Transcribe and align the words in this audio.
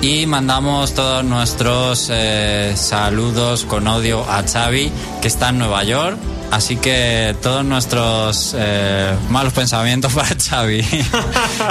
Y 0.00 0.24
mandamos 0.24 0.94
todos 0.94 1.22
nuestros 1.22 2.08
eh, 2.10 2.72
saludos 2.76 3.66
con 3.66 3.86
odio 3.86 4.24
a 4.30 4.44
Xavi, 4.44 4.90
que 5.20 5.28
está 5.28 5.50
en 5.50 5.58
Nueva 5.58 5.84
York. 5.84 6.16
Así 6.50 6.76
que 6.76 7.36
todos 7.42 7.64
nuestros 7.64 8.54
eh, 8.58 9.14
malos 9.28 9.52
pensamientos 9.52 10.12
para 10.14 10.34
Xavi, 10.36 10.84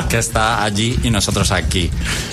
que 0.10 0.18
está 0.18 0.64
allí 0.64 0.98
y 1.04 1.10
nosotros 1.10 1.52
aquí. 1.52 1.92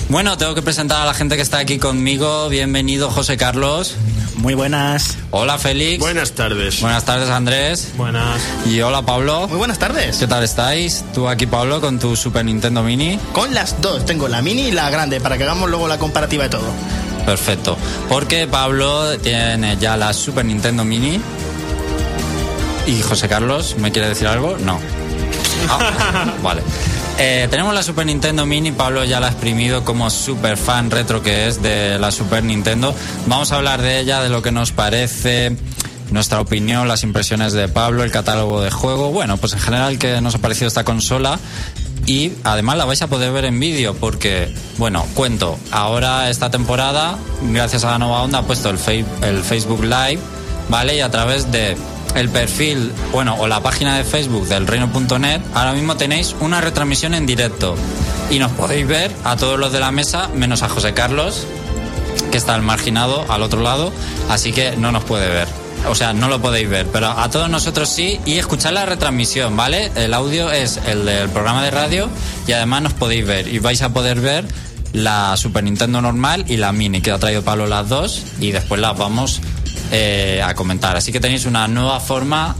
Bueno, 0.09 0.39
tengo 0.39 0.55
que 0.55 0.63
presentar 0.63 1.03
a 1.03 1.07
la 1.07 1.15
gente 1.15 1.37
que 1.37 1.43
está 1.43 1.59
aquí 1.59 1.79
conmigo. 1.79 2.49
Bienvenido, 2.49 3.11
José 3.11 3.37
Carlos. 3.37 3.97
Muy 4.37 4.55
buenas. 4.55 5.17
Hola, 5.31 5.59
Félix. 5.59 5.99
Buenas 5.99 6.33
tardes. 6.33 6.81
Buenas 6.81 7.05
tardes, 7.05 7.31
Andrés. 7.31 7.93
Buenas. 7.97 8.41
Y 8.67 8.81
hola, 8.81 9.03
Pablo. 9.03 9.49
Muy 9.49 9.59
buenas 9.59 9.79
tardes. 9.79 10.19
¿Qué 10.19 10.27
tal 10.27 10.45
estáis? 10.45 11.05
Tú 11.15 11.29
aquí, 11.29 11.47
Pablo, 11.47 11.81
con 11.81 11.99
tu 11.99 12.15
Super 12.15 12.45
Nintendo 12.45 12.83
Mini. 12.83 13.19
Con 13.33 13.55
las 13.55 13.81
dos. 13.81 14.05
Tengo 14.05 14.29
la 14.29 14.43
mini 14.43 14.69
y 14.69 14.73
la 14.73 14.89
grande 14.91 15.21
para 15.21 15.37
que 15.37 15.45
hagamos 15.45 15.69
luego 15.69 15.89
la 15.89 15.99
comparativa 15.99 16.45
de 16.45 16.51
todo. 16.51 16.71
Perfecto. 17.25 17.77
Porque 18.09 18.47
Pablo 18.47 19.19
tiene 19.19 19.77
ya 19.79 19.97
la 19.97 20.12
Super 20.12 20.45
Nintendo 20.45 20.85
Mini. 20.85 21.21
¿Y 22.87 23.03
José 23.03 23.29
Carlos 23.29 23.77
me 23.79 23.91
quiere 23.91 24.09
decir 24.09 24.29
algo? 24.29 24.57
No. 24.59 24.79
Ah, 25.69 26.35
vale. 26.43 26.63
Eh, 27.19 27.49
tenemos 27.51 27.75
la 27.75 27.83
Super 27.83 28.07
Nintendo 28.07 28.45
Mini, 28.45 28.73
Pablo 28.73 29.03
ya 29.05 29.21
la 29.21 29.29
ha 29.29 29.31
exprimido 29.31 29.85
como 29.85 30.11
super 30.11 30.59
fan 30.59 30.91
retro 30.91 31.23
que 31.23 31.49
es 31.49 31.63
de 31.63 31.99
la 31.99 32.11
Super 32.11 32.45
Nintendo. 32.45 32.95
Vamos 33.27 33.53
a 33.53 33.57
hablar 33.57 33.81
de 33.83 34.01
ella, 34.01 34.23
de 34.23 34.29
lo 34.29 34.43
que 34.43 34.53
nos 34.53 34.71
parece, 34.71 35.57
nuestra 36.11 36.41
opinión, 36.41 36.89
las 36.89 37.03
impresiones 37.03 37.55
de 37.55 37.69
Pablo, 37.69 38.05
el 38.05 38.11
catálogo 38.11 38.61
de 38.61 38.71
juego. 38.71 39.11
Bueno, 39.11 39.39
pues 39.39 39.55
en 39.55 39.61
general 39.61 39.99
que 39.99 40.21
nos 40.21 40.35
ha 40.35 40.39
parecido 40.39 40.69
esta 40.69 40.85
consola. 40.85 41.39
Y 42.05 42.33
además 42.45 42.77
la 42.77 42.85
vais 42.85 43.03
a 43.03 43.09
poder 43.09 43.33
ver 43.33 43.47
en 43.47 43.59
vídeo 43.59 43.95
porque, 43.95 44.55
bueno, 44.79 45.05
cuento, 45.15 45.59
ahora 45.73 46.31
esta 46.31 46.51
temporada, 46.51 47.19
gracias 47.51 47.83
a 47.83 47.91
la 47.91 47.99
nueva 47.99 48.23
onda, 48.23 48.39
ha 48.39 48.43
puesto 48.43 48.71
el, 48.71 48.79
el 49.23 49.43
Facebook 49.43 49.83
Live, 49.83 50.21
¿vale? 50.69 50.97
Y 50.97 51.01
a 51.01 51.11
través 51.11 51.51
de 51.51 51.77
el 52.16 52.31
perfil, 52.31 52.93
bueno, 53.12 53.37
o 53.38 53.47
la 53.47 53.62
página 53.62 53.97
de 53.97 54.04
Facebook 54.04 54.49
del 54.49 54.66
reino.net, 54.66 55.41
ahora 55.54 55.75
mismo 55.75 55.97
tenéis 55.97 56.34
una 56.41 56.60
retransmisión 56.60 57.15
en 57.15 57.27
directo. 57.27 57.77
Y 58.31 58.38
nos 58.38 58.50
podéis 58.53 58.87
ver 58.88 59.12
a 59.25 59.37
todos 59.37 59.59
los 59.59 59.72
de 59.72 59.81
la 59.81 59.93
mesa, 59.93 60.28
menos 60.34 60.62
a 60.62 60.69
José 60.69 60.94
Carlos, 60.94 61.47
que 62.31 62.38
está 62.38 62.55
al 62.55 62.62
marginado 62.62 63.31
al 63.31 63.43
otro 63.43 63.60
lado, 63.60 63.93
así 64.28 64.53
que 64.53 64.76
no 64.76 64.93
nos 64.93 65.05
puede 65.05 65.28
ver. 65.28 65.47
O 65.88 65.94
sea, 65.94 66.12
no 66.12 66.28
lo 66.28 66.41
podéis 66.41 66.69
ver, 66.69 66.87
pero 66.87 67.10
a 67.10 67.31
todos 67.31 67.49
nosotros 67.49 67.88
sí 67.88 68.19
y 68.25 68.38
escuchar 68.38 68.72
la 68.72 68.87
retransmisión, 68.87 69.56
¿vale? 69.56 69.93
El 69.94 70.15
audio 70.15 70.50
es 70.50 70.81
el 70.88 71.05
del 71.05 71.28
programa 71.28 71.62
de 71.62 71.71
radio 71.71 72.09
y 72.47 72.53
además 72.53 72.82
nos 72.82 72.93
podéis 72.94 73.26
ver 73.26 73.47
y 73.47 73.59
vais 73.59 73.82
a 73.82 73.91
poder 73.91 74.21
ver 74.21 74.47
la 74.93 75.37
Super 75.37 75.62
Nintendo 75.62 76.00
normal 76.00 76.44
y 76.49 76.56
la 76.56 76.72
Mini, 76.72 77.03
que 77.03 77.10
ha 77.10 77.19
traído 77.19 77.43
Pablo 77.43 77.66
las 77.66 77.88
dos 77.88 78.25
y 78.41 78.50
después 78.50 78.81
las 78.81 78.97
vamos 78.97 79.41
eh, 79.91 80.43
a 80.45 80.55
comentar. 80.55 80.97
Así 80.97 81.13
que 81.13 81.21
tenéis 81.21 81.47
una 81.47 81.69
nueva 81.69 82.01
forma 82.01 82.57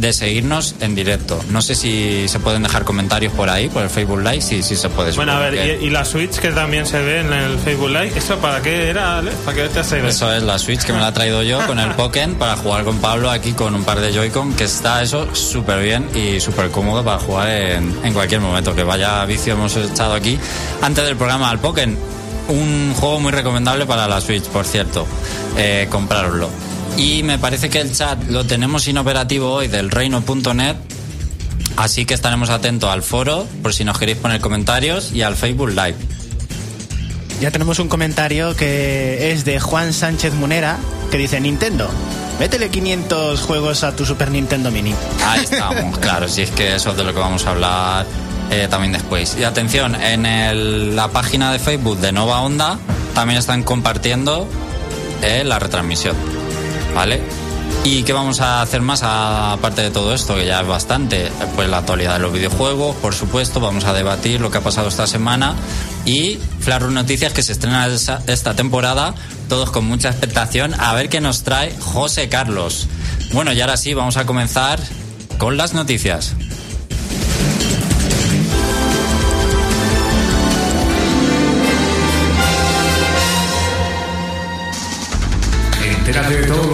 de 0.00 0.12
seguirnos 0.12 0.74
en 0.80 0.94
directo. 0.94 1.42
No 1.50 1.60
sé 1.60 1.74
si 1.74 2.26
se 2.28 2.40
pueden 2.40 2.62
dejar 2.62 2.84
comentarios 2.84 3.32
por 3.32 3.50
ahí, 3.50 3.68
por 3.68 3.82
el 3.82 3.90
Facebook 3.90 4.20
Live, 4.20 4.40
sí, 4.40 4.62
sí 4.62 4.76
se 4.76 4.88
puede. 4.88 5.12
Bueno, 5.12 5.32
a 5.32 5.38
ver, 5.38 5.82
y, 5.82 5.90
la 5.90 6.04
Switch 6.04 6.38
que 6.38 6.50
también 6.50 6.86
se 6.86 7.00
ve 7.02 7.20
en 7.20 7.32
el 7.32 7.58
Facebook 7.58 7.90
Live, 7.90 8.12
¿eso 8.16 8.38
para 8.38 8.62
qué 8.62 8.88
era, 8.88 9.18
Ale? 9.18 9.32
¿Para 9.44 9.56
qué 9.56 9.68
te 9.68 9.80
hace 9.80 10.06
Eso 10.06 10.32
es 10.32 10.42
la 10.42 10.58
Switch 10.58 10.82
que 10.82 10.92
me 10.92 11.00
la 11.00 11.08
he 11.08 11.12
traído 11.12 11.42
yo 11.42 11.64
con 11.66 11.78
el 11.78 11.90
Pokémon 11.92 12.36
para 12.36 12.56
jugar 12.56 12.84
con 12.84 12.98
Pablo 12.98 13.30
aquí 13.30 13.52
con 13.52 13.74
un 13.74 13.84
par 13.84 14.00
de 14.00 14.12
Joy-Con, 14.12 14.54
que 14.54 14.64
está 14.64 15.02
eso 15.02 15.34
súper 15.34 15.82
bien 15.82 16.08
y 16.14 16.40
súper 16.40 16.70
cómodo 16.70 17.04
para 17.04 17.18
jugar 17.18 17.48
en, 17.50 17.94
en, 18.02 18.12
cualquier 18.14 18.40
momento. 18.40 18.74
Que 18.74 18.84
vaya 18.84 19.24
vicio 19.26 19.52
hemos 19.52 19.76
echado 19.76 20.14
aquí 20.14 20.38
antes 20.80 21.04
del 21.04 21.16
programa 21.16 21.50
al 21.50 21.58
Pokémon. 21.58 22.19
Un 22.50 22.94
juego 22.94 23.20
muy 23.20 23.32
recomendable 23.32 23.86
para 23.86 24.08
la 24.08 24.20
Switch, 24.20 24.44
por 24.44 24.66
cierto. 24.66 25.06
Eh, 25.56 25.86
comprarlo. 25.90 26.50
Y 26.96 27.22
me 27.22 27.38
parece 27.38 27.70
que 27.70 27.80
el 27.80 27.92
chat 27.94 28.18
lo 28.28 28.44
tenemos 28.44 28.88
inoperativo 28.88 29.52
hoy 29.52 29.68
del 29.68 29.90
reino.net. 29.90 30.76
Así 31.76 32.04
que 32.04 32.14
estaremos 32.14 32.50
atentos 32.50 32.90
al 32.90 33.02
foro 33.02 33.46
por 33.62 33.72
si 33.72 33.84
nos 33.84 33.98
queréis 33.98 34.18
poner 34.18 34.40
comentarios 34.40 35.12
y 35.12 35.22
al 35.22 35.36
Facebook 35.36 35.70
Live. 35.70 35.96
Ya 37.40 37.50
tenemos 37.50 37.78
un 37.78 37.88
comentario 37.88 38.54
que 38.54 39.32
es 39.32 39.44
de 39.44 39.60
Juan 39.60 39.92
Sánchez 39.92 40.34
Munera 40.34 40.78
que 41.10 41.16
dice 41.16 41.40
Nintendo. 41.40 41.88
Métele 42.38 42.68
500 42.68 43.40
juegos 43.42 43.84
a 43.84 43.94
tu 43.94 44.04
Super 44.04 44.30
Nintendo 44.30 44.70
Mini. 44.70 44.94
Ahí 45.24 45.44
estamos, 45.44 45.98
claro, 45.98 46.28
si 46.28 46.42
es 46.42 46.50
que 46.50 46.74
eso 46.74 46.90
es 46.90 46.96
de 46.96 47.04
lo 47.04 47.14
que 47.14 47.20
vamos 47.20 47.46
a 47.46 47.50
hablar 47.50 48.06
eh, 48.50 48.66
también 48.68 48.92
después. 48.92 49.36
Y 49.38 49.44
atención, 49.44 49.94
en 49.94 50.96
la 50.96 51.08
página 51.08 51.52
de 51.52 51.58
Facebook 51.58 51.98
de 51.98 52.12
Nova 52.12 52.40
Onda 52.40 52.78
también 53.14 53.38
están 53.38 53.62
compartiendo 53.62 54.48
eh, 55.22 55.44
la 55.44 55.58
retransmisión. 55.58 56.16
¿Vale? 56.94 57.22
¿Y 57.84 58.02
qué 58.02 58.12
vamos 58.12 58.40
a 58.40 58.60
hacer 58.60 58.82
más 58.82 59.02
aparte 59.02 59.80
de 59.82 59.90
todo 59.90 60.14
esto, 60.14 60.34
que 60.34 60.44
ya 60.44 60.60
es 60.60 60.66
bastante? 60.66 61.32
Pues 61.56 61.68
la 61.68 61.78
actualidad 61.78 62.14
de 62.14 62.18
los 62.18 62.32
videojuegos, 62.32 62.94
por 62.96 63.14
supuesto, 63.14 63.58
vamos 63.58 63.84
a 63.84 63.94
debatir 63.94 64.40
lo 64.40 64.50
que 64.50 64.58
ha 64.58 64.60
pasado 64.60 64.88
esta 64.88 65.06
semana 65.06 65.54
y 66.04 66.38
Flash 66.60 66.82
Noticias 66.82 67.32
que 67.32 67.42
se 67.42 67.52
estrena 67.52 67.86
esta 67.86 68.54
temporada, 68.54 69.14
todos 69.48 69.70
con 69.70 69.86
mucha 69.86 70.10
expectación, 70.10 70.74
a 70.78 70.92
ver 70.92 71.08
qué 71.08 71.22
nos 71.22 71.42
trae 71.42 71.74
José 71.80 72.28
Carlos. 72.28 72.86
Bueno, 73.32 73.52
y 73.52 73.60
ahora 73.62 73.78
sí, 73.78 73.94
vamos 73.94 74.18
a 74.18 74.26
comenzar 74.26 74.78
con 75.38 75.56
las 75.56 75.72
noticias. 75.72 76.34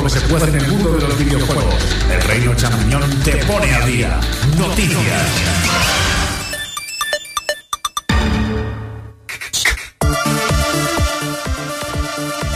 Que 0.06 0.20
se 0.20 0.20
puede 0.28 0.46
en 0.48 0.54
el 0.54 0.68
mundo 0.68 0.92
de 0.92 1.08
los 1.08 1.18
videojuegos. 1.18 1.74
El 2.12 2.22
Reino 2.22 2.54
Champiñón 2.54 3.10
te 3.24 3.32
pone 3.44 3.74
al 3.74 3.86
día. 3.90 4.20
Noticias. 4.56 5.26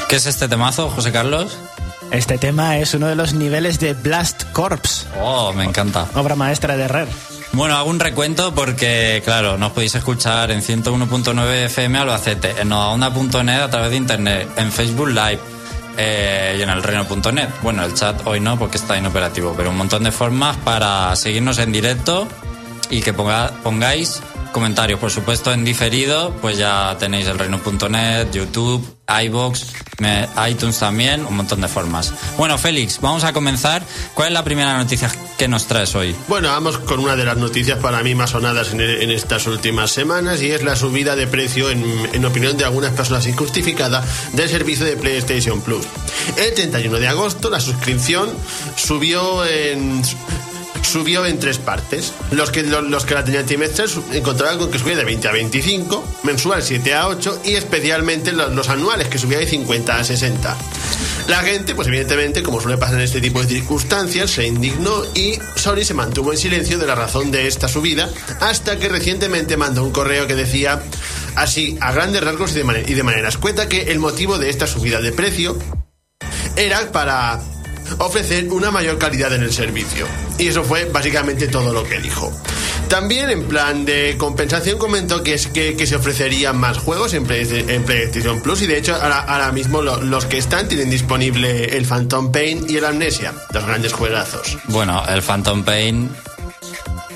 ¿Qué 0.09 0.17
es 0.17 0.27
este 0.27 0.47
temazo, 0.47 0.91
José 0.91 1.11
Carlos? 1.11 1.59
Este 2.13 2.39
tema 2.39 2.79
es 2.79 2.95
uno 2.95 3.09
de 3.09 3.17
los 3.17 3.33
niveles 3.35 3.81
de 3.81 3.95
Blast 3.95 4.45
Corps. 4.53 5.09
Oh, 5.21 5.53
me 5.53 5.65
encanta. 5.65 6.07
Obra 6.15 6.37
maestra 6.37 6.77
de 6.77 6.87
Rare. 6.87 7.11
Bueno, 7.53 7.77
hago 7.77 7.91
un 7.91 7.99
recuento 7.99 8.55
porque, 8.55 9.23
claro, 9.25 9.59
nos 9.59 9.73
podéis 9.73 9.97
escuchar 9.97 10.53
en 10.53 10.63
101.9 10.63 11.65
FM 11.65 11.99
Albacete, 11.99 12.61
en 12.61 12.69
nodaonda.net 12.69 13.61
a 13.61 13.71
través 13.71 13.91
de 13.91 13.97
internet, 13.97 14.49
en 14.57 14.71
Facebook 14.71 15.09
Live, 15.09 15.41
eh, 15.97 16.57
y 16.59 16.63
en 16.63 16.71
el 16.71 16.83
reino.net. 16.83 17.49
Bueno, 17.63 17.85
el 17.85 17.95
chat 17.95 18.27
hoy 18.27 18.41
no 18.41 18.59
porque 18.59 18.77
está 18.77 18.97
inoperativo, 18.97 19.55
pero 19.57 19.71
un 19.71 19.77
montón 19.77 20.05
de 20.05 20.13
formas 20.13 20.57
para 20.59 21.15
seguirnos 21.17 21.59
en 21.59 21.73
directo 21.73 22.29
y 22.91 23.01
que 23.01 23.13
pongáis 23.13 24.23
comentarios. 24.53 24.99
Por 25.01 25.11
supuesto, 25.11 25.53
en 25.53 25.65
diferido, 25.65 26.35
pues 26.41 26.59
ya 26.59 26.97
tenéis 26.99 27.27
el 27.27 27.39
reino.net, 27.39 28.31
YouTube, 28.33 28.97
iBox, 29.25 29.67
iTunes 30.49 30.79
también, 30.79 31.25
un 31.25 31.37
montón 31.37 31.61
de 31.61 31.69
formas. 31.69 32.13
Bueno, 32.37 32.57
Félix, 32.59 33.01
vamos 33.01 33.25
a 33.25 33.33
comenzar. 33.33 33.83
¿Cuál 34.15 34.29
es 34.29 34.35
la 34.35 34.45
primera 34.45 34.77
noticia 34.77 35.11
que 35.37 35.49
nos 35.49 35.67
traes 35.67 35.95
hoy? 35.95 36.15
Bueno, 36.29 36.49
vamos 36.49 36.79
con 36.79 37.01
una 37.01 37.17
de 37.17 37.25
las 37.25 37.37
noticias 37.37 37.79
para 37.79 38.03
mí 38.03 38.15
más 38.15 38.31
sonadas 38.31 38.73
en, 38.73 38.81
estas 39.11 39.47
últimas 39.47 39.91
semanas 39.91 40.43
y 40.43 40.51
es 40.51 40.63
la 40.63 40.77
subida 40.77 41.17
de 41.17 41.27
precio, 41.27 41.71
en, 41.71 41.85
en 42.13 42.25
opinión 42.25 42.57
de 42.57 42.65
algunas 42.65 42.93
personas 42.93 43.27
injustificada, 43.27 44.05
del 44.33 44.49
servicio 44.49 44.87
de 44.87 44.97
PlayStation 44.97 45.61
Plus. 45.61 45.87
El 46.37 46.55
31 46.55 46.99
de 46.99 47.09
agosto 47.09 47.51
la 47.51 47.61
suscripción 47.61 48.31
subió 48.77 49.45
en 49.45 50.03
subió 50.83 51.27
en 51.27 51.39
tres 51.39 51.59
partes. 51.59 52.13
Los 52.31 52.51
que, 52.51 52.63
los, 52.63 53.05
que 53.05 53.15
la 53.15 53.25
tenían 53.25 53.47
trimestral 53.47 53.89
encontraban 54.13 54.59
con 54.59 54.71
que 54.71 54.79
subía 54.79 54.97
de 54.97 55.05
20 55.05 55.29
a 55.29 55.33
25, 55.33 56.05
mensual 56.25 56.63
7 56.63 56.95
a 56.95 57.09
8 57.09 57.43
y 57.45 57.55
especialmente 57.55 58.33
los, 58.33 58.69
anuales 58.69 59.09
que 59.09 59.19
subía 59.19 59.39
de 59.39 59.47
50 59.47 59.97
a 59.97 60.05
60. 60.05 60.57
La 61.29 61.39
gente, 61.39 61.75
pues 61.75 61.87
evidentemente, 61.89 62.43
como 62.43 62.61
suele 62.61 62.77
pasar 62.77 62.97
en 62.97 63.03
este 63.03 63.21
tipo 63.21 63.41
de 63.41 63.49
circunstancias, 63.49 64.31
se 64.31 64.47
indignó 64.47 65.05
y 65.15 65.39
Sony 65.55 65.85
se 65.85 65.95
mantuvo 65.95 66.33
en 66.33 66.39
silencio 66.39 66.79
de 66.79 66.87
la 66.87 66.95
razón 66.95 67.31
de 67.31 67.47
esta 67.47 67.69
subida 67.69 68.09
hasta 68.41 68.79
que 68.79 68.89
recientemente 68.89 69.57
mandó 69.57 69.85
un 69.85 69.93
correo 69.93 70.27
que 70.27 70.35
decía 70.35 70.83
así, 71.37 71.79
a 71.81 71.93
grandes 71.93 72.23
rasgos 72.23 72.53
y 72.53 72.55
de, 72.55 72.65
manera, 72.65 72.91
y 72.91 72.95
de 72.95 73.03
manera 73.03 73.29
escueta, 73.29 73.69
que 73.69 73.93
el 73.93 73.99
motivo 73.99 74.39
de 74.39 74.51
esta 74.51 74.67
subida 74.67 75.01
de 75.01 75.13
precio 75.13 75.57
era 76.57 76.91
para 76.91 77.41
ofrecer 77.99 78.49
una 78.53 78.71
mayor 78.71 78.99
calidad 78.99 79.33
en 79.35 79.43
el 79.43 79.53
servicio. 79.53 80.07
Y 80.39 80.49
eso 80.49 80.65
fue 80.65 80.85
básicamente 80.87 81.49
todo 81.49 81.73
lo 81.73 81.85
que 81.85 82.01
dijo. 82.01 82.33
También 82.89 83.31
en 83.31 83.45
plan 83.45 83.85
de 83.85 84.17
compensación 84.19 84.79
comentó 84.79 85.23
que 85.23 85.35
es 85.35 85.47
que, 85.47 85.77
que 85.77 85.87
se 85.87 85.95
ofrecerían 85.97 86.57
más 86.59 86.79
juegos 86.79 87.15
en, 87.15 87.25
Play- 87.25 87.65
en 87.69 87.85
PlayStation 87.85 88.41
Plus 88.41 88.63
y 88.63 88.67
de 88.67 88.79
hecho 88.79 88.95
ahora, 88.97 89.21
ahora 89.21 89.53
mismo 89.53 89.81
lo- 89.83 90.03
los 90.03 90.27
que 90.27 90.39
están 90.39 90.67
tienen 90.69 90.91
disponible 90.91 91.77
el 91.77 91.87
Phantom 91.87 92.33
Pain 92.33 92.67
y 92.69 92.77
el 92.79 92.85
Amnesia, 92.85 93.33
dos 93.53 93.65
grandes 93.65 93.93
juegazos. 93.93 94.59
Bueno, 94.65 95.03
el 95.09 95.23
Phantom 95.23 95.63
Pain. 95.65 96.11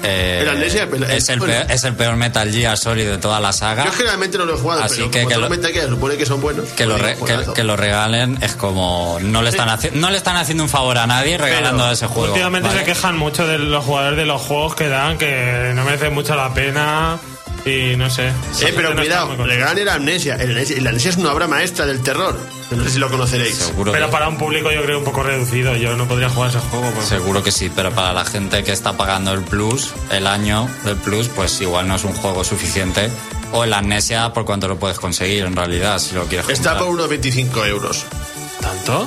Eh, 0.05 0.39
El 0.43 0.49
Amnesia, 0.49 0.83
el- 0.93 1.03
es, 1.05 1.29
el 1.29 1.39
bueno. 1.39 1.55
peor, 1.55 1.71
es 1.71 1.85
el 1.85 1.95
peor 1.95 2.17
Metal 2.17 2.51
Gear 2.53 2.77
Solid 2.79 3.07
de 3.07 3.19
toda 3.19 3.41
la 3.41 3.53
saga. 3.53 3.85
Yo 3.85 3.93
generalmente 3.93 4.39
no 4.39 4.45
lo 4.45 4.55
he 4.55 4.59
jugado, 4.59 4.83
Así 4.83 4.97
pero 4.97 5.11
que 5.11 5.19
como 5.21 5.29
que 5.29 5.35
todo 5.35 5.45
lo- 5.45 5.51
Metal 5.51 5.73
Gear 5.73 5.89
supone 5.89 6.17
que 6.17 6.27
son 6.27 6.41
buenos. 6.41 6.69
que 6.71 6.87
lo, 6.87 6.97
pues 6.97 7.03
re- 7.31 7.45
que, 7.47 7.53
que 7.55 7.65
lo 7.65 7.77
regalen 7.77 8.39
es 8.43 8.55
como 8.55 9.19
no 9.21 9.43
le 9.43 9.51
están 9.51 9.69
haci- 9.69 9.93
no 9.93 10.11
le 10.11 10.17
están 10.17 10.37
haciendo 10.37 10.63
un 10.65 10.69
favor 10.69 10.99
a 10.99 11.07
nadie 11.07 11.39
regalando 11.39 11.83
Pero 11.85 11.93
ese 11.93 12.07
juego 12.07 12.29
Últimamente 12.33 12.69
¿vale? 12.69 12.81
se 12.81 12.85
quejan 12.87 13.17
mucho 13.17 13.47
de 13.47 13.59
los 13.59 13.85
jugadores 13.85 14.19
de 14.19 14.27
los 14.27 14.41
juegos 14.43 14.75
que 14.75 14.89
dan, 14.89 15.19
que 15.19 15.73
no 15.75 15.85
merece 15.85 16.11
mucho 16.11 16.35
la 16.37 16.53
pena 16.55 17.19
y 17.65 17.97
no 17.97 18.11
sé. 18.11 18.29
Eh, 18.29 18.73
pero 18.75 18.91
No 18.95 19.01
cuidado, 19.01 19.33
el 19.45 19.59
gran 19.59 19.79
era 19.79 19.95
Amnesia. 19.95 20.35
El 20.37 20.51
Amnesia, 20.51 20.77
el 20.77 20.87
Amnesia 20.87 21.11
es 21.11 21.17
una 21.17 21.33
obra 21.33 21.47
maestra 21.49 21.87
del 21.87 22.03
terror. 22.03 22.39
No 22.71 22.83
sé 22.85 22.91
si 22.91 22.99
lo 22.99 23.09
conoceréis. 23.11 23.55
seguro 23.55 23.93
Pero 23.93 24.07
que, 24.07 24.13
para 24.13 24.29
un 24.29 24.37
público 24.37 24.71
yo 24.73 24.83
creo 24.83 24.99
un 24.99 25.05
poco 25.05 25.23
reducido, 25.23 25.77
yo 25.77 25.97
no 25.97 26.07
podría 26.09 26.29
jugar 26.29 26.51
ese 26.51 26.59
juego. 26.59 26.91
pues. 26.93 27.07
seguro 27.07 27.43
que 27.43 27.53
sí 27.53 27.71
pero 27.75 27.91
para 27.93 28.13
la 28.13 28.25
gente 28.25 28.65
que 28.65 28.73
está 28.73 28.97
pagando 28.97 29.33
el 29.33 29.43
plus 29.43 29.93
el 30.11 30.27
año 30.27 30.69
del 30.85 30.97
plus 30.97 31.29
pues 31.29 31.61
igual 31.61 31.87
no 31.89 31.95
es 31.97 32.05
un 32.05 32.15
juego 32.15 32.43
suficiente 32.43 33.11
o 33.53 33.65
el 33.65 33.73
amnesia 33.73 34.33
por 34.33 34.45
cuánto 34.45 34.67
lo 34.67 34.77
puedes 34.79 34.99
conseguir 34.99 35.45
en 35.45 35.55
realidad 35.55 35.99
si 36.01 36.15
lo 36.15 36.25
quieres 36.27 36.49
Está 36.49 36.71
comprar. 36.71 36.87
por 36.89 36.95
unos 36.97 37.09
25 37.09 37.65
euros. 37.67 38.05
¿Tanto? 38.61 39.07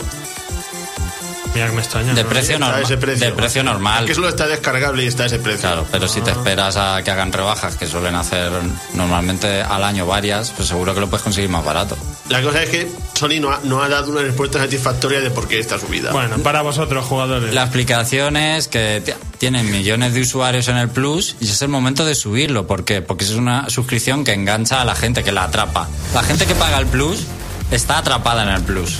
Mira 1.57 1.69
que 1.69 1.75
me 1.75 1.81
extraña. 1.81 2.13
de 2.13 2.23
¿no? 2.23 2.29
precio 2.29 2.53
Está 2.53 2.65
a 2.65 2.69
normal 2.69 2.83
ese 2.83 2.97
precio. 2.97 3.25
de 3.25 3.33
precio 3.33 3.63
normal 3.63 4.05
Que 4.05 4.13
solo 4.13 4.29
está 4.29 4.45
descargable 4.45 5.03
y 5.03 5.07
está 5.07 5.23
a 5.23 5.25
ese 5.25 5.39
precio. 5.39 5.61
Claro, 5.61 5.87
pero 5.91 6.07
si 6.07 6.21
te 6.21 6.29
esperas 6.29 6.77
a 6.77 7.01
que 7.03 7.09
hagan 7.09 7.33
rebajas, 7.33 7.77
que 7.77 7.87
suelen 7.87 8.13
hacer 8.13 8.51
normalmente 8.93 9.63
al 9.63 9.83
año 9.83 10.05
varias, 10.05 10.51
pues 10.51 10.67
seguro 10.67 10.93
que 10.93 10.99
lo 10.99 11.09
puedes 11.09 11.23
conseguir 11.23 11.49
más 11.49 11.65
barato. 11.65 11.97
La 12.29 12.41
cosa 12.43 12.61
es 12.61 12.69
que 12.69 12.91
Sony 13.15 13.39
no 13.39 13.51
ha, 13.51 13.59
no 13.63 13.81
ha 13.81 13.89
dado 13.89 14.11
una 14.11 14.21
respuesta 14.21 14.59
satisfactoria 14.59 15.19
de 15.19 15.31
por 15.31 15.47
qué 15.47 15.59
está 15.59 15.79
subida. 15.79 16.11
Bueno, 16.11 16.37
para 16.39 16.61
vosotros, 16.61 17.05
jugadores. 17.05 17.53
La 17.53 17.63
explicación 17.63 18.37
es 18.37 18.67
que 18.67 19.01
tienen 19.39 19.71
millones 19.71 20.13
de 20.13 20.21
usuarios 20.21 20.67
en 20.67 20.77
el 20.77 20.89
Plus 20.89 21.35
y 21.39 21.45
es 21.45 21.61
el 21.63 21.69
momento 21.69 22.05
de 22.05 22.13
subirlo. 22.15 22.67
¿Por 22.67 22.83
qué? 22.85 23.01
Porque 23.01 23.23
es 23.25 23.31
una 23.31 23.69
suscripción 23.69 24.23
que 24.23 24.33
engancha 24.33 24.81
a 24.81 24.85
la 24.85 24.93
gente, 24.93 25.23
que 25.23 25.31
la 25.31 25.45
atrapa. 25.45 25.87
La 26.13 26.21
gente 26.21 26.45
que 26.45 26.53
paga 26.53 26.77
el 26.77 26.85
Plus 26.87 27.23
está 27.71 27.97
atrapada 27.97 28.43
en 28.43 28.49
el 28.49 28.61
Plus. 28.61 28.97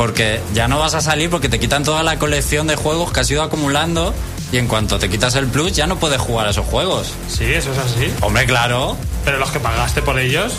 Porque 0.00 0.40
ya 0.54 0.66
no 0.66 0.78
vas 0.78 0.94
a 0.94 1.02
salir 1.02 1.28
porque 1.28 1.50
te 1.50 1.60
quitan 1.60 1.84
toda 1.84 2.02
la 2.02 2.18
colección 2.18 2.66
de 2.66 2.74
juegos 2.74 3.12
que 3.12 3.20
has 3.20 3.30
ido 3.30 3.42
acumulando 3.42 4.14
y 4.50 4.56
en 4.56 4.66
cuanto 4.66 4.98
te 4.98 5.10
quitas 5.10 5.34
el 5.34 5.46
Plus 5.46 5.72
ya 5.72 5.86
no 5.86 5.96
puedes 5.98 6.18
jugar 6.18 6.46
a 6.46 6.50
esos 6.52 6.64
juegos. 6.64 7.08
Sí, 7.28 7.44
eso 7.44 7.70
es 7.70 7.76
así. 7.78 8.10
Hombre, 8.22 8.46
claro. 8.46 8.96
Pero 9.26 9.36
los 9.36 9.50
que 9.50 9.60
pagaste 9.60 10.00
por 10.00 10.18
ellos, 10.18 10.54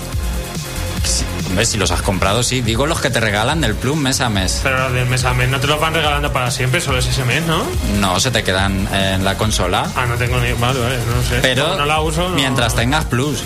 Sí, 1.04 1.26
Hombre, 1.48 1.66
si 1.66 1.80
los 1.80 1.90
has 1.90 2.04
comprado, 2.04 2.44
sí. 2.44 2.62
Digo 2.62 2.86
los 2.86 3.02
que 3.02 3.10
te 3.10 3.20
regalan 3.20 3.60
del 3.62 3.74
Plus 3.74 3.98
mes 3.98 4.22
a 4.22 4.30
mes. 4.30 4.60
pero 4.62 4.78
los 4.84 4.94
del 4.94 5.08
mes 5.08 5.26
a 5.26 5.34
mes 5.34 5.50
no 5.50 5.60
te 5.60 5.66
los 5.66 5.80
van 5.80 5.96
regalando 5.96 6.32
para 6.32 6.52
siempre, 6.52 6.80
solo 6.80 7.00
es 7.00 7.08
ese 7.08 7.26
mes, 7.26 7.44
¿no? 7.48 7.64
No, 8.00 8.20
se 8.20 8.30
te 8.30 8.44
quedan 8.44 8.88
en 8.94 9.26
la 9.26 9.36
consola. 9.40 9.92
Ah, 9.96 10.06
no 10.06 10.14
tengo 10.18 10.40
ni. 10.40 10.54
Vale, 10.54 10.80
vale, 10.80 10.98
no 10.98 11.24
sé. 11.28 11.40
Pero 11.42 11.76
no 11.76 11.86
la 11.86 12.00
uso. 12.02 12.30
no- 12.30 12.36
mientras 12.36 12.76
tengas 12.76 13.06
Plus. 13.06 13.40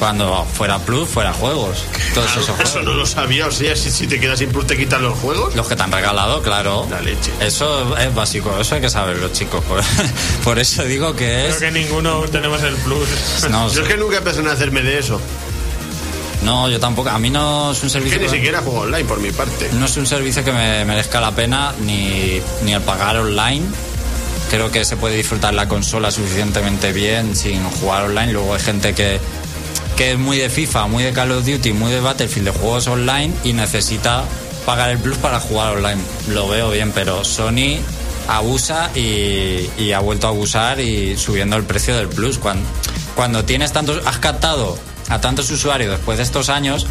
Cuando 0.00 0.44
fuera 0.54 0.78
Plus, 0.80 1.08
fuera 1.08 1.32
juegos. 1.32 1.84
Todos 2.14 2.36
esos 2.36 2.58
Eso 2.58 2.82
no 2.82 2.94
lo 2.94 3.06
sabía. 3.06 3.46
O 3.46 3.52
sea, 3.52 3.76
si, 3.76 3.90
si 3.90 4.06
te 4.08 4.18
quedas 4.18 4.38
sin 4.40 4.50
plus, 4.50 4.66
te 4.66 4.76
quitan 4.76 5.02
los 5.02 5.16
juegos. 5.18 5.54
Los 5.54 5.68
que 5.68 5.76
te 5.76 5.82
han 5.82 5.92
regalado, 5.92 6.42
claro. 6.42 6.86
La 6.90 7.00
leche. 7.02 7.30
Eso 7.40 7.96
es 7.98 8.12
básico, 8.14 8.58
eso 8.58 8.74
hay 8.74 8.80
que 8.80 8.88
saberlo, 8.90 9.28
chicos. 9.28 9.62
Por, 9.66 9.80
por 10.44 10.58
eso 10.58 10.82
digo 10.84 11.14
que 11.14 11.26
Creo 11.26 11.48
es. 11.50 11.56
que 11.58 11.70
ninguno 11.70 12.22
tenemos 12.22 12.62
el 12.62 12.74
plus. 12.76 13.06
No, 13.50 13.70
Yo 13.72 13.82
es 13.82 13.88
que 13.88 13.96
nunca 13.98 14.20
pensé 14.22 14.40
en 14.40 14.48
hacerme 14.48 14.80
de 14.82 14.98
eso. 14.98 15.20
no, 16.42 16.70
yo 16.70 16.80
tampoco. 16.80 17.10
A 17.10 17.18
mí 17.18 17.28
no 17.28 17.72
es 17.72 17.78
un 17.82 17.88
Que 17.88 17.92
servicio. 17.92 18.18
ni 18.20 18.24
que- 18.24 18.30
siquiera 18.30 18.60
juego 18.62 18.80
online 18.80 19.04
por 19.04 19.20
mi 19.20 19.30
parte. 19.30 19.68
No 19.74 19.84
es 19.84 19.96
un 19.98 20.06
servicio 20.06 20.42
que 20.42 20.52
me 20.52 20.82
merezca 20.86 21.20
la 21.20 21.32
pena 21.32 21.74
ni, 21.80 22.40
ni 22.64 22.72
el 22.72 22.80
pagar 22.80 23.18
online. 23.18 23.66
Creo 24.50 24.70
que 24.70 24.84
se 24.86 24.96
puede 24.96 25.16
disfrutar 25.16 25.52
la 25.54 25.68
consola 25.68 26.10
suficientemente 26.10 26.92
bien 26.92 27.36
sin 27.36 27.62
jugar 27.64 28.04
online. 28.04 28.32
Luego 28.32 28.54
hay 28.54 28.60
gente 28.60 28.94
que, 28.94 29.20
que 30.00 30.12
es 30.12 30.18
muy 30.18 30.38
de 30.38 30.48
FIFA, 30.48 30.86
muy 30.86 31.04
de 31.04 31.12
Call 31.12 31.30
of 31.30 31.44
Duty, 31.44 31.74
muy 31.74 31.92
de 31.92 32.00
Battlefield, 32.00 32.46
de 32.46 32.58
juegos 32.58 32.86
online 32.86 33.34
y 33.44 33.52
necesita 33.52 34.24
pagar 34.64 34.88
el 34.88 34.98
plus 34.98 35.18
para 35.18 35.38
jugar 35.40 35.76
online. 35.76 36.00
Lo 36.28 36.48
veo 36.48 36.70
bien, 36.70 36.90
pero 36.92 37.22
Sony 37.22 37.76
abusa 38.26 38.90
y, 38.94 39.92
ha 39.92 39.98
vuelto 39.98 40.26
a 40.26 40.30
abusar 40.30 40.80
y 40.80 41.18
subiendo 41.18 41.54
el 41.56 41.64
precio 41.64 41.94
del 41.94 42.08
plus. 42.08 42.38
Cuando, 42.38 42.66
cuando 43.14 43.44
tienes 43.44 43.72
tantos, 43.72 44.00
has 44.06 44.16
captado 44.16 44.78
a 45.10 45.20
tantos 45.20 45.50
usuarios 45.50 45.90
después 45.90 46.16
de 46.16 46.24
estos 46.24 46.48
años, 46.48 46.86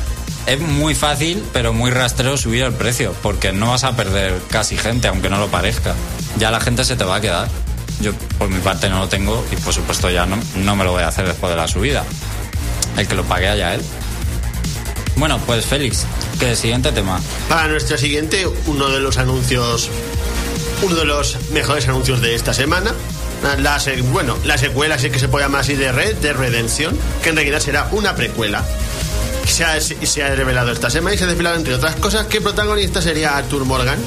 es 0.46 0.60
muy 0.60 0.94
fácil, 0.94 1.44
pero 1.52 1.74
muy 1.74 1.90
rastrero 1.90 2.38
subir 2.38 2.62
el 2.62 2.74
precio, 2.74 3.16
porque 3.24 3.52
no 3.52 3.72
vas 3.72 3.86
a 3.86 3.96
perder 3.96 4.40
casi 4.52 4.78
gente, 4.78 5.08
aunque 5.08 5.32
no 5.32 5.40
lo 5.40 5.48
parezca. 5.48 5.96
Ya 6.38 6.52
la 6.52 6.60
gente 6.60 6.86
se 6.86 6.96
te 6.96 7.06
va 7.06 7.16
a 7.16 7.22
quedar. 7.22 7.48
Yo, 8.02 8.14
por 8.38 8.50
mi 8.50 8.60
parte, 8.60 8.88
no 8.88 9.00
lo 9.00 9.10
tengo 9.10 9.44
y, 9.52 9.56
por 9.56 9.74
supuesto, 9.74 10.12
ya 10.12 10.28
no, 10.28 10.38
no 10.58 10.76
me 10.76 10.84
lo 10.84 10.92
voy 10.92 11.02
a 11.02 11.08
hacer 11.08 11.26
después 11.26 11.50
de 11.50 11.56
la 11.56 11.68
subida. 11.68 12.06
El 13.00 13.08
que 13.08 13.16
lo 13.16 13.24
pague 13.24 13.48
allá 13.48 13.76
él. 13.76 13.82
Bueno, 15.16 15.40
pues 15.46 15.66
Félix, 15.66 16.06
que 16.38 16.54
siguiente 16.56 16.92
tema. 16.92 17.22
Para 17.48 17.70
nuestra 17.70 17.98
siguiente, 17.98 18.46
uno 18.66 18.90
de 18.90 19.00
los 19.00 19.18
anuncios, 19.18 19.90
uno 20.82 20.96
de 20.96 21.06
los 21.06 21.38
mejores 21.52 21.88
anuncios 21.88 22.20
de 22.22 22.36
esta 22.36 22.54
semana. 22.54 22.94
La, 23.60 23.82
bueno, 24.12 24.38
la 24.44 24.58
secuela, 24.58 25.00
sí 25.00 25.10
que 25.10 25.20
se 25.20 25.30
puede 25.30 25.46
llamar 25.46 25.62
así 25.62 25.76
de 25.76 25.94
Red, 25.94 26.18
de 26.18 26.34
Redención, 26.34 26.98
que 27.24 27.30
en 27.30 27.38
realidad 27.38 27.62
será 27.62 27.88
una 27.92 28.16
precuela. 28.16 28.66
Se 29.46 29.64
ha, 29.64 29.80
se 29.80 30.24
ha 30.24 30.36
revelado 30.36 30.74
esta 30.74 30.90
semana 30.90 31.16
y 31.16 31.18
se 31.18 31.24
ha 31.24 31.28
desvelado, 31.28 31.56
entre 31.56 31.74
otras 31.74 31.96
cosas, 31.96 32.26
que 32.28 32.38
el 32.38 32.44
protagonista 32.44 33.02
sería 33.02 33.38
Arthur 33.38 33.64
Morgan, 33.64 33.98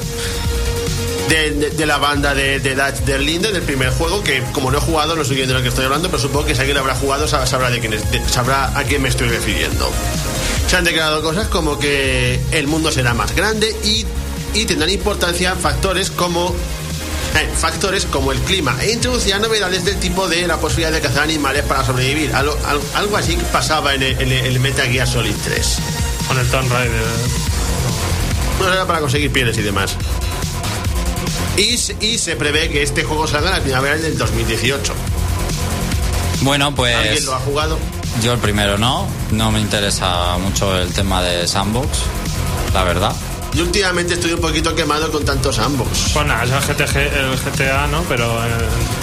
de, 1.29 1.51
de- 1.51 1.69
de 1.71 1.85
la 1.85 1.97
banda 1.97 2.33
de, 2.35 2.59
de 2.59 2.75
Dutch 2.75 2.99
der 3.05 3.19
Linde, 3.21 3.51
del 3.51 3.63
primer 3.63 3.89
juego, 3.91 4.23
que 4.23 4.43
como 4.51 4.71
no 4.71 4.77
he 4.77 4.81
jugado, 4.81 5.15
no 5.15 5.23
sé 5.23 5.33
bien 5.33 5.47
de 5.47 5.53
lo 5.53 5.61
que 5.61 5.69
estoy 5.69 5.85
hablando, 5.85 6.09
pero 6.09 6.21
supongo 6.21 6.45
que 6.45 6.53
si 6.55 6.59
alguien 6.61 6.75
lo 6.75 6.81
habrá 6.81 6.95
jugado 6.95 7.27
sab- 7.27 7.45
sabrá, 7.47 7.69
de 7.69 7.79
quién 7.79 7.93
es- 7.93 8.03
sabrá 8.31 8.77
a 8.77 8.83
quién 8.83 9.01
me 9.01 9.09
estoy 9.09 9.29
refiriendo. 9.29 9.91
Se 10.67 10.75
han 10.77 10.83
declarado 10.83 11.21
cosas 11.21 11.47
como 11.47 11.79
que 11.79 12.39
el 12.51 12.67
mundo 12.67 12.91
será 12.91 13.13
más 13.13 13.35
grande 13.35 13.75
y, 13.83 14.05
y 14.53 14.65
tendrán 14.65 14.89
importancia 14.89 15.55
factores 15.55 16.09
como 16.11 16.53
eh, 17.35 17.49
factores 17.57 18.05
como 18.05 18.31
el 18.31 18.39
clima 18.41 18.75
e 18.81 18.91
introducían 18.91 19.41
novedades 19.41 19.85
del 19.85 19.97
tipo 19.99 20.27
de 20.27 20.45
la 20.47 20.57
posibilidad 20.57 20.91
de 20.91 21.01
cazar 21.01 21.23
animales 21.23 21.63
para 21.63 21.83
sobrevivir. 21.85 22.33
Algo, 22.35 22.57
algo- 22.95 23.17
así 23.17 23.35
que 23.35 23.43
pasaba 23.45 23.93
en 23.95 24.03
el, 24.03 24.21
en 24.21 24.31
el 24.31 24.59
Metal 24.59 24.87
Gear 24.87 25.07
Solid 25.07 25.35
3. 25.43 25.77
Con 26.27 26.37
el 26.39 26.47
Tomb 26.47 26.71
Raider. 26.71 27.01
No 28.59 28.71
era 28.71 28.85
para 28.85 28.99
conseguir 28.99 29.31
pieles 29.31 29.57
y 29.57 29.61
demás. 29.63 29.97
Y, 31.57 31.77
se- 31.77 31.95
y 32.01 32.17
se 32.17 32.35
prevé 32.35 32.69
que 32.69 32.81
este 32.81 33.03
juego 33.03 33.27
salga 33.27 33.49
en 33.49 33.55
la 33.57 33.61
primavera 33.63 33.95
del 33.97 34.17
2018. 34.17 34.93
Bueno, 36.41 36.73
pues 36.75 36.95
¿Alguien 36.95 37.25
lo 37.25 37.35
ha 37.35 37.39
jugado? 37.39 37.77
yo 38.21 38.33
el 38.33 38.39
primero 38.39 38.77
no. 38.77 39.07
No 39.31 39.51
me 39.51 39.59
interesa 39.59 40.37
mucho 40.39 40.75
el 40.77 40.91
tema 40.93 41.21
de 41.21 41.47
Sandbox, 41.47 41.87
la 42.73 42.83
verdad. 42.83 43.13
Yo 43.53 43.63
últimamente 43.65 44.15
estoy 44.15 44.33
un 44.33 44.41
poquito 44.41 44.73
quemado 44.73 45.11
con 45.11 45.23
tantos 45.25 45.57
sandbox. 45.57 46.09
Pues 46.11 46.25
nada, 46.25 46.43
es 46.43 46.49
el, 46.51 46.75
GTG, 46.75 46.97
el 46.97 47.37
GTA, 47.37 47.85
¿no? 47.85 48.01
Pero. 48.09 48.25
eh, 48.43 48.49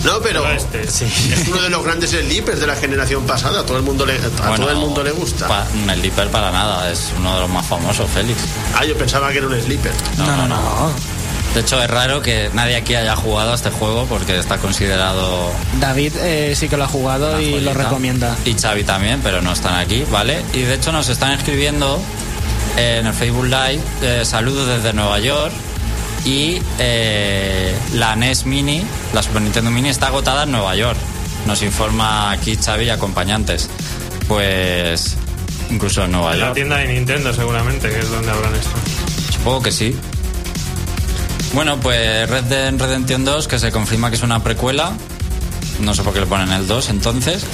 No, 0.04 0.18
pero 0.20 0.44
este. 0.50 0.82
es 0.82 1.02
uno 1.48 1.62
de 1.62 1.70
los 1.70 1.84
grandes 1.84 2.10
sleepers 2.10 2.58
de 2.58 2.66
la 2.66 2.74
generación 2.74 3.22
pasada. 3.26 3.60
A 3.60 3.64
todo 3.64 3.76
el 3.76 3.84
mundo 3.84 4.04
le, 4.04 4.14
a 4.16 4.48
Bueno, 4.48 4.56
todo 4.64 4.70
el 4.70 4.76
mundo 4.78 5.04
le 5.04 5.12
gusta. 5.12 5.46
pa- 5.46 5.68
Liper 5.94 6.28
para 6.30 6.50
nada, 6.50 6.90
es 6.90 7.10
uno 7.16 7.32
de 7.36 7.40
los 7.42 7.48
más 7.50 7.64
famosos, 7.64 8.10
Félix. 8.10 8.40
Ah, 8.76 8.84
yo 8.84 8.96
pensaba 8.98 9.30
que 9.30 9.38
era 9.38 9.46
un 9.46 9.60
sleeper. 9.62 9.92
No, 10.18 10.26
no, 10.36 10.48
no. 10.48 10.90
De 11.54 11.60
hecho, 11.60 11.82
es 11.82 11.90
raro 11.90 12.22
que 12.22 12.48
nadie 12.54 12.76
aquí 12.76 12.94
haya 12.94 13.16
jugado 13.16 13.50
a 13.52 13.54
este 13.56 13.70
juego 13.70 14.06
porque 14.08 14.38
está 14.38 14.58
considerado 14.58 15.50
David 15.80 16.12
eh, 16.18 16.54
sí 16.54 16.68
que 16.68 16.76
lo 16.76 16.84
ha 16.84 16.88
jugado 16.88 17.40
y 17.40 17.60
lo 17.60 17.74
recomienda. 17.74 18.36
Y 18.44 18.54
Xavi 18.54 18.84
también, 18.84 19.20
pero 19.22 19.42
no 19.42 19.52
están 19.52 19.74
aquí, 19.74 20.04
¿vale? 20.12 20.42
Y 20.52 20.60
de 20.60 20.74
hecho 20.74 20.92
nos 20.92 21.08
están 21.08 21.32
escribiendo 21.32 22.00
en 22.76 23.04
el 23.06 23.12
Facebook 23.12 23.46
Live 23.46 23.80
eh, 24.02 24.22
saludos 24.24 24.68
desde 24.68 24.92
Nueva 24.92 25.18
York 25.18 25.52
y 26.24 26.62
eh, 26.78 27.74
la 27.94 28.14
NES 28.14 28.46
Mini, 28.46 28.84
la 29.12 29.22
Super 29.22 29.42
Nintendo 29.42 29.72
Mini 29.72 29.88
está 29.88 30.06
agotada 30.06 30.44
en 30.44 30.52
Nueva 30.52 30.76
York. 30.76 30.98
Nos 31.46 31.62
informa 31.62 32.30
aquí 32.30 32.56
Xavi 32.56 32.84
y 32.84 32.90
acompañantes. 32.90 33.68
Pues 34.28 35.16
incluso 35.70 36.04
en 36.04 36.12
Nueva 36.12 36.34
En 36.34 36.38
la 36.40 36.44
York. 36.46 36.54
tienda 36.54 36.76
de 36.76 36.86
Nintendo, 36.88 37.32
seguramente, 37.34 37.88
que 37.90 37.98
es 37.98 38.08
donde 38.10 38.30
habrán 38.30 38.54
esto. 38.54 38.70
Supongo 39.32 39.62
que 39.62 39.72
sí. 39.72 39.96
Bueno, 41.52 41.78
pues 41.80 42.28
Red 42.30 42.44
Dead 42.44 42.74
Redemption 42.78 43.24
2, 43.24 43.48
que 43.48 43.58
se 43.58 43.72
confirma 43.72 44.08
que 44.10 44.16
es 44.16 44.22
una 44.22 44.42
precuela. 44.42 44.92
No 45.80 45.94
sé 45.94 46.02
por 46.02 46.12
qué 46.12 46.20
le 46.20 46.26
ponen 46.26 46.50
el 46.52 46.66
2 46.66 46.90
entonces. 46.90 47.44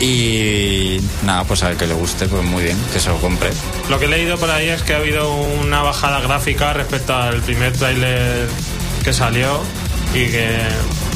Y 0.00 1.00
nada, 1.24 1.44
pues 1.44 1.62
a 1.62 1.68
ver 1.68 1.76
que 1.76 1.86
le 1.86 1.94
guste, 1.94 2.26
pues 2.26 2.44
muy 2.44 2.62
bien, 2.62 2.78
que 2.92 3.00
se 3.00 3.08
lo 3.08 3.16
compre. 3.18 3.50
Lo 3.88 3.98
que 3.98 4.04
he 4.04 4.08
leído 4.08 4.36
por 4.38 4.50
ahí 4.50 4.68
es 4.68 4.82
que 4.82 4.94
ha 4.94 4.98
habido 4.98 5.32
una 5.34 5.82
bajada 5.82 6.20
gráfica 6.20 6.72
respecto 6.72 7.14
al 7.16 7.40
primer 7.40 7.72
tráiler 7.72 8.48
que 9.02 9.12
salió 9.12 9.60
y 10.14 10.26
que 10.26 10.58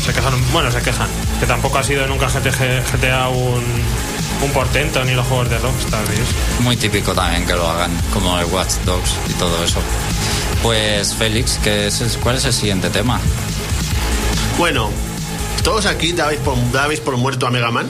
se 0.04 0.12
quejaron, 0.12 0.40
bueno, 0.52 0.70
se 0.72 0.80
quejan, 0.82 1.08
Que 1.38 1.46
tampoco 1.46 1.78
ha 1.78 1.84
sido 1.84 2.06
nunca 2.06 2.28
GTA 2.28 3.28
un, 3.28 3.62
un 4.42 4.50
portento 4.52 5.04
ni 5.04 5.14
los 5.14 5.26
juegos 5.26 5.50
de 5.50 5.58
Rockstar. 5.58 6.02
eso. 6.04 6.62
Muy 6.62 6.76
típico 6.76 7.12
también 7.12 7.46
que 7.46 7.52
lo 7.54 7.68
hagan, 7.68 7.90
como 8.12 8.38
el 8.38 8.46
Watch 8.46 8.72
Dogs 8.84 9.12
y 9.28 9.32
todo 9.34 9.62
eso. 9.64 9.80
Pues 10.62 11.14
Félix, 11.14 11.58
¿qué 11.62 11.88
es, 11.88 12.18
¿cuál 12.22 12.36
es 12.36 12.44
el 12.44 12.52
siguiente 12.52 12.88
tema? 12.90 13.20
Bueno, 14.58 14.90
¿todos 15.64 15.86
aquí 15.86 16.12
dabais 16.12 16.38
por, 16.40 16.54
dabais 16.72 17.00
por 17.00 17.16
muerto 17.16 17.46
a 17.46 17.50
Mega 17.50 17.70
Man? 17.70 17.86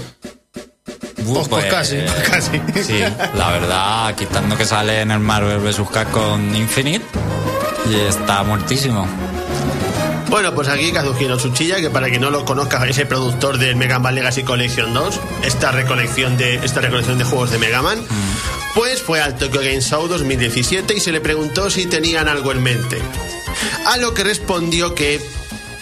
Uh, 1.25 1.35
Pues- 1.35 1.49
pues 1.49 1.65
casi, 1.67 1.97
pues 1.97 2.29
casi. 2.29 2.61
Sí, 2.83 2.99
la 3.35 3.51
verdad, 3.51 4.15
quitando 4.15 4.57
que 4.57 4.65
sale 4.65 5.03
en 5.03 5.11
el 5.11 5.21
Marvel 5.21 5.59
vs. 5.61 5.83
Capcom 5.93 6.55
Infinite, 6.55 7.05
y 7.91 7.95
está 7.97 8.43
muertísimo. 8.43 9.07
Bueno, 10.29 10.55
pues 10.55 10.67
aquí 10.69 10.91
Kazuhiro 10.93 11.37
Tsuchiya, 11.37 11.77
que 11.77 11.91
para 11.91 12.09
quien 12.09 12.23
no 12.23 12.31
lo 12.31 12.47
conozca 12.47 12.83
es 12.87 12.97
el 12.97 13.07
productor 13.07 13.59
del 13.59 13.77
Mega 13.77 13.99
Man 13.99 14.15
Legacy 14.15 14.43
Collection 14.45 14.95
2, 14.95 15.21
esta 15.45 15.73
recolección 15.73 16.39
de, 16.39 16.55
esta 16.55 16.81
recolección 16.81 17.19
de 17.19 17.25
juegos 17.25 17.51
de 17.51 17.59
Mega 17.59 17.83
Man, 17.83 17.99
pues 18.75 19.03
fue 19.03 19.21
al 19.21 19.37
Tokyo 19.37 19.61
Game 19.61 19.81
Show 19.81 20.09
2017 20.09 20.95
y 20.95 21.01
se 21.01 21.13
le 21.13 21.21
preguntó 21.21 21.71
si 21.71 21.87
tenían 21.87 22.29
algo 22.29 22.53
en 22.53 22.63
mente. 22.63 22.99
A 23.87 23.97
lo 23.99 24.15
que 24.15 24.25
respondió 24.25 24.95
que 24.95 25.21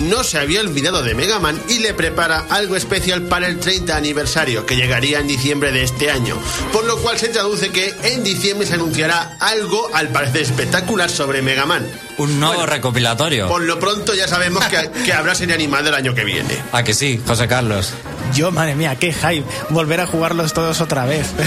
no 0.01 0.25
se 0.25 0.39
había 0.39 0.61
olvidado 0.61 1.03
de 1.03 1.15
Mega 1.15 1.39
Man 1.39 1.61
y 1.69 1.79
le 1.79 1.95
prepara 1.95 2.47
algo 2.49 2.75
especial 2.75 3.23
para 3.23 3.47
el 3.47 3.61
30 3.61 3.97
aniversario 3.97 4.65
que 4.67 4.77
llegaría 4.77 5.21
en 5.21 5.29
diciembre 5.29 5.73
de 5.73 5.85
este 5.85 6.11
año. 6.11 6.39
Por 6.73 6.85
lo 6.85 6.97
cual 6.99 7.19
se 7.19 7.29
traduce 7.29 7.71
que 7.71 7.95
en 8.03 8.25
diciembre 8.25 8.67
se 8.67 8.75
anunciará 8.75 9.37
algo 9.39 9.91
al 9.95 10.09
parecer 10.09 10.43
espectacular 10.43 11.11
sobre 11.11 11.43
Mega 11.43 11.67
Man. 11.67 11.87
Un 12.17 12.41
nuevo 12.41 12.67
recopilatorio. 12.67 13.49
Por 13.49 13.63
lo 13.63 13.79
pronto 13.79 14.15
ya 14.15 14.27
sabemos 14.27 14.65
que, 14.67 14.91
que 15.05 15.13
habrá 15.13 15.35
serie 15.35 15.55
animada 15.55 15.91
el 15.91 15.95
año 15.95 16.15
que 16.15 16.25
viene. 16.25 16.57
¿A 16.73 16.83
que 16.83 16.95
sí, 16.95 17.21
José 17.27 17.47
Carlos? 17.47 17.93
Yo, 18.35 18.51
madre 18.51 18.75
mía, 18.75 18.97
qué 18.97 19.13
hype. 19.13 19.45
Volver 19.71 20.01
a 20.01 20.07
jugarlos 20.07 20.53
todos 20.53 20.81
otra 20.81 21.05
vez. 21.05 21.31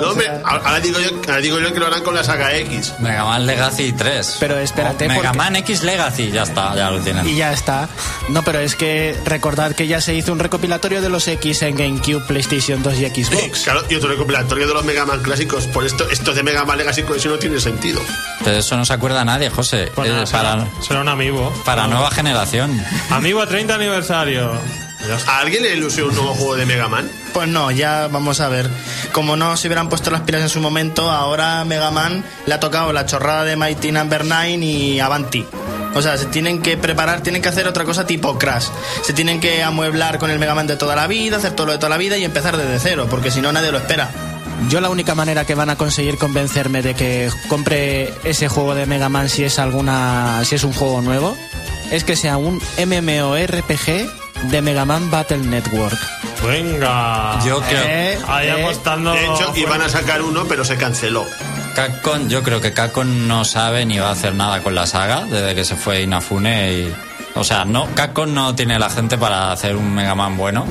No, 0.00 0.10
hombre, 0.10 0.26
sea, 0.26 0.42
ahora 0.44 0.80
digo, 0.80 0.98
yo, 1.00 1.08
ahora 1.26 1.38
digo 1.38 1.58
yo 1.60 1.72
que 1.72 1.80
lo 1.80 1.86
harán 1.86 2.02
con 2.02 2.14
la 2.14 2.22
saga 2.24 2.54
X. 2.56 2.94
Mega 2.98 3.24
Man 3.24 3.46
Legacy 3.46 3.92
3. 3.92 4.36
Pero 4.40 4.58
espérate, 4.58 5.04
O 5.06 5.08
Mega 5.08 5.22
porque- 5.22 5.38
Man 5.38 5.56
X 5.56 5.82
Legacy, 5.82 6.30
ya 6.30 6.42
está, 6.42 6.74
ya 6.74 6.90
lo 6.90 7.00
tienen. 7.00 7.26
Y 7.28 7.36
ya 7.36 7.52
está. 7.52 7.88
No, 8.28 8.42
pero 8.42 8.58
es 8.60 8.74
que 8.76 9.16
recordad 9.24 9.72
que 9.74 9.86
ya 9.86 10.00
se 10.00 10.14
hizo 10.14 10.32
un 10.32 10.38
recopilatorio 10.38 11.00
de 11.02 11.08
los 11.08 11.26
X 11.28 11.62
en 11.62 11.76
GameCube, 11.76 12.20
PlayStation 12.26 12.82
2 12.82 12.94
y 13.00 13.06
Xbox. 13.24 13.60
Claro, 13.64 13.82
y 13.88 13.94
otro 13.94 14.08
recopilatorio 14.10 14.66
de 14.68 14.74
los 14.74 14.84
Mega 14.84 15.04
Man 15.06 15.20
clásicos. 15.22 15.66
Por 15.66 15.84
esto, 15.86 16.08
esto 16.10 16.32
de 16.32 16.42
Mega 16.42 16.64
Man 16.64 16.78
Legacy 16.78 17.02
Collection 17.02 17.32
no 17.34 17.38
tiene 17.38 17.60
sentido. 17.60 18.00
De 18.44 18.58
eso 18.58 18.76
no 18.76 18.84
se 18.84 18.92
acuerda 18.92 19.24
nadie, 19.24 19.50
José. 19.50 19.90
Pues 19.94 20.08
nada, 20.10 20.22
Eh, 20.22 20.26
será, 20.26 20.42
para, 20.42 20.66
será 20.82 21.00
un 21.00 21.08
amigo. 21.08 21.52
para 21.64 21.86
nueva 21.86 22.10
generación. 22.10 22.80
Amigo 23.10 23.46
30 23.46 23.74
aniversario. 23.74 24.52
¿A 25.26 25.38
alguien 25.38 25.62
le 25.62 25.74
ilusiona 25.74 26.10
un 26.10 26.16
nuevo 26.16 26.34
juego 26.34 26.56
de 26.56 26.66
Mega 26.66 26.88
Man? 26.88 27.10
Pues 27.32 27.48
no, 27.48 27.70
ya 27.70 28.08
vamos 28.08 28.40
a 28.40 28.48
ver. 28.48 28.68
Como 29.12 29.36
no 29.36 29.56
se 29.56 29.68
hubieran 29.68 29.88
puesto 29.88 30.10
las 30.10 30.22
pilas 30.22 30.42
en 30.42 30.48
su 30.48 30.60
momento, 30.60 31.10
ahora 31.10 31.64
Mega 31.64 31.90
Man 31.90 32.24
le 32.46 32.54
ha 32.54 32.60
tocado 32.60 32.92
la 32.92 33.06
chorrada 33.06 33.44
de 33.44 33.56
Mighty 33.56 33.92
Number 33.92 34.24
9 34.24 34.48
y 34.56 35.00
Avanti. 35.00 35.46
O 35.94 36.02
sea, 36.02 36.18
se 36.18 36.26
tienen 36.26 36.60
que 36.60 36.76
preparar, 36.76 37.22
tienen 37.22 37.40
que 37.40 37.48
hacer 37.48 37.66
otra 37.66 37.84
cosa 37.84 38.06
tipo 38.06 38.38
Crash. 38.38 38.66
Se 39.02 39.12
tienen 39.12 39.40
que 39.40 39.62
amueblar 39.62 40.18
con 40.18 40.30
el 40.30 40.38
Mega 40.38 40.54
Man 40.54 40.66
de 40.66 40.76
toda 40.76 40.96
la 40.96 41.06
vida, 41.06 41.38
hacer 41.38 41.52
todo 41.52 41.68
lo 41.68 41.72
de 41.72 41.78
toda 41.78 41.90
la 41.90 41.96
vida 41.96 42.18
y 42.18 42.24
empezar 42.24 42.56
desde 42.56 42.78
cero, 42.78 43.06
porque 43.08 43.30
si 43.30 43.40
no 43.40 43.52
nadie 43.52 43.72
lo 43.72 43.78
espera. 43.78 44.10
Yo 44.68 44.80
la 44.80 44.88
única 44.88 45.14
manera 45.14 45.44
que 45.44 45.54
van 45.54 45.70
a 45.70 45.76
conseguir 45.76 46.18
convencerme 46.18 46.82
de 46.82 46.94
que 46.94 47.30
compre 47.48 48.12
ese 48.24 48.48
juego 48.48 48.74
de 48.74 48.86
Mega 48.86 49.08
Man 49.08 49.28
si 49.28 49.44
es 49.44 49.58
alguna 49.58 50.42
si 50.44 50.54
es 50.54 50.64
un 50.64 50.72
juego 50.72 51.02
nuevo 51.02 51.36
es 51.90 52.04
que 52.04 52.16
sea 52.16 52.36
un 52.36 52.60
MMORPG 52.78 54.25
de 54.50 54.62
Mega 54.62 54.84
Man 54.84 55.10
Battle 55.10 55.38
Network. 55.38 55.98
Venga. 56.46 57.38
Yo 57.44 57.60
creo. 57.60 57.82
Eh, 57.84 58.18
Ahí 58.28 58.48
eh, 58.48 58.64
apostando. 58.64 59.12
De 59.12 59.24
hecho, 59.24 59.52
iban 59.56 59.82
a 59.82 59.88
sacar 59.88 60.22
uno, 60.22 60.44
pero 60.48 60.64
se 60.64 60.76
canceló. 60.76 61.24
Capcom, 61.74 62.28
yo 62.28 62.42
creo 62.42 62.60
que 62.60 62.72
Capcom 62.72 63.26
no 63.26 63.44
sabe 63.44 63.84
ni 63.84 63.98
va 63.98 64.08
a 64.08 64.12
hacer 64.12 64.34
nada 64.34 64.62
con 64.62 64.74
la 64.74 64.86
saga 64.86 65.24
desde 65.24 65.54
que 65.54 65.64
se 65.64 65.76
fue 65.76 66.02
Inafune 66.02 66.72
y... 66.72 66.94
O 67.34 67.44
sea, 67.44 67.66
no, 67.66 67.86
Capcom 67.94 68.32
no 68.32 68.54
tiene 68.54 68.78
la 68.78 68.88
gente 68.88 69.18
para 69.18 69.52
hacer 69.52 69.76
un 69.76 69.94
Mega 69.94 70.14
Man 70.14 70.38
bueno 70.38 70.64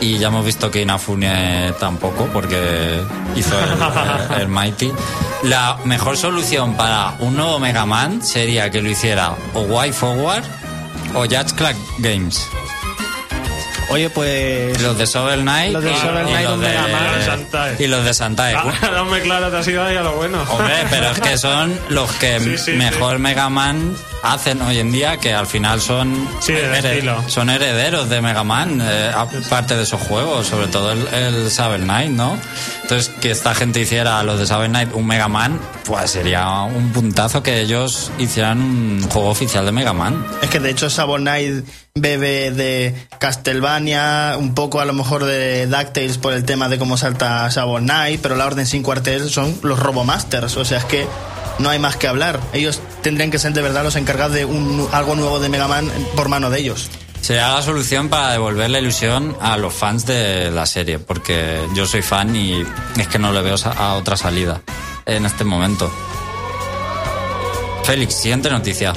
y 0.00 0.18
ya 0.18 0.28
hemos 0.28 0.44
visto 0.44 0.68
que 0.68 0.82
Inafune 0.82 1.72
tampoco 1.78 2.26
porque 2.32 3.00
hizo 3.36 3.54
el, 3.56 3.70
el- 4.34 4.40
el 4.42 4.48
Mighty. 4.48 4.92
La 5.44 5.78
mejor 5.84 6.16
solución 6.16 6.74
para 6.74 7.14
un 7.20 7.36
nuevo 7.36 7.60
Mega 7.60 7.86
Man 7.86 8.20
sería 8.20 8.68
que 8.70 8.82
lo 8.82 8.90
hiciera 8.90 9.34
o 9.54 9.84
Y 9.84 9.92
Forward 9.92 10.42
o 11.14 11.20
Judge 11.20 11.54
Games. 11.98 12.48
Oye, 13.90 14.08
pues 14.10 14.80
Los 14.80 14.96
de 14.96 15.04
Shovel 15.06 15.42
Knight 15.42 15.72
Los 15.74 15.84
de 15.84 15.90
y- 15.90 15.94
Shovel 15.94 16.26
y 16.26 16.30
Knight, 16.30 16.44
los 16.46 16.54
un 16.54 16.60
de- 16.62 17.84
y 17.84 17.86
los 17.88 18.04
de 18.04 18.14
Santae. 18.14 18.54
Ah, 18.56 18.72
Dame 18.80 19.20
claro, 19.20 19.50
te 19.50 19.56
has 19.58 19.68
ido 19.68 19.82
ahí 19.84 19.96
a 19.96 20.02
lo 20.02 20.14
bueno. 20.16 20.42
Hombre, 20.48 20.74
pero 20.90 21.10
es 21.10 21.20
que 21.20 21.36
son 21.38 21.78
los 21.90 22.10
que 22.12 22.40
Sí, 22.40 22.56
sí, 22.58 22.70
mejor 22.72 23.18
Mega 23.18 23.48
Man 23.50 23.94
hacen 24.22 24.62
hoy 24.62 24.78
en 24.78 24.92
día, 24.92 25.16
que 25.18 25.34
al 25.34 25.46
final 25.46 25.80
son, 25.80 26.28
estilo. 26.40 27.22
son 27.28 27.50
herederos 27.50 28.08
de 28.08 28.20
Mega 28.22 28.44
Man, 28.44 28.80
eh, 28.82 29.10
aparte 29.14 29.76
de 29.76 29.82
esos 29.82 30.00
juegos, 30.00 30.46
sobre 30.46 30.68
todo 30.68 30.92
el, 30.92 31.06
el 31.08 31.48
Shovel 31.50 31.82
Knight, 31.82 32.10
¿no? 32.12 32.38
Entonces, 32.82 33.10
que 33.20 33.30
esta 33.32 33.52
gente 33.54 33.80
hiciera 33.80 34.20
a 34.20 34.22
los 34.22 34.38
de 34.38 34.46
Shovel 34.46 34.68
Knight 34.70 34.90
un 34.94 35.06
Mega 35.06 35.26
Man, 35.28 35.60
pues 35.84 36.12
sería 36.12 36.48
un 36.62 36.92
puntazo 36.92 37.42
que 37.42 37.60
ellos 37.60 38.12
hicieran 38.18 38.60
un 38.60 39.02
juego 39.10 39.28
oficial 39.30 39.64
de 39.66 39.72
Mega 39.72 39.92
Man. 39.92 40.24
Es 40.40 40.50
que 40.50 40.60
de 40.60 40.70
hecho 40.70 40.88
Sabor 40.88 41.20
Knight 41.20 41.64
bebe 41.94 42.50
de 42.50 42.94
Castlevania, 43.18 44.36
un 44.38 44.54
poco 44.54 44.80
a 44.80 44.84
lo 44.86 44.94
mejor 44.94 45.24
de 45.24 45.66
DuckTales 45.66 46.16
por 46.16 46.32
el 46.32 46.44
tema 46.44 46.68
de 46.68 46.78
cómo 46.78 46.96
salta 46.96 47.50
Sabor 47.50 47.82
Knight, 47.82 48.20
pero 48.22 48.34
la 48.34 48.46
Orden 48.46 48.66
sin 48.66 48.82
cuartel 48.82 49.28
son 49.28 49.58
los 49.62 49.78
Robomasters, 49.78 50.56
o 50.56 50.64
sea, 50.64 50.78
es 50.78 50.84
que 50.86 51.06
no 51.58 51.68
hay 51.68 51.78
más 51.78 51.96
que 51.96 52.08
hablar. 52.08 52.40
Ellos 52.54 52.80
tendrían 53.02 53.30
que 53.30 53.38
ser 53.38 53.52
de 53.52 53.60
verdad 53.60 53.84
los 53.84 53.96
encargados 53.96 54.32
de 54.32 54.46
un, 54.46 54.88
algo 54.92 55.14
nuevo 55.14 55.38
de 55.38 55.50
Mega 55.50 55.68
Man 55.68 55.90
por 56.16 56.28
mano 56.28 56.48
de 56.48 56.60
ellos. 56.60 56.90
Sería 57.20 57.52
la 57.52 57.62
solución 57.62 58.08
para 58.08 58.32
devolver 58.32 58.70
la 58.70 58.80
ilusión 58.80 59.36
a 59.40 59.56
los 59.56 59.74
fans 59.74 60.06
de 60.06 60.50
la 60.50 60.66
serie, 60.66 60.98
porque 60.98 61.60
yo 61.74 61.86
soy 61.86 62.02
fan 62.02 62.34
y 62.34 62.64
es 62.98 63.06
que 63.06 63.18
no 63.18 63.32
le 63.32 63.42
veo 63.42 63.54
a 63.64 63.94
otra 63.94 64.16
salida 64.16 64.62
en 65.04 65.26
este 65.26 65.44
momento. 65.44 65.92
Félix, 67.84 68.14
siguiente 68.14 68.48
noticia. 68.48 68.94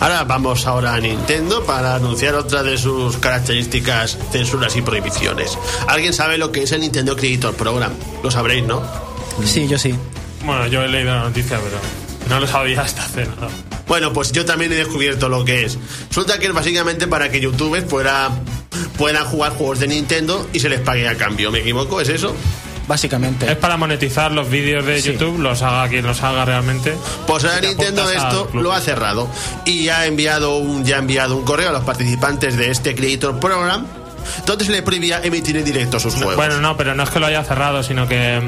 Ahora 0.00 0.24
vamos 0.24 0.66
ahora 0.66 0.94
a 0.94 1.00
Nintendo 1.00 1.64
para 1.64 1.94
anunciar 1.96 2.34
otra 2.34 2.62
de 2.62 2.78
sus 2.78 3.16
características, 3.18 4.18
censuras 4.32 4.76
y 4.76 4.82
prohibiciones. 4.82 5.58
¿Alguien 5.88 6.12
sabe 6.12 6.38
lo 6.38 6.52
que 6.52 6.62
es 6.62 6.72
el 6.72 6.80
Nintendo 6.80 7.16
Creator 7.16 7.54
Program? 7.54 7.92
Lo 8.22 8.30
sabréis, 8.30 8.64
¿no? 8.64 8.82
sí, 9.44 9.66
yo 9.68 9.78
sí. 9.78 9.94
Bueno, 10.44 10.66
yo 10.66 10.82
he 10.82 10.88
leído 10.88 11.14
la 11.14 11.22
noticia, 11.24 11.58
pero 11.62 11.78
no 12.28 12.40
lo 12.40 12.46
sabía 12.46 12.82
hasta 12.82 13.04
hace 13.04 13.26
nada. 13.26 13.48
Bueno, 13.86 14.12
pues 14.12 14.32
yo 14.32 14.44
también 14.44 14.72
he 14.72 14.76
descubierto 14.76 15.28
lo 15.28 15.44
que 15.44 15.64
es. 15.64 15.76
Resulta 16.08 16.38
que 16.38 16.46
es 16.46 16.52
básicamente 16.52 17.06
para 17.08 17.30
que 17.30 17.40
youtubers 17.40 17.84
pueda- 17.84 18.30
puedan 18.96 19.24
jugar 19.24 19.52
juegos 19.52 19.80
de 19.80 19.88
Nintendo 19.88 20.46
y 20.52 20.60
se 20.60 20.68
les 20.68 20.80
pague 20.80 21.08
a 21.08 21.16
cambio. 21.16 21.50
¿Me 21.50 21.58
equivoco? 21.60 22.00
¿Es 22.00 22.08
eso? 22.08 22.34
Básicamente. 22.90 23.50
Es 23.50 23.56
para 23.56 23.76
monetizar 23.76 24.32
los 24.32 24.50
vídeos 24.50 24.84
de 24.84 25.00
Sí. 25.00 25.12
YouTube, 25.12 25.38
los 25.38 25.62
haga 25.62 25.88
quien 25.88 26.04
los 26.04 26.20
haga 26.24 26.44
realmente. 26.44 26.92
Pues 27.24 27.44
ahora 27.44 27.60
Te 27.60 27.68
Nintendo 27.68 28.10
esto 28.10 28.50
lo 28.52 28.72
ha 28.72 28.80
cerrado 28.80 29.28
y 29.64 29.84
ya 29.84 30.00
ha 30.00 30.06
enviado 30.06 30.56
un 30.56 30.84
ya 30.84 30.96
ha 30.96 30.98
enviado 30.98 31.36
un 31.36 31.44
correo 31.44 31.68
a 31.68 31.72
los 31.72 31.84
participantes 31.84 32.56
de 32.56 32.70
este 32.72 32.96
Creator 32.96 33.38
Program 33.38 33.86
se 34.58 34.72
le 34.72 34.82
prohibía 34.82 35.20
emitir 35.22 35.56
en 35.56 35.64
directo 35.64 36.00
sus 36.00 36.14
juegos. 36.14 36.34
Bueno, 36.36 36.60
no, 36.60 36.76
pero 36.76 36.94
no 36.94 37.04
es 37.04 37.10
que 37.10 37.20
lo 37.20 37.26
haya 37.26 37.44
cerrado, 37.44 37.82
sino 37.82 38.08
que 38.08 38.40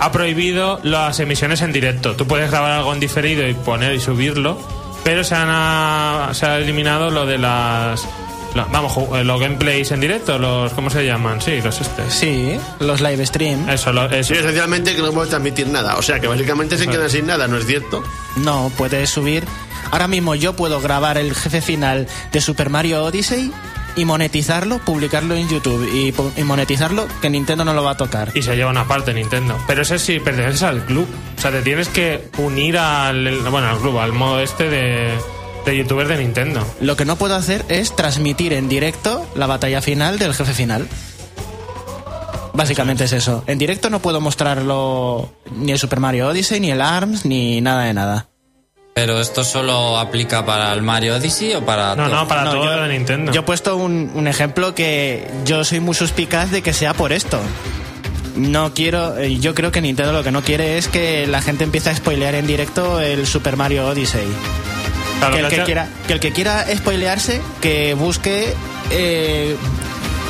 ha 0.00 0.12
prohibido 0.12 0.78
las 0.82 1.18
emisiones 1.20 1.62
en 1.62 1.72
directo. 1.72 2.14
Tú 2.14 2.26
puedes 2.26 2.50
grabar 2.50 2.72
algo 2.72 2.92
en 2.92 3.00
diferido 3.00 3.48
y 3.48 3.54
poner 3.54 3.94
y 3.94 4.00
subirlo, 4.00 4.58
pero 5.04 5.24
se, 5.24 5.34
han, 5.34 6.34
se 6.34 6.46
ha 6.46 6.58
eliminado 6.58 7.10
lo 7.10 7.24
de 7.26 7.38
las... 7.38 8.06
la- 8.54 8.64
vamos, 8.64 8.92
ju- 8.92 9.22
los 9.22 9.40
gameplays 9.40 9.90
en 9.92 10.00
directo, 10.00 10.38
los... 10.38 10.72
¿Cómo 10.72 10.90
se 10.90 11.04
llaman? 11.04 11.40
Sí, 11.40 11.60
los 11.62 11.80
este. 11.80 12.10
Sí, 12.10 12.58
los 12.80 13.00
live 13.00 13.24
stream. 13.26 13.68
Eso, 13.68 13.92
lo, 13.92 14.06
eso. 14.10 14.34
Sí, 14.34 14.40
esencialmente 14.40 14.94
que 14.96 15.02
no 15.02 15.12
puede 15.12 15.28
transmitir 15.30 15.68
nada. 15.68 15.96
O 15.96 16.02
sea 16.02 16.20
que 16.20 16.26
básicamente 16.28 16.76
se 16.78 16.86
quedan 16.86 17.10
sin 17.10 17.26
nada, 17.26 17.46
¿no 17.48 17.56
es 17.58 17.66
cierto? 17.66 18.02
No, 18.36 18.70
puedes 18.76 19.10
subir. 19.10 19.44
Ahora 19.90 20.06
mismo 20.08 20.34
yo 20.34 20.54
puedo 20.54 20.80
grabar 20.80 21.16
el 21.18 21.34
jefe 21.34 21.60
final 21.62 22.06
de 22.32 22.40
Super 22.40 22.68
Mario 22.70 23.04
Odyssey 23.04 23.50
y 23.96 24.04
monetizarlo, 24.04 24.78
publicarlo 24.78 25.34
en 25.34 25.48
YouTube 25.48 25.88
y 26.36 26.42
monetizarlo, 26.44 27.08
que 27.20 27.30
Nintendo 27.30 27.64
no 27.64 27.72
lo 27.72 27.82
va 27.82 27.92
a 27.92 27.96
tocar. 27.96 28.30
Y 28.34 28.42
se 28.42 28.54
lleva 28.54 28.70
una 28.70 28.86
parte 28.86 29.12
Nintendo. 29.14 29.58
Pero 29.66 29.82
ese 29.82 29.98
sí 29.98 30.20
perteneces 30.20 30.62
al 30.62 30.84
club. 30.84 31.08
O 31.36 31.40
sea, 31.40 31.50
te 31.50 31.62
tienes 31.62 31.88
que 31.88 32.28
unir 32.38 32.78
al... 32.78 33.40
Bueno, 33.50 33.68
al 33.70 33.78
club, 33.78 33.98
al 33.98 34.12
modo 34.12 34.40
este 34.40 34.68
de, 34.68 35.14
de 35.64 35.76
youtubers 35.76 36.08
de 36.08 36.16
Nintendo. 36.18 36.66
Lo 36.80 36.96
que 36.96 37.04
no 37.04 37.16
puedo 37.16 37.34
hacer 37.34 37.64
es 37.68 37.94
transmitir 37.94 38.52
en 38.52 38.68
directo 38.68 39.26
la 39.34 39.46
batalla 39.46 39.82
final 39.82 40.18
del 40.18 40.34
jefe 40.34 40.52
final. 40.54 40.88
Básicamente 42.54 43.04
es 43.04 43.12
eso. 43.12 43.44
En 43.46 43.58
directo 43.58 43.88
no 43.90 44.00
puedo 44.00 44.20
mostrarlo 44.20 45.32
ni 45.54 45.72
el 45.72 45.78
Super 45.78 46.00
Mario 46.00 46.28
Odyssey, 46.28 46.58
ni 46.60 46.70
el 46.70 46.80
ARMS, 46.80 47.24
ni 47.24 47.60
nada 47.60 47.84
de 47.84 47.94
nada. 47.94 48.28
Pero 48.94 49.20
esto 49.20 49.44
solo 49.44 49.96
aplica 49.96 50.44
para 50.44 50.72
el 50.72 50.82
Mario 50.82 51.14
Odyssey 51.16 51.54
o 51.54 51.64
para 51.64 51.94
No, 51.94 52.06
todo? 52.08 52.16
no, 52.16 52.26
para 52.28 52.44
No, 52.44 52.50
todo 52.52 52.64
yo- 52.64 52.82
de 52.82 52.88
Nintendo. 52.88 53.30
Yo 53.32 53.40
he 53.42 53.44
puesto 53.44 53.76
un, 53.76 54.10
un 54.14 54.26
ejemplo 54.26 54.74
que 54.74 55.28
yo 55.44 55.62
soy 55.64 55.78
muy 55.78 55.94
suspicaz 55.94 56.50
de 56.50 56.62
que 56.62 56.72
sea 56.72 56.94
por 56.94 57.12
esto. 57.12 57.38
No 58.34 58.74
quiero, 58.74 59.16
eh, 59.18 59.38
yo 59.38 59.54
creo 59.54 59.70
que 59.70 59.80
Nintendo 59.80 60.12
lo 60.12 60.24
que 60.24 60.32
no 60.32 60.42
quiere 60.42 60.78
es 60.78 60.88
que 60.88 61.28
la 61.28 61.42
gente 61.42 61.62
empiece 61.62 61.90
a 61.90 61.94
spoilear 61.96 62.34
en 62.34 62.46
directo 62.48 62.98
el 63.00 63.26
Super 63.26 63.56
Mario 63.56 63.86
Odyssey. 63.86 64.26
Claro, 65.18 65.34
que, 65.34 65.40
el 65.40 65.48
que 65.48 65.64
quiera, 65.64 65.88
que 66.06 66.12
el 66.12 66.20
que 66.20 66.32
quiera 66.32 66.64
spoilearse, 66.76 67.40
que 67.60 67.94
busque, 67.94 68.54
eh, 68.90 69.56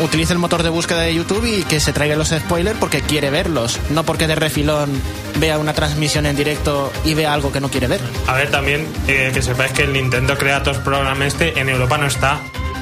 utilice 0.03 0.33
el 0.33 0.39
motor 0.39 0.63
de 0.63 0.69
búsqueda 0.71 1.01
de 1.01 1.15
YouTube 1.15 1.45
y 1.45 1.63
que 1.65 1.81
se 1.81 1.93
traiga 1.93 2.17
los 2.17 2.29
spoilers 2.29 2.79
porque 2.79 3.01
quiere 3.01 3.31
verlos, 3.31 3.79
no 3.91 4.05
porque 4.05 4.27
de 4.27 4.35
refilón 4.35 4.91
vea 5.39 5.59
una 5.59 5.73
transmisión 5.73 6.27
en 6.27 6.37
directo 6.37 6.93
y 7.05 7.15
vea 7.15 7.33
algo 7.33 7.53
que 7.53 7.61
no 7.61 7.69
quiere 7.69 7.87
ver. 7.87 8.01
A 8.27 8.35
ver, 8.35 8.51
también 8.51 8.87
eh, 9.07 9.31
que 9.33 9.43
sepáis 9.43 9.73
que 9.73 9.83
el 9.83 9.93
Nintendo 9.93 10.37
Creators 10.37 10.79
Program 10.79 11.23
este 11.23 11.59
en 11.59 11.69
Europa 11.69 11.99
no 11.99 12.07
está. 12.07 12.41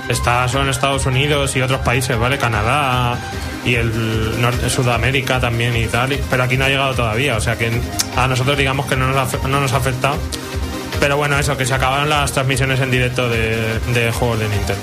Está 0.09 0.47
solo 0.47 0.65
en 0.65 0.71
Estados 0.71 1.05
Unidos 1.07 1.57
y 1.57 1.63
otros 1.63 1.81
países, 1.81 2.17
¿vale? 2.17 2.39
Canadá 2.39 3.19
y 3.65 3.75
el 3.75 4.41
norte, 4.41 4.71
Sudamérica 4.71 5.41
también 5.41 5.77
y 5.77 5.87
tal. 5.87 6.17
Pero 6.31 6.45
aquí 6.45 6.57
no 6.57 6.65
ha 6.65 6.69
llegado 6.69 6.95
todavía. 6.95 7.37
O 7.37 7.41
sea 7.41 7.59
que 7.59 7.73
a 8.17 8.29
nosotros 8.29 8.57
digamos 8.57 8.87
que 8.87 8.95
no 8.95 9.09
nos 9.09 9.35
ha, 9.35 9.49
no 9.49 9.61
nos 9.61 9.73
ha 9.73 9.79
afectado. 9.79 10.17
Pero 11.01 11.17
bueno, 11.17 11.39
eso, 11.39 11.57
que 11.57 11.67
se 11.67 11.75
acabaron 11.75 12.09
las 12.09 12.33
transmisiones 12.33 12.81
en 12.81 12.91
directo 12.91 13.29
de, 13.29 13.79
de 13.95 14.13
juegos 14.13 14.39
de 14.41 14.49
Nintendo. 14.49 14.83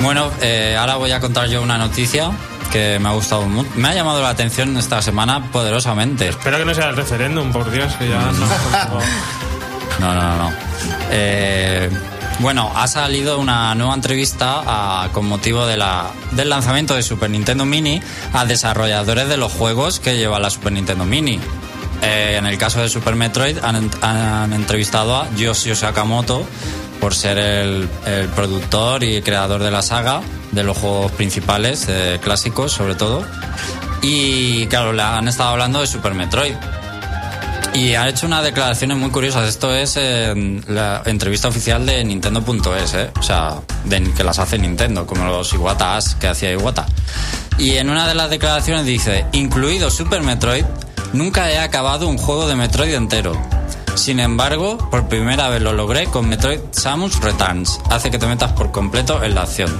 Bueno, 0.00 0.30
eh, 0.42 0.76
ahora 0.78 0.96
voy 0.96 1.12
a 1.12 1.20
contar 1.20 1.48
yo 1.48 1.62
una 1.62 1.78
noticia 1.78 2.30
que 2.72 2.98
me 2.98 3.08
ha 3.08 3.12
gustado 3.12 3.42
mucho. 3.46 3.70
Me 3.76 3.88
ha 3.88 3.94
llamado 3.94 4.20
la 4.22 4.30
atención 4.30 4.76
esta 4.76 5.00
semana 5.02 5.50
poderosamente. 5.52 6.28
Espero 6.30 6.58
que 6.58 6.64
no 6.64 6.74
sea 6.74 6.88
el 6.90 6.96
referéndum, 6.96 7.52
por 7.52 7.70
Dios, 7.70 7.92
que 7.94 8.08
ya 8.08 8.18
no. 8.20 8.32
No, 10.00 10.12
no, 10.12 10.22
no. 10.22 10.36
no. 10.50 10.52
Eh, 11.10 11.88
bueno, 12.40 12.72
ha 12.74 12.88
salido 12.88 13.38
una 13.38 13.74
nueva 13.76 13.94
entrevista 13.94 14.62
a- 14.66 15.08
con 15.12 15.24
motivo 15.26 15.66
de 15.66 15.76
la, 15.76 16.06
del 16.32 16.48
lanzamiento 16.50 16.94
de 16.96 17.02
Super 17.04 17.30
Nintendo 17.30 17.64
Mini 17.64 18.02
a 18.32 18.44
desarrolladores 18.44 19.28
de 19.28 19.36
los 19.36 19.52
juegos 19.52 20.00
que 20.00 20.16
lleva 20.16 20.40
la 20.40 20.50
Super 20.50 20.72
Nintendo 20.72 21.04
Mini. 21.04 21.38
Eh, 22.04 22.36
en 22.36 22.46
el 22.46 22.58
caso 22.58 22.80
de 22.80 22.88
Super 22.88 23.14
Metroid 23.14 23.58
han, 23.62 24.52
entrevistado 24.52 25.16
a 25.16 25.34
Yoshio 25.36 25.74
Sakamoto 25.74 26.44
por 27.00 27.14
ser 27.14 27.38
el, 27.38 27.88
productor 28.34 29.02
y 29.02 29.22
creador 29.22 29.62
de 29.62 29.70
la 29.70 29.82
saga, 29.82 30.20
de 30.52 30.62
los 30.62 30.76
juegos 30.76 31.12
principales, 31.12 31.86
eh, 31.88 32.18
clásicos 32.22 32.72
sobre 32.72 32.94
todo. 32.94 33.24
Y 34.02 34.66
claro, 34.66 34.92
le 34.92 35.02
han 35.02 35.28
estado 35.28 35.50
hablando 35.50 35.80
de 35.80 35.86
Super 35.86 36.14
Metroid. 36.14 36.54
Y 37.72 37.94
ha 37.94 38.08
hecho 38.08 38.26
unas 38.26 38.44
declaraciones 38.44 38.96
muy 38.96 39.10
curiosas. 39.10 39.48
Esto 39.48 39.74
es 39.74 39.96
eh, 39.96 40.62
la 40.68 41.02
entrevista 41.06 41.48
oficial 41.48 41.84
de 41.84 42.04
Nintendo.es, 42.04 42.94
¿eh? 42.94 43.10
O 43.18 43.22
sea, 43.22 43.54
de, 43.84 44.12
que 44.12 44.22
las 44.22 44.38
hace 44.38 44.58
Nintendo, 44.58 45.06
como 45.06 45.24
los 45.24 45.52
Iwatas 45.54 46.14
que 46.14 46.28
hacía 46.28 46.52
Iwata. 46.52 46.86
Y 47.58 47.72
en 47.72 47.90
una 47.90 48.06
de 48.06 48.14
las 48.14 48.30
declaraciones 48.30 48.86
dice, 48.86 49.26
incluido 49.32 49.90
Super 49.90 50.22
Metroid, 50.22 50.64
nunca 51.14 51.50
he 51.50 51.58
acabado 51.58 52.08
un 52.08 52.18
juego 52.18 52.46
de 52.46 52.56
Metroid 52.56 52.94
entero. 52.94 53.32
Sin 53.94 54.18
embargo, 54.20 54.76
por 54.90 55.08
primera 55.08 55.48
vez 55.48 55.62
lo 55.62 55.72
logré 55.72 56.06
con 56.06 56.28
Metroid 56.28 56.60
Samus 56.72 57.20
Returns. 57.20 57.80
Hace 57.90 58.10
que 58.10 58.18
te 58.18 58.26
metas 58.26 58.52
por 58.52 58.72
completo 58.72 59.22
en 59.22 59.34
la 59.34 59.42
acción. 59.42 59.70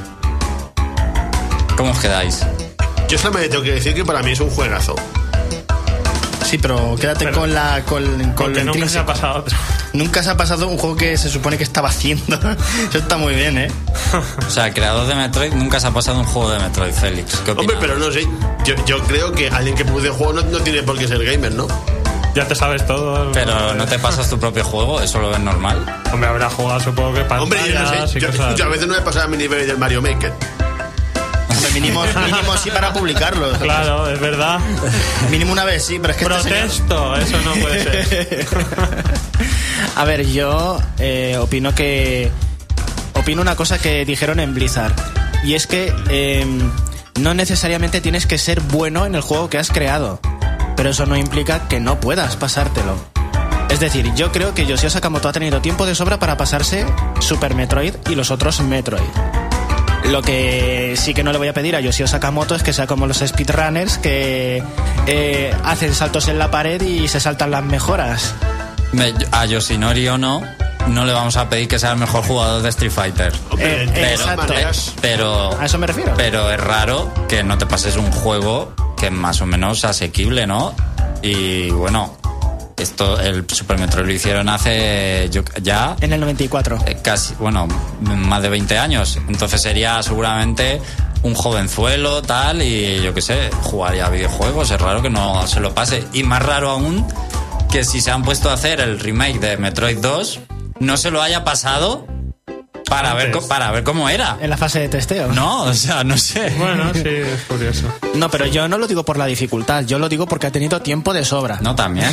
¿Cómo 1.77 1.91
os 1.91 1.99
quedáis? 1.99 2.47
Yo 3.09 3.19
solamente 3.19 3.49
tengo 3.49 3.65
que 3.65 3.73
decir 3.73 3.95
que 3.95 4.05
para 4.05 4.23
mí 4.23 4.33
es 4.33 4.41
un 4.41 4.51
juegazo. 4.51 4.95
Sí, 6.45 6.59
pero 6.59 6.95
quédate 7.01 7.25
Pero- 7.25 7.41
con 7.41 7.55
la 7.55 7.83
con, 7.85 8.33
con 8.35 8.53
lo 8.53 8.65
nunca 8.65 8.89
se 8.89 8.99
ha 8.99 9.07
pasado 9.07 9.41
otro. 9.41 9.57
Nunca 9.95 10.23
se 10.23 10.31
ha 10.31 10.37
pasado 10.37 10.69
un 10.69 10.77
juego 10.79 10.97
que 10.97 11.17
se 11.17 11.29
supone 11.31 11.57
que 11.57 11.65
estaba 11.65 11.89
haciendo. 11.89 12.37
Eso 12.89 12.99
está 12.99 13.17
muy 13.17 13.35
bien, 13.35 13.57
¿eh? 13.59 13.69
O 14.47 14.51
sea, 14.51 14.73
creador 14.73 15.07
de 15.07 15.15
Metroid 15.15 15.53
nunca 15.55 15.81
se 15.81 15.87
ha 15.87 15.91
pasado 15.91 16.19
un 16.21 16.27
juego 16.27 16.51
de 16.51 16.59
Metroid, 16.59 16.93
Félix. 16.93 17.37
¿Qué 17.45 17.53
Hombre, 17.53 17.77
pero 17.81 17.97
no 17.99 18.11
sé. 18.13 18.27
Yo, 18.65 18.75
yo 18.87 18.99
creo 19.05 19.33
que 19.33 19.49
alguien 19.49 19.75
que 19.75 19.85
produce 19.85 20.11
juego 20.11 20.33
no, 20.35 20.43
no 20.43 20.59
tiene 20.61 20.83
por 20.83 20.99
qué 20.99 21.09
ser 21.09 21.25
gamer, 21.25 21.53
¿no? 21.55 21.67
Ya 22.35 22.47
te 22.49 22.55
sabes 22.57 22.85
todo. 22.87 23.31
Pero 23.33 23.75
no 23.75 23.87
te 23.87 23.99
pasas 23.99 24.29
tu 24.29 24.39
propio 24.39 24.65
juego, 24.65 25.01
eso 25.01 25.21
lo 25.21 25.31
ves 25.31 25.39
normal. 25.41 25.85
Hombre, 26.13 26.29
habrá 26.29 26.51
jugado 26.51 26.81
supongo 26.81 27.15
que 27.15 27.21
Hombre, 27.35 27.61
yo 27.61 27.75
no 27.75 27.85
pantallas 27.85 28.11
sé. 28.11 28.19
y 28.19 28.23
Yo, 28.23 28.31
cosas 28.31 28.55
yo 28.57 28.65
a 28.65 28.69
veces 28.69 28.89
no 28.89 28.97
he 28.97 29.01
pasado 29.03 29.27
a 29.27 29.29
mi 29.29 29.37
nivel 29.37 29.67
del 29.67 29.79
Mario 29.79 30.03
Maker. 30.03 30.33
Mínimo, 31.75 32.05
mínimo 32.05 32.57
sí 32.57 32.71
para 32.71 32.93
publicarlo. 32.93 33.53
Claro, 33.59 34.09
es 34.09 34.21
verdad. 34.21 34.61
Mínimo 35.31 35.53
una 35.53 35.65
vez 35.65 35.85
sí, 35.85 35.99
pero 36.01 36.13
es 36.13 36.19
que 36.19 36.25
este 36.25 36.39
señor- 36.43 36.59
Protesto, 36.61 37.17
eso 37.17 37.41
no 37.43 37.53
puede 37.55 37.83
ser. 37.83 38.47
A 39.97 40.05
ver, 40.05 40.27
yo 40.27 40.81
eh, 40.99 41.37
opino 41.41 41.75
que. 41.75 42.31
Opino 43.15 43.43
una 43.43 43.57
cosa 43.57 43.79
que 43.79 44.05
dijeron 44.05 44.41
en 44.41 44.55
Blizzard. 44.55 44.95
Y 45.45 45.55
es 45.55 45.67
que 45.67 45.93
eh, 46.09 46.47
no 47.21 47.35
necesariamente 47.35 48.01
tienes 48.01 48.27
que 48.27 48.39
ser 48.39 48.61
bueno 48.61 49.05
en 49.07 49.15
el 49.15 49.21
juego 49.21 49.51
que 49.51 49.59
has 49.59 49.71
creado. 49.71 50.21
Pero 50.77 50.91
eso 50.91 51.07
no 51.07 51.17
implica 51.17 51.69
que 51.69 51.81
no 51.81 52.01
puedas 52.01 52.37
pasártelo. 52.37 52.97
Es 53.71 53.81
decir, 53.81 54.13
yo 54.15 54.31
creo 54.33 54.55
que 54.55 54.67
Yoshio 54.67 54.91
Sakamoto 54.91 55.29
ha 55.29 55.33
tenido 55.33 55.61
tiempo 55.61 55.87
de 55.87 55.95
sobra 55.95 56.19
para 56.19 56.37
pasarse 56.37 56.87
Super 57.21 57.55
Metroid 57.55 57.95
y 58.09 58.15
los 58.15 58.31
otros 58.31 58.61
Metroid. 58.61 59.03
Lo 60.11 60.23
que 60.23 60.95
sí 60.97 61.15
que 61.15 61.23
no 61.23 61.33
le 61.33 61.39
voy 61.39 61.49
a 61.49 61.55
pedir 61.55 61.75
a 61.77 61.81
Yoshio 61.81 62.07
Sakamoto 62.07 62.55
es 62.55 62.63
que 62.63 62.73
sea 62.73 62.87
como 62.87 63.07
los 63.07 63.19
speedrunners 63.19 63.99
que 63.99 64.63
eh, 65.07 65.55
hacen 65.65 65.95
saltos 65.95 66.29
en 66.29 66.39
la 66.39 66.51
pared 66.51 66.81
y 66.83 67.09
se 67.09 67.21
saltan 67.21 67.51
las 67.51 67.65
mejoras. 67.65 68.35
Me- 68.93 69.15
A 69.33 69.47
Yoshinori 69.47 70.07
Ono 70.09 70.43
no 70.89 71.05
le 71.07 71.13
vamos 71.15 71.37
a 71.39 71.49
pedir 71.49 71.67
que 71.69 71.79
sea 71.79 71.93
el 71.93 71.99
mejor 71.99 72.23
jugador 72.25 72.63
de 72.63 72.69
Street 72.69 72.93
Fighter. 72.93 73.33
Eh, 73.59 73.89
exacto. 74.13 74.43
maneras, 74.53 74.93
Pero, 75.01 75.59
A 75.59 75.65
eso 75.65 75.79
me 75.79 75.87
refiero. 75.87 76.13
pero 76.17 76.51
es 76.51 76.61
raro 76.61 77.11
que 77.29 77.43
no 77.43 77.57
te 77.57 77.65
pases 77.67 77.97
un 77.97 78.11
juego 78.13 78.73
que 78.99 79.07
es 79.07 79.13
más 79.13 79.41
o 79.41 79.47
menos 79.47 79.85
asequible, 79.87 80.47
¿no? 80.47 80.75
Y 81.23 81.71
bueno, 81.71 82.15
esto, 82.77 83.21
el 83.21 83.45
Super 83.49 83.79
Metroid 83.79 84.07
lo 84.07 84.13
hicieron 84.13 84.49
hace 84.49 85.29
yo- 85.31 85.43
ya 85.63 85.97
En 86.01 86.13
el 86.13 86.21
94. 86.21 86.79
eh, 86.87 86.99
casi, 87.03 87.35
bueno, 87.39 87.67
más 88.01 88.43
de 88.43 88.49
20 88.49 88.79
años. 88.79 89.19
Entonces 89.29 89.61
sería 89.63 90.03
seguramente 90.03 90.81
un 91.23 91.35
jovenzuelo, 91.35 92.21
tal, 92.23 92.61
y 92.63 93.01
yo 93.03 93.15
qué 93.15 93.23
sé, 93.23 93.51
jugaría 93.63 94.07
a 94.07 94.11
videojuegos. 94.11 94.71
Es 94.71 94.81
raro 94.81 95.01
que 95.03 95.11
no 95.11 95.47
se 95.47 95.61
lo 95.61 95.75
pase. 95.75 96.05
Y 96.13 96.23
más 96.23 96.43
raro 96.43 96.71
aún 96.71 97.07
que 97.71 97.85
si 97.85 98.01
se 98.01 98.11
han 98.11 98.23
puesto 98.23 98.51
a 98.51 98.55
hacer 98.55 98.81
el 98.81 99.01
remake 99.01 99.39
de 99.41 99.57
Metroid 99.57 99.99
2, 99.99 100.41
no 100.81 100.97
se 100.97 101.11
lo 101.11 101.23
haya 101.23 101.45
pasado 101.45 102.07
para, 102.89 103.15
ver, 103.15 103.27
Antes. 103.27 103.45
para 103.45 103.71
ver 103.71 103.85
cómo 103.85 104.09
era. 104.09 104.37
En 104.41 104.51
la 104.51 104.57
fase 104.57 104.81
de 104.81 104.89
testeo. 104.89 105.33
No, 105.33 105.63
o 105.65 105.75
sea, 105.75 106.05
no 106.05 106.17
sé. 106.19 106.51
Bueno, 106.59 106.93
sí, 106.95 107.03
es 107.07 107.43
curioso. 107.49 107.93
No, 108.15 108.31
pero 108.31 108.47
yo 108.47 108.69
no 108.69 108.79
lo 108.79 108.87
digo 108.87 109.05
por 109.05 109.17
la 109.19 109.27
dificultad, 109.27 109.85
yo 109.85 109.99
lo 109.99 110.09
digo 110.09 110.27
porque 110.27 110.47
ha 110.47 110.53
tenido 110.53 110.81
tiempo 110.81 111.13
de 111.13 111.25
sobra. 111.25 111.59
No, 111.61 111.75
también. 111.75 112.11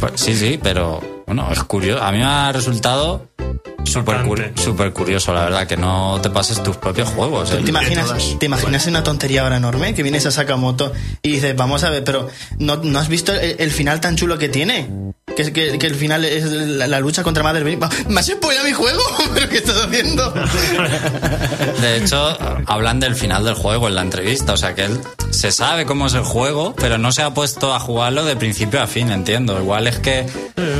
Pues 0.00 0.12
sí, 0.16 0.34
sí, 0.36 0.58
pero 0.62 1.00
bueno, 1.26 1.48
es 1.50 1.62
curioso. 1.64 2.02
A 2.02 2.12
mí 2.12 2.18
me 2.18 2.24
ha 2.24 2.52
resultado 2.52 3.28
súper 3.84 4.18
súper 4.56 4.92
curioso, 4.92 5.32
la 5.32 5.44
verdad, 5.44 5.66
que 5.66 5.76
no 5.76 6.20
te 6.22 6.28
pases 6.30 6.62
tus 6.62 6.76
propios 6.76 7.08
juegos. 7.10 7.50
¿eh? 7.52 7.60
¿Te 7.64 7.70
imaginas, 7.70 8.06
todas. 8.06 8.38
¿Te 8.38 8.46
imaginas 8.46 8.86
una 8.86 9.02
tontería 9.02 9.42
ahora 9.42 9.56
enorme? 9.56 9.94
Que 9.94 10.02
vienes 10.02 10.26
a 10.26 10.30
Sakamoto 10.30 10.92
y 11.22 11.30
dices, 11.32 11.56
vamos 11.56 11.84
a 11.84 11.90
ver, 11.90 12.04
pero 12.04 12.28
¿no, 12.58 12.76
no 12.76 12.98
has 12.98 13.08
visto 13.08 13.32
el, 13.32 13.56
el 13.58 13.70
final 13.70 14.00
tan 14.00 14.16
chulo 14.16 14.36
que 14.38 14.48
tiene? 14.48 14.88
Que, 15.34 15.42
es- 15.42 15.50
que, 15.52 15.78
que 15.78 15.86
el 15.86 15.94
final 15.94 16.24
es 16.24 16.44
la, 16.44 16.86
la 16.86 17.00
lucha 17.00 17.22
contra 17.22 17.42
Mother 17.42 17.62
Brain. 17.64 17.80
¿Me 18.08 18.20
has 18.20 18.26
spoilado 18.26 18.66
mi 18.66 18.72
juego? 18.72 19.00
¿Pero 19.34 19.48
qué 19.48 19.56
estás 19.58 19.84
haciendo? 19.86 20.32
De 21.80 21.96
hecho, 21.96 22.36
hablan 22.66 23.00
del 23.00 23.14
final 23.14 23.44
del 23.44 23.54
juego 23.54 23.88
en 23.88 23.94
la 23.94 24.02
entrevista. 24.02 24.52
O 24.52 24.56
sea, 24.56 24.74
que 24.74 24.84
él 24.84 24.98
se 25.30 25.52
sabe 25.52 25.86
cómo 25.86 26.06
es 26.08 26.14
el 26.14 26.22
juego, 26.24 26.74
pero 26.76 26.98
no 26.98 27.12
se 27.12 27.22
ha 27.22 27.32
puesto 27.32 27.72
a 27.74 27.80
jugarlo 27.80 28.24
de 28.24 28.36
principio 28.36 28.82
a 28.82 28.86
fin, 28.86 29.10
entiendo. 29.10 29.58
Igual 29.60 29.86
es 29.86 29.98
que 29.98 30.26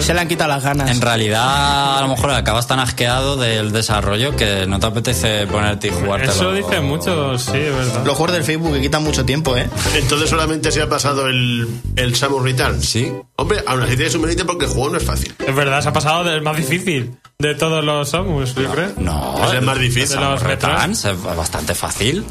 Se 0.00 0.12
le 0.14 0.20
han 0.20 0.28
quitado 0.28 0.50
las 0.50 0.62
ganas. 0.64 0.90
en 0.90 1.00
realidad 1.00 1.98
a 1.98 2.00
lo 2.02 2.08
mejor 2.08 2.30
acabas 2.48 2.66
tan 2.66 2.80
asqueado 2.80 3.36
del 3.36 3.72
desarrollo 3.72 4.34
que 4.34 4.66
no 4.66 4.80
te 4.80 4.86
apetece 4.86 5.46
ponerte 5.46 5.88
y 5.88 5.90
jugártelo. 5.90 6.32
Eso 6.32 6.52
dicen 6.52 6.82
muchos, 6.86 7.42
sí, 7.42 7.58
es 7.58 7.74
verdad. 7.76 8.06
Los 8.06 8.16
juegos 8.16 8.32
del 8.32 8.42
Facebook 8.44 8.72
que 8.72 8.80
quitan 8.80 9.04
mucho 9.04 9.22
tiempo, 9.26 9.54
¿eh? 9.54 9.68
entonces 9.96 10.30
solamente 10.30 10.72
se 10.72 10.80
ha 10.80 10.88
pasado 10.88 11.26
el, 11.26 11.68
el 11.96 12.16
Samus 12.16 12.42
Returns. 12.42 12.88
Sí. 12.88 13.12
Hombre, 13.36 13.62
aún 13.66 13.82
así 13.82 13.96
tienes 13.96 14.14
un 14.14 14.22
mérito 14.22 14.46
porque 14.46 14.64
el 14.64 14.70
juego 14.70 14.88
no 14.88 14.96
es 14.96 15.04
fácil. 15.04 15.34
Es 15.46 15.54
verdad, 15.54 15.82
se 15.82 15.90
ha 15.90 15.92
pasado 15.92 16.24
del 16.24 16.40
más 16.40 16.56
difícil 16.56 17.18
de 17.38 17.54
todos 17.54 17.84
los 17.84 18.08
Samus, 18.08 18.54
yo 18.54 18.70
creo. 18.70 18.92
No, 18.96 19.44
Es 19.46 19.52
el 19.52 19.62
más 19.62 19.78
difícil. 19.78 20.16
de 20.16 20.24
los 20.24 20.42
Returns 20.42 21.04
es 21.04 21.22
bastante 21.22 21.74
fácil. 21.74 22.24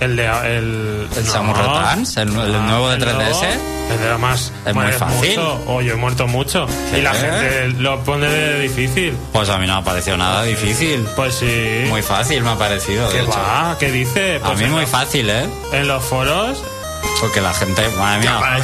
El 0.00 0.16
de. 0.16 0.26
El, 0.26 1.08
El 1.16 1.24
no. 1.26 1.30
Samus 1.32 1.56
Returns, 1.58 2.16
el, 2.16 2.28
el 2.28 2.66
nuevo 2.66 2.88
de 2.90 2.96
El 2.96 3.02
3DS. 3.02 3.14
nuevo, 3.14 3.42
Es 3.92 4.00
de 4.00 4.08
lo 4.10 4.18
más. 4.18 4.52
Es 4.66 4.74
muy 4.74 4.92
fácil. 4.92 5.28
mucho. 5.38 5.64
Oh, 5.66 5.80
yo 5.80 5.92
he 5.92 5.96
muerto 5.96 6.26
mucho. 6.26 6.66
Y 6.96 7.00
la 7.00 7.14
gente 7.14 7.68
lo 7.78 8.02
pone 8.02 8.28
de 8.28 8.60
difícil. 8.60 9.16
Pues 9.32 9.48
a 9.50 9.58
mí 9.58 9.66
no 9.66 9.74
me 9.74 9.80
ha 9.80 9.84
parecido 9.84 10.16
nada 10.16 10.42
difícil. 10.44 11.06
Pues 11.16 11.34
sí. 11.36 11.84
Muy 11.88 12.02
fácil 12.02 12.42
me 12.42 12.50
ha 12.50 12.56
parecido. 12.58 13.06
de 13.08 13.14
¿Qué 13.18 13.20
hecho. 13.22 13.30
va? 13.32 13.76
¿Qué 13.78 13.90
dice? 13.92 14.36
A 14.42 14.46
Pues 14.46 14.58
mí 14.58 14.64
en 14.64 14.72
muy 14.72 14.80
los- 14.82 14.90
fácil, 14.90 15.30
¿eh? 15.30 15.46
En 15.72 15.86
los 15.88 16.02
foros. 16.04 16.62
Porque 17.20 17.40
la 17.40 17.52
gente, 17.54 17.82
madre 17.98 18.28
ha 18.28 18.40
mía. 18.40 18.60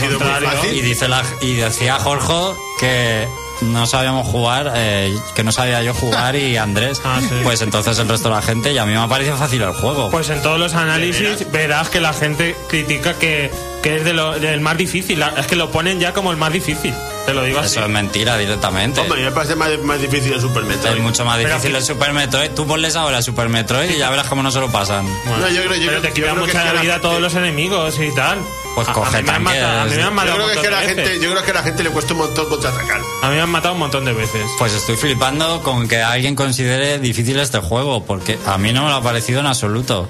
muy. 0.62 0.69
Y 0.71 0.81
dice 0.81 1.09
la, 1.09 1.23
y 1.43 1.55
decía 1.57 1.97
Jorge 1.99 2.59
que 2.81 3.29
no 3.62 3.87
sabíamos 3.87 4.27
jugar, 4.27 4.73
eh, 4.75 5.16
que 5.35 5.44
no 5.44 5.53
sabía 5.53 5.83
yo 5.83 5.94
jugar 5.94 6.37
y 6.37 6.57
Andrés, 6.59 7.01
Ah, 7.05 7.20
sí. 7.20 7.35
pues 7.42 7.61
entonces 7.62 7.99
el 7.99 8.09
resto 8.09 8.29
de 8.29 8.35
la 8.37 8.42
gente 8.42 8.73
y 8.73 8.79
a 8.79 8.87
mí 8.87 8.92
me 8.92 8.99
ha 9.01 9.09
parecido 9.09 9.37
fácil 9.37 9.62
el 9.62 9.73
juego. 9.73 10.11
Pues 10.11 10.29
en 10.31 10.42
todos 10.42 10.59
los 10.59 10.75
análisis 10.75 11.51
verás 11.53 11.88
que 11.90 12.01
la 12.01 12.12
gente 12.12 12.57
critica 12.68 13.14
que, 13.14 13.51
que 13.83 13.96
es 13.96 14.05
de 14.05 14.12
lo, 14.12 14.38
del 14.38 14.61
más 14.61 14.77
difícil. 14.77 15.23
Es 15.37 15.46
que 15.46 15.57
lo 15.57 15.70
ponen 15.70 16.01
ya 16.01 16.12
como 16.12 16.31
el 16.31 16.37
más 16.37 16.53
difícil. 16.53 16.94
Te 17.27 17.35
lo 17.35 17.42
digo 17.44 17.61
así. 17.61 17.77
Eso 17.77 17.85
es 17.85 17.90
mentira 17.90 18.37
directamente. 18.38 19.01
Hombre, 19.01 19.23
me 19.23 19.31
parece 19.31 19.55
más, 19.55 19.70
más 19.85 20.01
difícil 20.01 20.33
el 20.33 20.40
Super 20.40 20.64
Metroid. 20.64 20.96
Es 20.96 21.03
mucho 21.03 21.25
más 21.25 21.37
Pero 21.37 21.49
difícil 21.51 21.73
que- 21.73 21.79
el 21.79 21.85
Super 21.85 22.12
Metroid. 22.12 22.51
Tú 22.53 22.66
ponles 22.66 22.96
ahora 22.96 23.20
Super 23.23 23.49
Metroid 23.51 23.90
y 23.90 23.99
ya 23.99 24.09
verás 24.11 24.27
cómo 24.27 24.42
no 24.42 24.51
se 24.51 24.59
lo 24.61 24.70
pasan. 24.73 25.07
Bueno, 25.27 25.38
No, 25.46 25.49
yo 25.51 25.62
creo- 25.62 25.75
yo 25.75 25.87
pero 25.90 26.01
creo- 26.01 26.01
te 26.01 26.09
yo 26.09 26.14
quita 26.14 26.27
creo 26.33 26.35
que 26.46 26.53
mucha 26.53 26.81
vida 26.81 26.94
a 26.96 27.01
todos 27.01 27.20
los 27.20 27.35
enemigos 27.35 27.99
y 28.01 28.14
tal. 28.14 28.38
Pues 28.74 28.88
A- 28.88 28.90
a 28.92 28.94
coge 28.94 29.16
mí 29.18 29.22
me 29.24 29.30
han 29.33 29.44
tanques. 29.44 29.62
matado- 29.62 29.80
A 29.80 29.85
mí 29.85 29.90
me 29.90 29.96
han 29.96 30.09
Yo 30.09 30.11
matado 30.14 30.35
creo, 30.37 30.46
un 30.56 30.62
que 30.62 30.70
la 30.70 30.80
gente, 30.80 31.20
yo 31.20 31.30
creo 31.33 31.44
que 31.44 31.50
a 31.50 31.54
la 31.54 31.62
gente 31.62 31.83
le 31.85 31.90
cuesta 31.90 32.12
un 32.14 32.18
montón 32.20 32.48
contraatacar. 32.48 33.00
A 33.22 33.28
mí 33.28 33.35
me 33.35 33.40
han 33.42 33.50
matado 33.50 33.74
un 33.74 33.80
montón 33.80 34.04
de 34.04 34.12
veces. 34.12 34.46
Pues 34.59 34.72
estoy 34.74 34.96
flipando 34.96 35.62
con 35.62 35.88
que 35.88 36.02
alguien 36.02 36.35
considere 36.37 36.98
difícil 36.98 37.38
este 37.40 37.59
juego, 37.59 38.04
porque 38.04 38.38
a 38.46 38.59
mí 38.59 38.72
no 38.72 38.85
me 38.85 38.90
lo 38.90 38.96
ha 38.96 39.02
parecido 39.02 39.40
en 39.40 39.46
absoluto. 39.46 40.09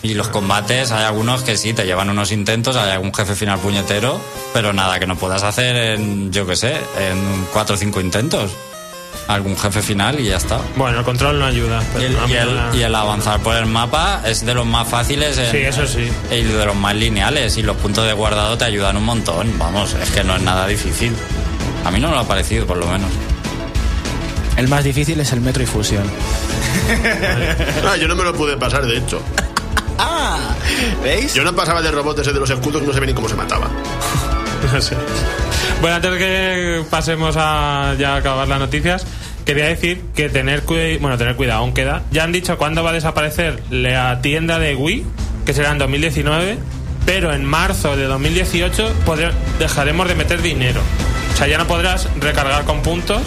Y 0.00 0.14
los 0.14 0.28
combates, 0.28 0.92
hay 0.92 1.04
algunos 1.04 1.42
que 1.42 1.56
sí, 1.56 1.72
te 1.72 1.84
llevan 1.84 2.08
unos 2.08 2.30
intentos, 2.30 2.76
hay 2.76 2.92
algún 2.92 3.12
jefe 3.12 3.34
final 3.34 3.58
puñetero, 3.58 4.20
pero 4.54 4.72
nada 4.72 5.00
que 5.00 5.08
no 5.08 5.16
puedas 5.16 5.42
hacer 5.42 5.74
en, 5.76 6.32
yo 6.32 6.46
qué 6.46 6.54
sé, 6.54 6.70
en 6.98 7.46
cuatro 7.52 7.74
o 7.74 7.78
cinco 7.78 8.00
intentos. 8.00 8.52
Algún 9.28 9.56
jefe 9.58 9.82
final 9.82 10.18
y 10.20 10.24
ya 10.24 10.36
está. 10.38 10.58
Bueno, 10.76 11.00
el 11.00 11.04
control 11.04 11.38
no 11.38 11.44
ayuda. 11.44 11.82
Y 11.82 11.86
pero 11.94 12.24
el, 12.24 12.30
y 12.30 12.34
el- 12.34 12.56
la- 12.56 12.70
y 12.74 12.82
el 12.82 12.94
avanzar 12.94 13.38
por 13.40 13.54
el 13.56 13.66
mapa 13.66 14.22
es 14.24 14.44
de 14.44 14.54
los 14.54 14.64
más 14.64 14.88
fáciles 14.88 15.36
en- 15.36 15.50
Sí, 15.50 15.58
eso 15.58 15.86
sí. 15.86 16.10
y 16.30 16.42
de 16.44 16.64
los 16.64 16.74
más 16.74 16.94
lineales. 16.94 17.56
Y 17.58 17.62
los 17.62 17.76
puntos 17.76 18.06
de 18.06 18.14
guardado 18.14 18.56
te 18.56 18.64
ayudan 18.64 18.96
un 18.96 19.04
montón. 19.04 19.58
Vamos, 19.58 19.94
es 19.94 20.10
que 20.10 20.24
no 20.24 20.34
es 20.34 20.42
nada 20.42 20.66
difícil. 20.66 21.14
A 21.84 21.90
mí 21.90 22.00
no 22.00 22.08
me 22.08 22.14
lo 22.14 22.20
ha 22.20 22.26
parecido, 22.26 22.66
por 22.66 22.78
lo 22.78 22.86
menos. 22.86 23.10
El 24.56 24.66
más 24.68 24.82
difícil 24.82 25.20
es 25.20 25.30
el 25.32 25.40
Metro 25.42 25.62
y 25.62 25.66
Fusión. 25.66 26.04
Ah, 27.86 27.96
yo 27.96 28.08
no 28.08 28.14
me 28.16 28.24
lo 28.24 28.32
pude 28.34 28.56
pasar, 28.56 28.86
de 28.86 28.96
hecho. 28.98 29.20
Ah, 30.00 30.38
¿veis? 31.02 31.34
Yo 31.34 31.42
no 31.42 31.52
pasaba 31.56 31.82
de 31.82 31.90
robots 31.90 32.20
ese 32.20 32.32
de 32.32 32.38
los 32.38 32.48
escudos 32.48 32.80
que 32.80 32.86
no 32.86 32.92
sé 32.94 33.00
ni 33.00 33.12
cómo 33.12 33.28
se 33.28 33.34
mataba. 33.34 33.68
No 34.72 34.80
sé. 34.80 34.96
Bueno, 35.80 35.96
antes 35.96 36.10
de 36.10 36.18
que 36.18 36.82
pasemos 36.90 37.36
a 37.38 37.94
ya 37.98 38.16
acabar 38.16 38.48
las 38.48 38.58
noticias, 38.58 39.06
quería 39.44 39.66
decir 39.66 40.02
que 40.14 40.28
tener 40.28 40.62
bueno, 41.00 41.16
tener 41.16 41.36
cuidado, 41.36 41.60
aún 41.60 41.72
queda. 41.72 42.02
Ya 42.10 42.24
han 42.24 42.32
dicho 42.32 42.58
cuándo 42.58 42.82
va 42.82 42.90
a 42.90 42.92
desaparecer 42.94 43.62
la 43.70 44.20
tienda 44.20 44.58
de 44.58 44.74
Wii, 44.74 45.04
que 45.46 45.52
será 45.54 45.70
en 45.70 45.78
2019, 45.78 46.58
pero 47.06 47.32
en 47.32 47.44
marzo 47.44 47.96
de 47.96 48.04
2018 48.04 48.92
podré- 49.06 49.32
dejaremos 49.60 50.08
de 50.08 50.14
meter 50.16 50.42
dinero. 50.42 50.80
O 51.32 51.36
sea, 51.36 51.46
ya 51.46 51.58
no 51.58 51.66
podrás 51.68 52.08
recargar 52.20 52.64
con 52.64 52.82
puntos 52.82 53.22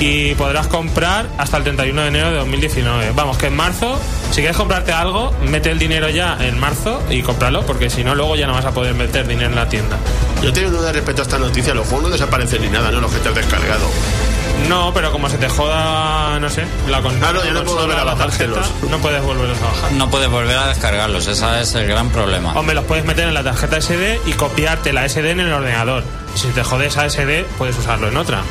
y 0.00 0.34
podrás 0.34 0.68
comprar 0.68 1.26
hasta 1.38 1.56
el 1.56 1.64
31 1.64 2.02
de 2.02 2.08
enero 2.08 2.30
de 2.30 2.36
2019. 2.36 3.12
Vamos, 3.14 3.38
que 3.38 3.46
en 3.46 3.56
marzo, 3.56 3.98
si 4.30 4.36
quieres 4.36 4.56
comprarte 4.56 4.92
algo, 4.92 5.32
mete 5.42 5.70
el 5.70 5.78
dinero 5.78 6.08
ya 6.08 6.36
en 6.40 6.58
marzo 6.58 7.02
y 7.10 7.22
cómpralo, 7.22 7.66
porque 7.66 7.90
si 7.90 8.04
no, 8.04 8.14
luego 8.14 8.36
ya 8.36 8.46
no 8.46 8.52
vas 8.52 8.64
a 8.64 8.72
poder 8.72 8.94
meter 8.94 9.26
dinero 9.26 9.50
en 9.50 9.56
la 9.56 9.68
tienda. 9.68 9.96
Yo 10.42 10.52
tengo 10.52 10.70
duda 10.70 10.92
respecto 10.92 11.22
a 11.22 11.24
esta 11.24 11.38
noticia. 11.38 11.74
Los 11.74 11.86
juegos 11.86 12.04
no 12.04 12.10
desaparecen 12.10 12.62
ni 12.62 12.68
nada, 12.68 12.90
¿no? 12.90 13.00
Los 13.00 13.12
que 13.12 13.18
te 13.18 13.28
has 13.28 13.34
descargado. 13.34 13.88
No, 14.68 14.92
pero 14.92 15.12
como 15.12 15.28
se 15.28 15.38
te 15.38 15.48
joda, 15.48 16.38
no 16.40 16.50
sé, 16.50 16.64
la 16.88 17.00
con 17.00 17.12
Ah, 17.22 17.32
no, 17.32 17.44
ya 17.44 17.52
no 17.52 17.64
puedo 17.64 17.78
volver 17.78 17.98
a 17.98 18.04
no 18.04 18.98
puedes 18.98 19.22
volverlos 19.22 19.58
a 19.62 19.64
bajar. 19.64 19.92
No 19.92 20.10
puedes 20.10 20.28
volver 20.28 20.56
a 20.56 20.68
descargarlos, 20.68 21.26
ese 21.26 21.60
es 21.60 21.74
el 21.74 21.86
gran 21.86 22.10
problema. 22.10 22.52
Hombre, 22.54 22.74
los 22.74 22.84
puedes 22.84 23.04
meter 23.04 23.28
en 23.28 23.34
la 23.34 23.44
tarjeta 23.44 23.80
SD 23.80 24.20
y 24.26 24.32
copiarte 24.32 24.92
la 24.92 25.08
SD 25.08 25.30
en 25.30 25.40
el 25.40 25.52
ordenador. 25.52 26.02
Y 26.34 26.38
si 26.38 26.48
te 26.48 26.64
jode 26.64 26.86
esa 26.86 27.08
SD, 27.08 27.44
puedes 27.56 27.78
usarlo 27.78 28.08
en 28.08 28.16
otra. 28.16 28.42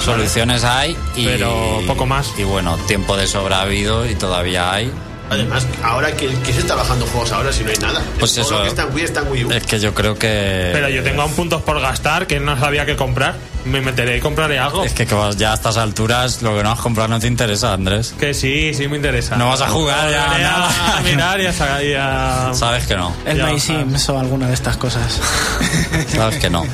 Soluciones 0.00 0.64
hay 0.64 0.96
y. 1.16 1.26
Pero 1.26 1.80
poco 1.86 2.06
más. 2.06 2.32
Y 2.38 2.44
bueno, 2.44 2.76
tiempo 2.86 3.16
de 3.16 3.26
sobra 3.26 3.58
ha 3.58 3.62
habido 3.62 4.08
y 4.08 4.14
todavía 4.14 4.72
hay. 4.72 4.92
Además, 5.30 5.66
ahora 5.82 6.16
que, 6.16 6.28
que 6.28 6.52
se 6.52 6.60
está 6.60 6.74
bajando 6.74 7.06
juegos 7.06 7.32
ahora 7.32 7.52
si 7.52 7.62
no 7.62 7.70
hay 7.70 7.76
nada. 7.76 8.02
Pues 8.18 8.38
eso. 8.38 8.50
lo 8.50 8.62
que 8.62 8.68
está 8.68 8.82
en 8.84 8.94
Wii 8.94 9.04
está 9.04 9.20
en 9.20 9.30
Wii 9.30 9.44
U. 9.44 9.52
Es 9.52 9.64
que 9.64 9.78
yo 9.78 9.92
creo 9.92 10.14
que. 10.14 10.70
Pero 10.72 10.88
yo 10.88 11.02
tengo 11.02 11.22
aún 11.22 11.32
puntos 11.32 11.62
por 11.62 11.80
gastar 11.80 12.26
que 12.26 12.40
no 12.40 12.58
sabía 12.58 12.86
qué 12.86 12.96
comprar. 12.96 13.36
Me 13.64 13.80
meteré 13.80 14.16
y 14.16 14.20
compraré 14.20 14.58
algo. 14.58 14.84
Es 14.84 14.92
que 14.94 15.04
como 15.06 15.30
ya 15.32 15.52
a 15.52 15.54
estas 15.54 15.76
alturas 15.76 16.40
lo 16.42 16.56
que 16.56 16.62
no 16.62 16.70
has 16.70 16.78
comprado 16.80 17.08
no 17.10 17.20
te 17.20 17.26
interesa, 17.26 17.72
Andrés. 17.74 18.14
Que 18.18 18.32
sí, 18.32 18.72
sí 18.72 18.88
me 18.88 18.96
interesa. 18.96 19.36
No 19.36 19.48
vas 19.48 19.60
a 19.60 19.68
jugar 19.68 20.10
ya, 20.10 20.32
a- 20.32 20.38
nada. 20.38 20.98
a 20.98 21.00
mirar 21.02 21.40
y 21.40 21.46
a, 21.46 21.82
y 21.84 21.92
a- 21.94 22.50
Sabes 22.54 22.86
que 22.86 22.96
no. 22.96 23.12
El 23.26 23.42
My. 23.42 23.60
Sims 23.60 24.08
o 24.08 24.18
alguna 24.18 24.48
de 24.48 24.54
estas 24.54 24.76
cosas. 24.76 25.20
Sabes 26.08 26.36
que 26.38 26.48
no. 26.50 26.64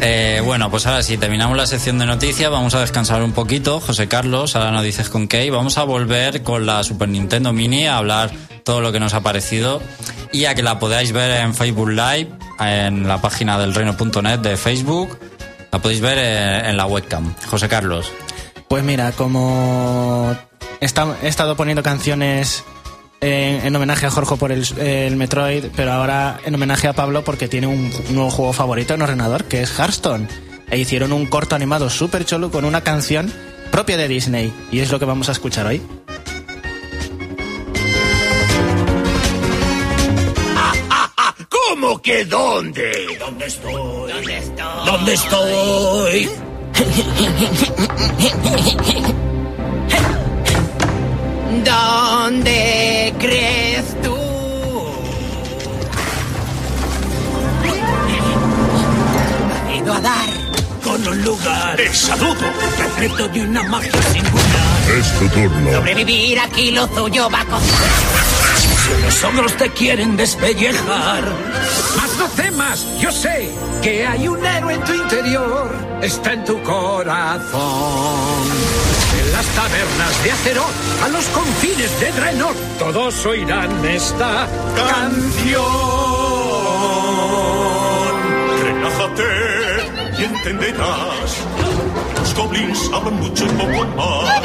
Eh, 0.00 0.40
bueno, 0.44 0.70
pues 0.70 0.86
ahora 0.86 1.02
sí, 1.02 1.16
terminamos 1.18 1.56
la 1.56 1.66
sección 1.66 1.98
de 1.98 2.06
noticias, 2.06 2.50
vamos 2.50 2.74
a 2.74 2.80
descansar 2.80 3.22
un 3.22 3.32
poquito. 3.32 3.80
José 3.80 4.06
Carlos, 4.08 4.54
ahora 4.56 4.70
nos 4.70 4.82
dices 4.84 5.08
con 5.08 5.26
qué. 5.26 5.44
y 5.46 5.50
Vamos 5.50 5.78
a 5.78 5.84
volver 5.84 6.42
con 6.42 6.64
la 6.66 6.84
Super 6.84 7.08
Nintendo 7.08 7.52
Mini 7.52 7.86
a 7.86 7.96
hablar 7.98 8.30
todo 8.64 8.80
lo 8.80 8.92
que 8.92 9.00
nos 9.00 9.14
ha 9.14 9.20
parecido 9.22 9.82
y 10.32 10.44
a 10.44 10.54
que 10.54 10.62
la 10.62 10.78
podáis 10.78 11.12
ver 11.12 11.40
en 11.40 11.54
Facebook 11.54 11.88
Live, 11.90 12.28
en 12.60 13.08
la 13.08 13.20
página 13.20 13.58
del 13.58 13.74
reino.net 13.74 14.38
de 14.38 14.56
Facebook. 14.56 15.18
La 15.72 15.78
podéis 15.80 16.00
ver 16.00 16.18
eh, 16.18 16.68
en 16.68 16.76
la 16.76 16.86
webcam. 16.86 17.34
José 17.46 17.68
Carlos. 17.68 18.12
Pues 18.68 18.84
mira, 18.84 19.12
como 19.12 20.36
he 20.80 20.84
estado 20.84 21.56
poniendo 21.56 21.82
canciones 21.82 22.64
en, 23.20 23.66
en 23.66 23.76
homenaje 23.76 24.06
a 24.06 24.10
Jorge 24.10 24.36
por 24.36 24.52
el, 24.52 24.66
el 24.78 25.16
Metroid, 25.16 25.66
pero 25.76 25.92
ahora 25.92 26.40
en 26.44 26.54
homenaje 26.54 26.88
a 26.88 26.92
Pablo 26.92 27.22
porque 27.24 27.48
tiene 27.48 27.66
un, 27.66 27.92
nuevo 28.10 28.30
juego 28.30 28.52
favorito 28.52 28.94
en 28.94 29.02
ordenador, 29.02 29.44
que 29.44 29.62
es 29.62 29.70
Hearthstone. 29.78 30.28
E 30.70 30.78
hicieron 30.78 31.12
un 31.12 31.26
corto 31.26 31.56
animado 31.56 31.90
súper 31.90 32.24
chulo 32.24 32.50
con 32.50 32.64
una 32.64 32.82
canción 32.82 33.32
propia 33.72 33.96
de 33.96 34.08
Disney. 34.08 34.52
Y 34.70 34.80
es 34.80 34.90
lo 34.92 34.98
que 34.98 35.04
vamos 35.04 35.28
a 35.28 35.32
escuchar 35.32 35.66
hoy. 35.66 35.82
¿Cómo 41.80 42.02
que 42.02 42.26
dónde? 42.26 42.92
¿Dónde 43.18 43.46
estoy? 43.46 44.12
¿Dónde 44.84 45.14
estoy? 45.14 46.30
¿Dónde 51.64 53.14
crees 53.18 54.02
tú? 54.02 54.16
He 59.70 59.76
ido 59.78 59.94
a 59.94 60.00
dar 60.00 60.28
con 60.84 61.08
un 61.08 61.24
lugar. 61.24 61.80
¡El 61.80 61.94
saludo! 61.94 62.34
Repleto 62.98 63.26
de 63.28 63.40
una 63.40 63.62
magia 63.62 64.02
singular. 64.02 64.98
Es 64.98 65.18
tu 65.18 65.28
turno. 65.30 65.72
Sobrevivir 65.72 66.40
aquí 66.40 66.72
lo 66.72 66.86
tuyo 66.88 67.30
va 67.30 67.40
a 67.40 67.44
costar. 67.46 68.19
Los 69.04 69.24
ogros 69.24 69.52
te 69.56 69.70
quieren 69.70 70.16
despellejar. 70.16 71.24
Mas 71.96 72.16
no 72.18 72.26
temas, 72.28 72.86
yo 72.98 73.10
sé 73.12 73.50
que 73.82 74.06
hay 74.06 74.28
un 74.28 74.44
héroe 74.44 74.74
en 74.74 74.84
tu 74.84 74.92
interior. 74.94 75.70
Está 76.02 76.32
en 76.32 76.44
tu 76.44 76.62
corazón. 76.62 77.60
En 79.20 79.32
las 79.32 79.46
tabernas 79.46 80.24
de 80.24 80.32
Azeroth, 80.32 81.04
a 81.04 81.08
los 81.08 81.24
confines 81.26 82.00
de 82.00 82.12
Draenor, 82.12 82.54
todos 82.78 83.26
oirán 83.26 83.84
esta 83.84 84.48
canción. 84.76 85.62
Relájate 88.62 89.24
y 90.18 90.24
entenderás. 90.24 91.36
Los 92.18 92.34
goblins 92.34 92.90
hablan 92.92 93.20
mucho 93.20 93.44
y 93.44 93.48
poco 93.48 93.84
más. 93.96 94.40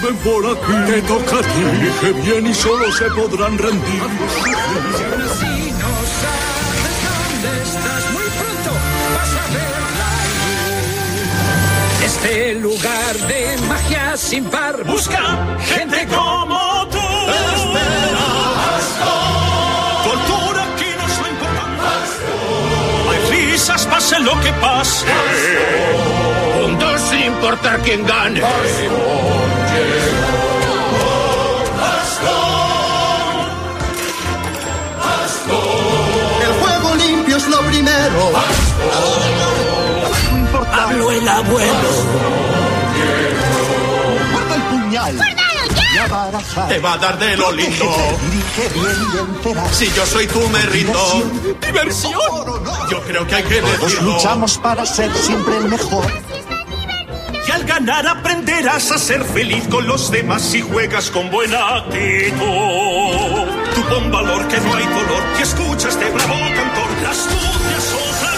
Ven 0.00 0.16
por 0.18 0.46
aquí, 0.46 0.72
te 0.86 1.02
toca 1.02 1.38
a 1.38 1.42
ti. 1.42 1.60
Elige 1.60 2.12
bien 2.22 2.46
y 2.46 2.54
solo 2.54 2.92
se 2.92 3.04
podrán 3.06 3.58
rendir. 3.58 4.02
Si 4.40 5.72
no 5.72 5.92
sabes 6.20 6.96
dónde 7.08 7.50
estás, 7.62 8.02
muy 8.12 8.28
pronto 8.38 8.70
vas 9.14 9.32
a 9.34 9.44
ver 9.54 9.78
la 9.98 10.12
luz. 10.38 12.04
Este 12.04 12.54
lugar 12.54 13.14
de 13.26 13.58
magia 13.68 14.16
sin 14.16 14.44
par 14.44 14.84
busca 14.84 15.58
gente 15.66 16.06
como 16.06 16.86
tú. 16.92 16.98
Tu 20.04 20.10
altura 20.12 20.62
aquí 20.74 20.90
no 20.96 21.04
es 21.06 21.18
lo 21.18 21.28
importante. 21.28 21.82
Hay 23.10 23.20
risas, 23.50 23.82
pase 23.86 24.20
lo 24.20 24.40
que 24.40 24.52
pase. 24.60 25.06
Puntos 26.62 27.00
sin 27.10 27.22
importar 27.24 27.80
quién 27.80 28.06
gane. 28.06 28.40
El 36.40 36.52
juego 36.60 36.94
limpio 36.96 37.36
es 37.36 37.48
lo 37.48 37.60
primero. 37.62 38.30
Habló 40.72 41.10
el 41.12 41.28
abuelo. 41.28 41.88
Guarda 44.32 44.54
el 44.54 44.62
puñal. 44.62 45.18
Te 46.68 46.78
va 46.78 46.92
a 46.94 46.98
dar 46.98 47.18
de 47.18 47.36
lo 47.36 47.52
lindo. 47.52 47.84
Dirige 48.30 48.68
bien 48.74 48.96
y. 49.42 49.74
Si 49.74 49.90
yo 49.92 50.06
soy 50.06 50.26
tú 50.26 50.40
me 50.50 50.62
rindo. 50.62 51.24
¡Diversión! 51.60 52.12
Yo 52.90 53.00
creo 53.02 53.26
que 53.26 53.34
hay 53.34 53.42
que 53.42 53.60
Todos 53.60 53.80
decirlo. 53.80 54.12
luchamos 54.14 54.58
para 54.58 54.86
ser 54.86 55.12
siempre 55.14 55.56
el 55.56 55.64
mejor. 55.68 56.06
Y 57.48 57.50
al 57.50 57.64
ganar 57.64 58.06
aprenderás 58.06 58.92
a 58.92 58.98
ser 58.98 59.24
feliz 59.24 59.66
con 59.68 59.86
los 59.86 60.10
demás 60.10 60.42
si 60.42 60.60
juegas 60.60 61.10
con 61.10 61.30
buena 61.30 61.76
actitud. 61.76 62.36
Tú 63.74 63.82
pon 63.88 64.12
valor 64.12 64.46
que 64.48 64.60
no 64.60 64.74
hay 64.74 64.84
dolor 64.84 65.22
que 65.34 65.44
escucha 65.44 65.88
este 65.88 66.10
bravo 66.10 66.34
cantor. 66.34 66.90
La 67.02 67.10
astucia 67.10 67.78
es 67.78 67.94
otra. 67.94 68.28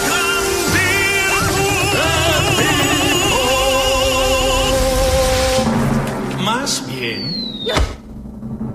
Más 6.41 6.87
bien 6.87 7.59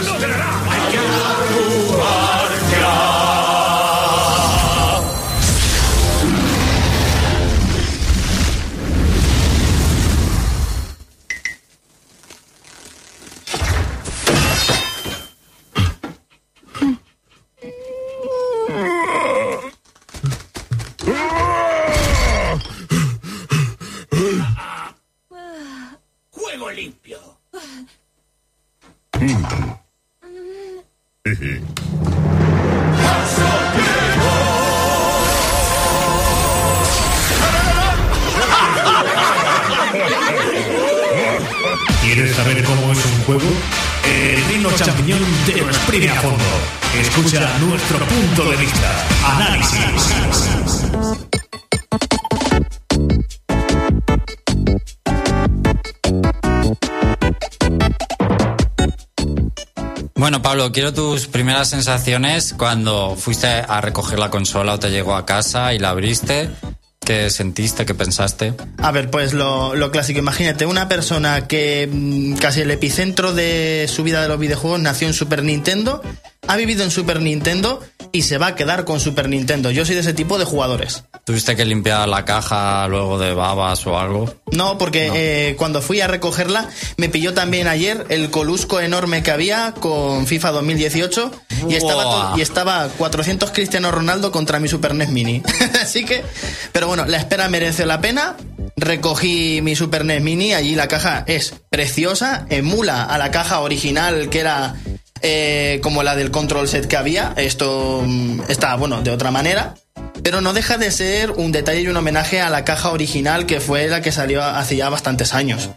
Bueno, 60.37 60.49
Pablo, 60.49 60.71
quiero 60.71 60.93
tus 60.93 61.25
primeras 61.25 61.67
sensaciones 61.67 62.53
cuando 62.55 63.15
fuiste 63.15 63.47
a 63.47 63.81
recoger 63.81 64.19
la 64.19 64.29
consola 64.29 64.75
o 64.75 64.79
te 64.79 64.91
llegó 64.91 65.15
a 65.15 65.25
casa 65.25 65.73
y 65.73 65.79
la 65.79 65.89
abriste. 65.89 66.51
¿Qué 66.99 67.31
sentiste? 67.31 67.87
¿Qué 67.87 67.95
pensaste? 67.95 68.53
A 68.77 68.91
ver, 68.91 69.09
pues 69.09 69.33
lo, 69.33 69.73
lo 69.73 69.89
clásico. 69.89 70.19
Imagínate, 70.19 70.67
una 70.67 70.87
persona 70.87 71.47
que 71.47 71.89
mm, 71.91 72.35
casi 72.35 72.61
el 72.61 72.69
epicentro 72.69 73.33
de 73.33 73.89
su 73.91 74.03
vida 74.03 74.21
de 74.21 74.27
los 74.27 74.37
videojuegos 74.37 74.79
nació 74.79 75.07
en 75.07 75.15
Super 75.15 75.43
Nintendo, 75.43 76.03
ha 76.47 76.55
vivido 76.55 76.83
en 76.83 76.91
Super 76.91 77.19
Nintendo 77.19 77.81
y 78.17 78.23
se 78.23 78.39
va 78.39 78.47
a 78.47 78.55
quedar 78.55 78.83
con 78.83 78.99
Super 78.99 79.29
Nintendo. 79.29 79.69
Yo 79.69 79.85
soy 79.85 79.93
de 79.93 80.01
ese 80.01 80.15
tipo 80.15 80.39
de 80.39 80.45
jugadores. 80.45 81.03
¿Tuviste 81.23 81.55
que 81.55 81.65
limpiar 81.65 82.09
la 82.09 82.25
caja 82.25 82.87
luego 82.87 83.19
de 83.19 83.35
babas 83.35 83.85
o 83.85 83.99
algo? 83.99 84.33
No, 84.51 84.79
porque 84.79 85.11
eh, 85.13 85.55
cuando 85.55 85.83
fui 85.83 86.01
a 86.01 86.07
recogerla 86.07 86.67
me 86.97 87.09
pilló 87.09 87.35
también 87.35 87.67
ayer 87.67 88.07
el 88.09 88.31
colusco 88.31 88.79
enorme 88.79 89.21
que 89.21 89.29
había 89.29 89.75
con 89.79 90.25
FIFA 90.25 90.51
2018 90.53 91.31
y 91.69 91.75
estaba, 91.75 92.33
y 92.35 92.41
estaba 92.41 92.87
400 92.97 93.51
Cristiano 93.51 93.91
Ronaldo 93.91 94.31
contra 94.31 94.59
mi 94.59 94.67
Super 94.67 94.95
NES 94.95 95.09
Mini. 95.09 95.43
Así 95.79 96.03
que, 96.03 96.23
pero 96.71 96.87
bueno, 96.87 97.05
la 97.05 97.17
espera 97.17 97.47
merece 97.49 97.85
la 97.85 98.01
pena. 98.01 98.35
Recogí 98.77 99.61
mi 99.61 99.75
Super 99.75 100.05
NES 100.05 100.23
Mini, 100.23 100.55
allí 100.55 100.73
la 100.73 100.87
caja 100.87 101.23
es 101.27 101.53
preciosa, 101.69 102.47
emula 102.49 103.03
a 103.03 103.19
la 103.19 103.29
caja 103.29 103.59
original 103.59 104.29
que 104.29 104.39
era 104.39 104.73
eh, 105.21 105.79
como 105.83 106.03
la 106.03 106.15
del 106.15 106.31
control 106.31 106.67
set 106.67 106.87
que 106.87 106.97
había. 106.97 107.33
Esto 107.37 108.03
mm, 108.05 108.41
está, 108.49 108.75
bueno, 108.75 109.01
de 109.01 109.11
otra 109.11 109.31
manera. 109.31 109.75
Pero 110.23 110.41
no 110.41 110.53
deja 110.53 110.77
de 110.77 110.91
ser 110.91 111.31
un 111.31 111.51
detalle 111.51 111.81
y 111.81 111.87
un 111.87 111.97
homenaje 111.97 112.41
a 112.41 112.49
la 112.49 112.65
caja 112.65 112.91
original 112.91 113.45
que 113.45 113.59
fue 113.59 113.87
la 113.87 114.01
que 114.01 114.11
salió 114.11 114.43
hace 114.43 114.75
ya 114.75 114.89
bastantes 114.89 115.33
años. 115.33 115.69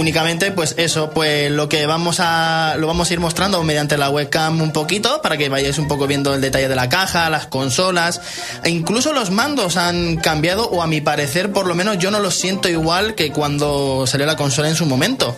Únicamente, 0.00 0.50
pues 0.50 0.76
eso, 0.78 1.10
pues 1.10 1.50
lo 1.50 1.68
que 1.68 1.84
vamos 1.84 2.20
a. 2.20 2.76
lo 2.78 2.86
vamos 2.86 3.10
a 3.10 3.12
ir 3.12 3.20
mostrando 3.20 3.62
mediante 3.62 3.98
la 3.98 4.08
webcam 4.08 4.62
un 4.62 4.72
poquito, 4.72 5.20
para 5.20 5.36
que 5.36 5.50
vayáis 5.50 5.76
un 5.76 5.88
poco 5.88 6.06
viendo 6.06 6.32
el 6.32 6.40
detalle 6.40 6.68
de 6.68 6.74
la 6.74 6.88
caja, 6.88 7.28
las 7.28 7.48
consolas. 7.48 8.22
E 8.64 8.70
incluso 8.70 9.12
los 9.12 9.30
mandos 9.30 9.76
han 9.76 10.16
cambiado, 10.16 10.70
o 10.70 10.80
a 10.80 10.86
mi 10.86 11.02
parecer, 11.02 11.52
por 11.52 11.66
lo 11.66 11.74
menos 11.74 11.98
yo 11.98 12.10
no 12.10 12.18
los 12.18 12.34
siento 12.34 12.70
igual 12.70 13.14
que 13.14 13.30
cuando 13.30 14.06
salió 14.06 14.24
la 14.24 14.36
consola 14.36 14.70
en 14.70 14.74
su 14.74 14.86
momento. 14.86 15.36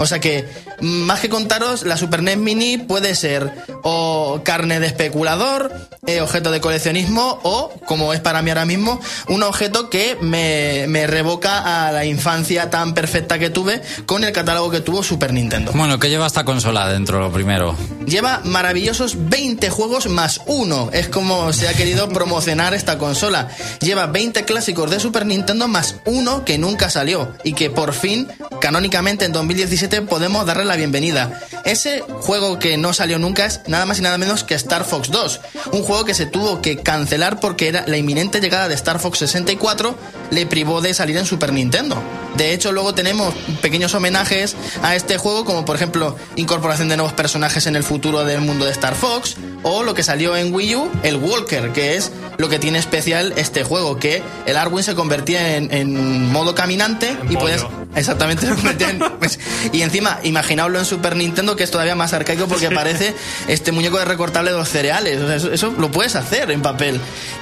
O 0.00 0.06
sea 0.06 0.18
que, 0.18 0.48
más 0.80 1.20
que 1.20 1.28
contaros, 1.28 1.82
la 1.82 1.98
Super 1.98 2.22
NES 2.22 2.38
Mini 2.38 2.78
puede 2.78 3.14
ser 3.14 3.52
o 3.82 4.40
carne 4.42 4.80
de 4.80 4.86
especulador, 4.86 5.72
eh, 6.06 6.22
objeto 6.22 6.50
de 6.50 6.62
coleccionismo, 6.62 7.38
o, 7.42 7.70
como 7.84 8.14
es 8.14 8.20
para 8.20 8.40
mí 8.40 8.48
ahora 8.48 8.64
mismo, 8.64 8.98
un 9.28 9.42
objeto 9.42 9.90
que 9.90 10.16
me, 10.20 10.86
me 10.88 11.06
revoca 11.06 11.86
a 11.86 11.92
la 11.92 12.06
infancia 12.06 12.70
tan 12.70 12.94
perfecta 12.94 13.38
que 13.38 13.50
tuve 13.50 13.69
con 14.06 14.24
el 14.24 14.32
catálogo 14.32 14.70
que 14.70 14.80
tuvo 14.80 15.02
Super 15.02 15.32
Nintendo. 15.32 15.72
Bueno, 15.72 15.98
¿qué 15.98 16.08
lleva 16.08 16.26
esta 16.26 16.44
consola 16.44 16.88
dentro, 16.88 17.20
lo 17.20 17.32
primero? 17.32 17.76
Lleva 18.06 18.40
maravillosos 18.44 19.28
20 19.28 19.70
juegos 19.70 20.08
más 20.08 20.40
uno. 20.46 20.90
Es 20.92 21.08
como 21.08 21.52
se 21.52 21.68
ha 21.68 21.74
querido 21.74 22.08
promocionar 22.12 22.74
esta 22.74 22.98
consola. 22.98 23.48
Lleva 23.80 24.06
20 24.06 24.44
clásicos 24.44 24.90
de 24.90 25.00
Super 25.00 25.26
Nintendo 25.26 25.68
más 25.68 25.96
uno 26.06 26.44
que 26.44 26.58
nunca 26.58 26.90
salió. 26.90 27.32
Y 27.44 27.52
que 27.52 27.70
por 27.70 27.92
fin, 27.92 28.28
canónicamente 28.60 29.24
en 29.24 29.32
2017, 29.32 30.02
podemos 30.02 30.46
darle 30.46 30.64
la 30.64 30.76
bienvenida. 30.76 31.40
Ese 31.64 32.00
juego 32.20 32.58
que 32.58 32.76
no 32.76 32.92
salió 32.92 33.18
nunca 33.18 33.46
es 33.46 33.60
nada 33.66 33.86
más 33.86 33.98
y 33.98 34.02
nada 34.02 34.18
menos 34.18 34.44
que 34.44 34.54
Star 34.54 34.84
Fox 34.84 35.10
2. 35.10 35.40
Un 35.72 35.82
juego 35.82 36.04
que 36.04 36.14
se 36.14 36.26
tuvo 36.26 36.60
que 36.60 36.78
cancelar 36.78 37.40
porque 37.40 37.68
era 37.68 37.84
la 37.86 37.96
inminente 37.96 38.40
llegada 38.40 38.68
de 38.68 38.74
Star 38.74 38.98
Fox 38.98 39.18
64 39.18 39.96
le 40.30 40.46
privó 40.46 40.80
de 40.80 40.94
salir 40.94 41.16
en 41.16 41.26
Super 41.26 41.52
Nintendo. 41.52 42.00
De 42.36 42.52
hecho, 42.52 42.72
luego 42.72 42.94
tenemos 42.94 43.34
pequeños 43.56 43.94
homenajes 43.94 44.56
a 44.82 44.94
este 44.96 45.18
juego, 45.18 45.44
como 45.44 45.64
por 45.64 45.76
ejemplo 45.76 46.16
incorporación 46.36 46.88
de 46.88 46.96
nuevos 46.96 47.12
personajes 47.12 47.66
en 47.66 47.76
el 47.76 47.82
futuro 47.84 48.24
del 48.24 48.40
mundo 48.40 48.64
de 48.64 48.72
Star 48.72 48.94
Fox, 48.94 49.36
o 49.62 49.82
lo 49.82 49.94
que 49.94 50.02
salió 50.02 50.36
en 50.36 50.52
Wii 50.54 50.74
U, 50.76 50.88
el 51.02 51.16
Walker, 51.16 51.72
que 51.72 51.96
es 51.96 52.10
lo 52.38 52.48
que 52.48 52.58
tiene 52.58 52.78
especial 52.78 53.34
este 53.36 53.62
juego, 53.64 53.98
que 53.98 54.22
el 54.46 54.56
Arwin 54.56 54.82
se 54.82 54.94
convertía 54.94 55.56
en, 55.56 55.72
en 55.74 56.30
modo 56.32 56.54
caminante 56.54 57.16
y 57.28 57.36
puedes... 57.36 57.64
Exactamente, 57.96 58.46
en- 58.46 59.00
pues, 59.18 59.40
y 59.72 59.82
encima, 59.82 60.20
imaginaoslo 60.22 60.78
en 60.78 60.84
Super 60.84 61.16
Nintendo, 61.16 61.56
que 61.56 61.64
es 61.64 61.70
todavía 61.72 61.96
más 61.96 62.12
arcaico 62.12 62.46
porque 62.46 62.70
parece 62.70 63.14
este 63.48 63.72
muñeco 63.72 63.98
de 63.98 64.04
recortable 64.04 64.52
de 64.52 64.56
los 64.56 64.68
cereales. 64.68 65.20
O 65.20 65.26
sea, 65.26 65.34
eso, 65.36 65.52
eso 65.52 65.74
lo 65.76 65.90
puedes 65.90 66.14
hacer 66.14 66.52
en 66.52 66.62
papel. 66.62 67.00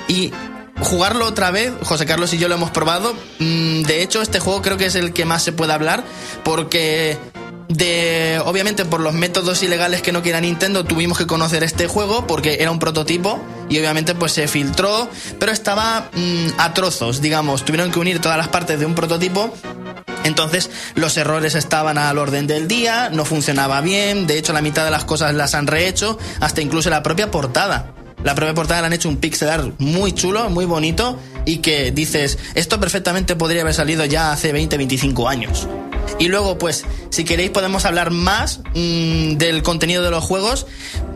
Y 0.09 0.33
jugarlo 0.81 1.27
otra 1.27 1.51
vez, 1.51 1.73
José 1.83 2.07
Carlos 2.07 2.33
y 2.33 2.39
yo 2.39 2.49
lo 2.49 2.55
hemos 2.55 2.71
probado. 2.71 3.15
Mm, 3.39 3.83
De 3.83 4.03
hecho, 4.03 4.23
este 4.23 4.41
juego 4.41 4.63
creo 4.63 4.77
que 4.77 4.87
es 4.87 4.95
el 4.95 5.13
que 5.13 5.25
más 5.25 5.43
se 5.43 5.53
puede 5.53 5.73
hablar 5.73 6.05
porque 6.45 7.19
de 7.69 8.41
obviamente 8.47 8.87
por 8.87 9.01
los 9.01 9.13
métodos 9.13 9.63
ilegales 9.63 10.01
que 10.01 10.11
no 10.11 10.23
quiera 10.23 10.41
Nintendo 10.41 10.85
tuvimos 10.85 11.19
que 11.19 11.27
conocer 11.27 11.63
este 11.63 11.87
juego 11.87 12.27
porque 12.27 12.59
era 12.61 12.71
un 12.71 12.79
prototipo 12.79 13.39
y 13.69 13.79
obviamente 13.79 14.15
pues 14.15 14.33
se 14.33 14.49
filtró, 14.49 15.09
pero 15.39 15.53
estaba 15.53 16.09
mm, 16.15 16.59
a 16.59 16.73
trozos, 16.73 17.21
digamos, 17.21 17.65
tuvieron 17.65 17.91
que 17.91 17.99
unir 17.99 18.21
todas 18.21 18.39
las 18.39 18.49
partes 18.49 18.81
de 18.81 18.87
un 18.87 18.95
prototipo 18.95 19.53
entonces 20.25 20.71
los 20.95 21.17
errores 21.17 21.55
estaban 21.55 21.99
al 21.99 22.19
orden 22.19 22.47
del 22.47 22.69
día, 22.69 23.11
no 23.11 23.25
funcionaba 23.25 23.81
bien, 23.81 24.27
de 24.27 24.39
hecho 24.39 24.53
la 24.53 24.63
mitad 24.63 24.85
de 24.85 24.91
las 24.91 25.05
cosas 25.05 25.35
las 25.35 25.55
han 25.55 25.67
rehecho, 25.67 26.19
hasta 26.41 26.61
incluso 26.61 26.91
la 26.91 27.03
propia 27.03 27.31
portada. 27.31 27.95
La 28.25 28.35
propia 28.35 28.55
portada 28.55 28.81
le 28.81 28.87
han 28.89 28.93
hecho 28.93 29.09
un 29.09 29.19
pixel 29.19 29.49
art 29.49 29.75
muy 29.79 30.13
chulo, 30.13 30.51
muy 30.51 30.65
bonito 30.65 31.19
y 31.45 31.59
que 31.59 31.93
dices, 31.93 32.39
esto 32.55 32.81
perfectamente 32.81 33.37
podría 33.37 33.63
haber 33.63 33.75
salido 33.75 34.05
ya 34.05 34.33
hace 34.33 34.53
20, 34.53 34.77
25 34.77 35.29
años. 35.29 35.69
Y 36.19 36.29
luego, 36.29 36.59
pues, 36.59 36.85
si 37.11 37.25
queréis 37.25 37.51
podemos 37.51 37.85
hablar 37.85 38.11
más 38.11 38.61
mm, 38.75 39.35
del 39.35 39.63
contenido 39.63 40.03
de 40.03 40.11
los 40.11 40.25
juegos. 40.25 40.67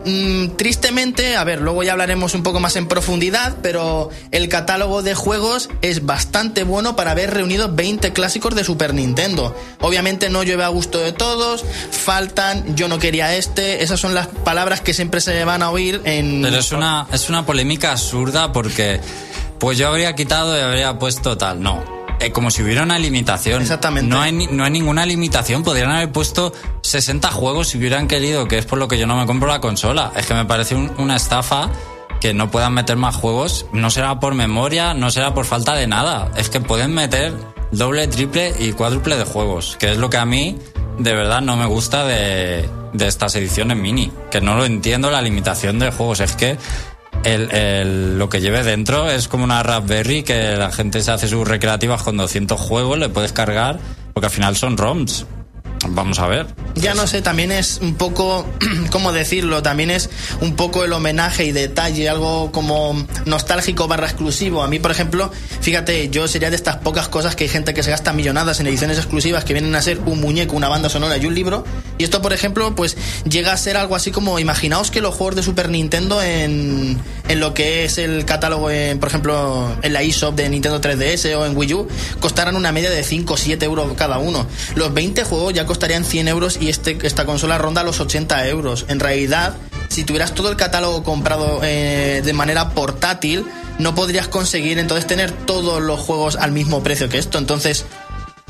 Mm, 0.05 0.55
tristemente, 0.57 1.37
a 1.37 1.43
ver, 1.43 1.61
luego 1.61 1.83
ya 1.83 1.93
hablaremos 1.93 2.33
un 2.33 2.43
poco 2.43 2.59
más 2.59 2.75
en 2.75 2.87
profundidad, 2.87 3.57
pero 3.61 4.09
el 4.31 4.49
catálogo 4.49 5.01
de 5.01 5.15
juegos 5.15 5.69
es 5.81 6.05
bastante 6.05 6.63
bueno 6.63 6.95
para 6.95 7.11
haber 7.11 7.33
reunido 7.33 7.73
20 7.73 8.11
clásicos 8.11 8.53
de 8.55 8.63
Super 8.63 8.93
Nintendo. 8.93 9.55
Obviamente 9.79 10.29
no 10.29 10.43
llueve 10.43 10.63
a 10.63 10.69
gusto 10.69 10.99
de 10.99 11.13
todos, 11.13 11.63
faltan, 11.91 12.75
yo 12.75 12.87
no 12.87 12.99
quería 12.99 13.35
este, 13.35 13.83
esas 13.83 13.99
son 13.99 14.13
las 14.13 14.27
palabras 14.27 14.81
que 14.81 14.93
siempre 14.93 15.21
se 15.21 15.43
van 15.45 15.63
a 15.63 15.69
oír 15.69 16.01
en... 16.03 16.41
Pero 16.41 16.57
es 16.57 16.71
una, 16.71 17.07
es 17.11 17.29
una 17.29 17.45
polémica 17.45 17.91
absurda 17.91 18.51
porque 18.51 18.99
pues 19.59 19.77
yo 19.77 19.87
habría 19.87 20.13
quitado 20.15 20.57
y 20.57 20.61
habría 20.61 20.99
puesto 20.99 21.37
tal. 21.37 21.61
No. 21.61 22.02
Eh, 22.19 22.31
como 22.31 22.51
si 22.51 22.61
hubiera 22.63 22.83
una 22.83 22.99
limitación. 22.99 23.61
Exactamente. 23.61 24.07
No 24.09 24.21
hay, 24.21 24.31
no 24.31 24.63
hay 24.63 24.71
ninguna 24.71 25.05
limitación. 25.05 25.63
Podrían 25.63 25.91
haber 25.91 26.11
puesto 26.11 26.53
60 26.81 27.31
juegos 27.31 27.69
si 27.69 27.77
hubieran 27.77 28.07
querido, 28.07 28.47
que 28.47 28.57
es 28.57 28.65
por 28.65 28.79
lo 28.79 28.87
que 28.87 28.97
yo 28.97 29.07
no 29.07 29.17
me 29.17 29.25
compro 29.25 29.47
la 29.49 29.59
consola. 29.59 30.11
Es 30.15 30.25
que 30.25 30.33
me 30.33 30.45
parece 30.45 30.75
un- 30.75 30.91
una 30.97 31.15
estafa 31.15 31.69
que 32.21 32.33
no 32.33 32.49
puedan 32.49 32.73
meter 32.73 32.95
más 32.95 33.15
juegos. 33.15 33.65
No 33.73 33.89
será 33.89 34.19
por 34.19 34.35
memoria, 34.35 34.93
no 34.93 35.11
será 35.11 35.33
por 35.33 35.45
falta 35.45 35.73
de 35.75 35.87
nada. 35.87 36.31
Es 36.37 36.49
que 36.49 36.61
pueden 36.61 36.93
meter 36.93 37.33
doble, 37.71 38.07
triple 38.07 38.53
y 38.59 38.71
cuádruple 38.71 39.17
de 39.17 39.25
juegos, 39.25 39.75
que 39.77 39.91
es 39.91 39.97
lo 39.97 40.09
que 40.09 40.17
a 40.17 40.25
mí 40.25 40.57
de 40.99 41.13
verdad 41.13 41.41
no 41.41 41.57
me 41.57 41.65
gusta 41.65 42.05
de, 42.05 42.69
de 42.93 43.07
estas 43.07 43.35
ediciones 43.35 43.75
mini. 43.75 44.11
Que 44.31 44.39
no 44.39 44.55
lo 44.55 44.63
entiendo 44.63 45.09
la 45.11 45.21
limitación 45.21 45.79
de 45.79 45.91
juegos. 45.91 46.21
Es 46.21 46.35
que 46.35 46.57
el, 47.23 47.51
el- 47.51 48.17
lo 48.19 48.29
que 48.29 48.41
lleve 48.41 48.63
dentro 48.63 49.09
es 49.09 49.27
como 49.27 49.43
una 49.43 49.63
Raspberry 49.63 50.23
que 50.23 50.55
la 50.57 50.71
gente 50.71 51.01
se 51.01 51.11
hace 51.11 51.27
sus 51.27 51.47
recreativas 51.47 52.03
con 52.03 52.17
200 52.17 52.59
juegos, 52.59 52.97
le 52.99 53.09
puedes 53.09 53.33
cargar, 53.33 53.79
porque 54.13 54.27
al 54.27 54.31
final 54.31 54.55
son 54.55 54.77
ROMs. 54.77 55.25
Vamos 55.89 56.19
a 56.19 56.27
ver. 56.27 56.47
Ya 56.75 56.93
no 56.93 57.05
sé, 57.07 57.21
también 57.21 57.51
es 57.51 57.79
un 57.81 57.95
poco, 57.95 58.47
¿cómo 58.91 59.13
decirlo? 59.13 59.61
También 59.61 59.91
es 59.91 60.09
un 60.41 60.55
poco 60.55 60.83
el 60.83 60.93
homenaje 60.93 61.45
y 61.45 61.51
detalle, 61.51 62.09
algo 62.09 62.51
como 62.51 63.05
nostálgico 63.25 63.87
barra 63.87 64.07
exclusivo. 64.07 64.63
A 64.63 64.67
mí, 64.67 64.79
por 64.79 64.91
ejemplo, 64.91 65.31
fíjate, 65.61 66.09
yo 66.09 66.27
sería 66.27 66.49
de 66.49 66.55
estas 66.55 66.77
pocas 66.77 67.09
cosas 67.09 67.35
que 67.35 67.43
hay 67.43 67.49
gente 67.49 67.73
que 67.73 67.83
se 67.83 67.91
gasta 67.91 68.13
millonadas 68.13 68.59
en 68.59 68.67
ediciones 68.67 68.97
exclusivas 68.97 69.43
que 69.43 69.53
vienen 69.53 69.75
a 69.75 69.81
ser 69.81 69.99
un 70.05 70.19
muñeco, 70.19 70.55
una 70.55 70.69
banda 70.69 70.89
sonora 70.89 71.17
y 71.17 71.25
un 71.25 71.35
libro. 71.35 71.63
Y 71.97 72.03
esto, 72.03 72.21
por 72.21 72.33
ejemplo, 72.33 72.75
pues 72.75 72.97
llega 73.29 73.53
a 73.53 73.57
ser 73.57 73.77
algo 73.77 73.95
así 73.95 74.11
como, 74.11 74.39
imaginaos 74.39 74.89
que 74.89 75.01
los 75.01 75.13
juegos 75.13 75.35
de 75.35 75.43
Super 75.43 75.69
Nintendo 75.69 76.21
en, 76.21 76.97
en 77.27 77.39
lo 77.39 77.53
que 77.53 77.85
es 77.85 77.97
el 77.97 78.25
catálogo, 78.25 78.69
en, 78.71 78.99
por 78.99 79.09
ejemplo, 79.09 79.77
en 79.81 79.93
la 79.93 80.01
eShop 80.01 80.35
de 80.35 80.49
Nintendo 80.49 80.81
3DS 80.81 81.35
o 81.35 81.45
en 81.45 81.55
Wii 81.55 81.73
U, 81.73 81.87
costaran 82.19 82.55
una 82.55 82.71
media 82.71 82.89
de 82.89 83.03
5 83.03 83.33
o 83.33 83.37
7 83.37 83.65
euros 83.65 83.93
cada 83.95 84.17
uno. 84.17 84.47
Los 84.75 84.93
20 84.93 85.23
juegos 85.23 85.53
ya 85.53 85.65
costarían 85.73 86.05
100 86.05 86.27
euros 86.27 86.59
y 86.61 86.69
este, 86.69 86.99
esta 87.01 87.25
consola 87.25 87.57
ronda 87.57 87.81
los 87.81 87.99
80 87.99 88.47
euros. 88.47 88.85
En 88.89 88.99
realidad, 88.99 89.55
si 89.89 90.03
tuvieras 90.03 90.35
todo 90.35 90.51
el 90.51 90.55
catálogo 90.55 91.01
comprado 91.01 91.61
eh, 91.63 92.21
de 92.23 92.33
manera 92.33 92.69
portátil, 92.69 93.43
no 93.79 93.95
podrías 93.95 94.27
conseguir 94.27 94.77
entonces 94.77 95.07
tener 95.07 95.31
todos 95.31 95.81
los 95.81 95.99
juegos 95.99 96.35
al 96.35 96.51
mismo 96.51 96.83
precio 96.83 97.09
que 97.09 97.17
esto. 97.17 97.39
Entonces, 97.39 97.87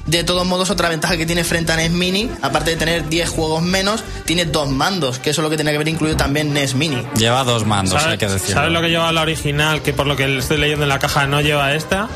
de 0.06 0.26
todos 0.26 0.46
modos, 0.46 0.70
otra 0.70 0.90
ventaja 0.90 1.16
que 1.16 1.26
tiene 1.26 1.46
frente 1.46 1.72
a 1.72 1.78
NES 1.78 1.92
Mini, 1.92 2.30
aparte 2.42 2.72
de 2.72 2.76
tener 2.76 3.08
10 3.08 3.30
juegos 3.30 3.62
menos, 3.62 4.04
tiene 4.26 4.44
dos 4.44 4.70
mandos, 4.70 5.20
que 5.20 5.30
eso 5.30 5.40
es 5.40 5.44
lo 5.44 5.50
que 5.50 5.56
tenía 5.56 5.72
que 5.72 5.78
haber 5.78 5.88
incluido 5.88 6.18
también 6.18 6.52
NES 6.52 6.76
Mini. 6.76 7.08
Lleva 7.16 7.46
dos 7.46 7.66
mandos, 7.66 8.02
¿Sabes, 8.02 8.08
hay 8.08 8.18
que 8.18 8.28
decirlo. 8.28 8.56
¿Sabes 8.56 8.74
lo 8.74 8.82
que 8.82 8.90
lleva 8.90 9.10
la 9.14 9.22
original? 9.22 9.82
Que 9.82 9.94
por 9.94 10.08
lo 10.08 10.18
que 10.18 10.40
estoy 10.40 10.58
leyendo 10.58 10.84
en 10.84 10.90
la 10.90 11.00
caja 11.00 11.26
no 11.26 11.40
lleva 11.40 11.74
esta. 11.74 12.10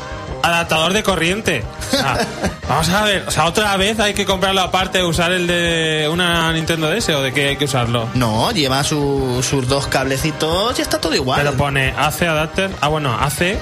Adaptador 0.48 0.92
de 0.92 1.02
corriente. 1.02 1.64
Ah, 2.02 2.16
vamos 2.68 2.88
a 2.90 3.04
ver, 3.04 3.24
o 3.26 3.30
sea, 3.30 3.44
otra 3.46 3.76
vez 3.76 3.98
hay 4.00 4.14
que 4.14 4.24
comprarlo 4.24 4.60
aparte, 4.60 5.02
usar 5.02 5.32
el 5.32 5.46
de 5.46 6.08
una 6.10 6.52
Nintendo 6.52 6.90
DS 6.90 7.10
o 7.14 7.22
de 7.22 7.32
qué 7.32 7.48
hay 7.50 7.56
que 7.56 7.64
usarlo. 7.66 8.08
No, 8.14 8.50
lleva 8.52 8.82
su- 8.84 9.44
sus 9.48 9.68
dos 9.68 9.86
cablecitos 9.86 10.78
y 10.78 10.82
está 10.82 11.00
todo 11.00 11.14
igual. 11.14 11.40
Pero 11.42 11.56
pone 11.56 11.94
AC 11.96 12.22
adapter. 12.26 12.70
Ah, 12.80 12.88
bueno, 12.88 13.16
AC. 13.20 13.58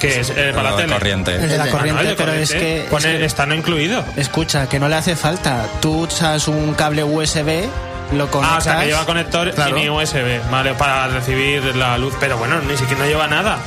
Que 0.00 0.20
es 0.20 0.28
eh, 0.30 0.52
para 0.54 0.70
la 0.72 0.76
de 0.76 0.82
tele. 0.82 0.92
corriente. 0.94 1.34
El 1.36 1.48
de 1.48 1.56
la 1.56 1.62
Ah, 1.64 1.66
no, 1.66 1.72
corriente, 1.72 2.04
de 2.04 2.14
pero 2.16 2.32
es 2.32 2.50
que- 2.52 2.86
Pone, 2.90 3.12
es 3.12 3.18
que- 3.18 3.24
está 3.24 3.46
no 3.46 3.54
incluido. 3.54 4.04
Escucha, 4.16 4.68
que 4.68 4.78
no 4.78 4.88
le 4.88 4.96
hace 4.96 5.16
falta. 5.16 5.66
Tú 5.80 6.02
usas 6.02 6.48
un 6.48 6.74
cable 6.74 7.02
USB, 7.02 7.66
lo 8.12 8.30
conectas. 8.30 8.56
Ah, 8.56 8.58
o 8.58 8.60
sea, 8.60 8.80
que 8.80 8.86
lleva 8.88 9.06
conector 9.06 9.50
Claro. 9.52 9.74
mini 9.74 9.88
USB, 9.88 10.40
¿vale? 10.50 10.74
Para 10.74 11.06
recibir 11.08 11.74
la 11.76 11.96
luz. 11.96 12.12
Pero 12.20 12.36
bueno, 12.36 12.60
ni 12.60 12.76
siquiera 12.76 13.04
no 13.04 13.08
lleva 13.08 13.26
nada. 13.26 13.58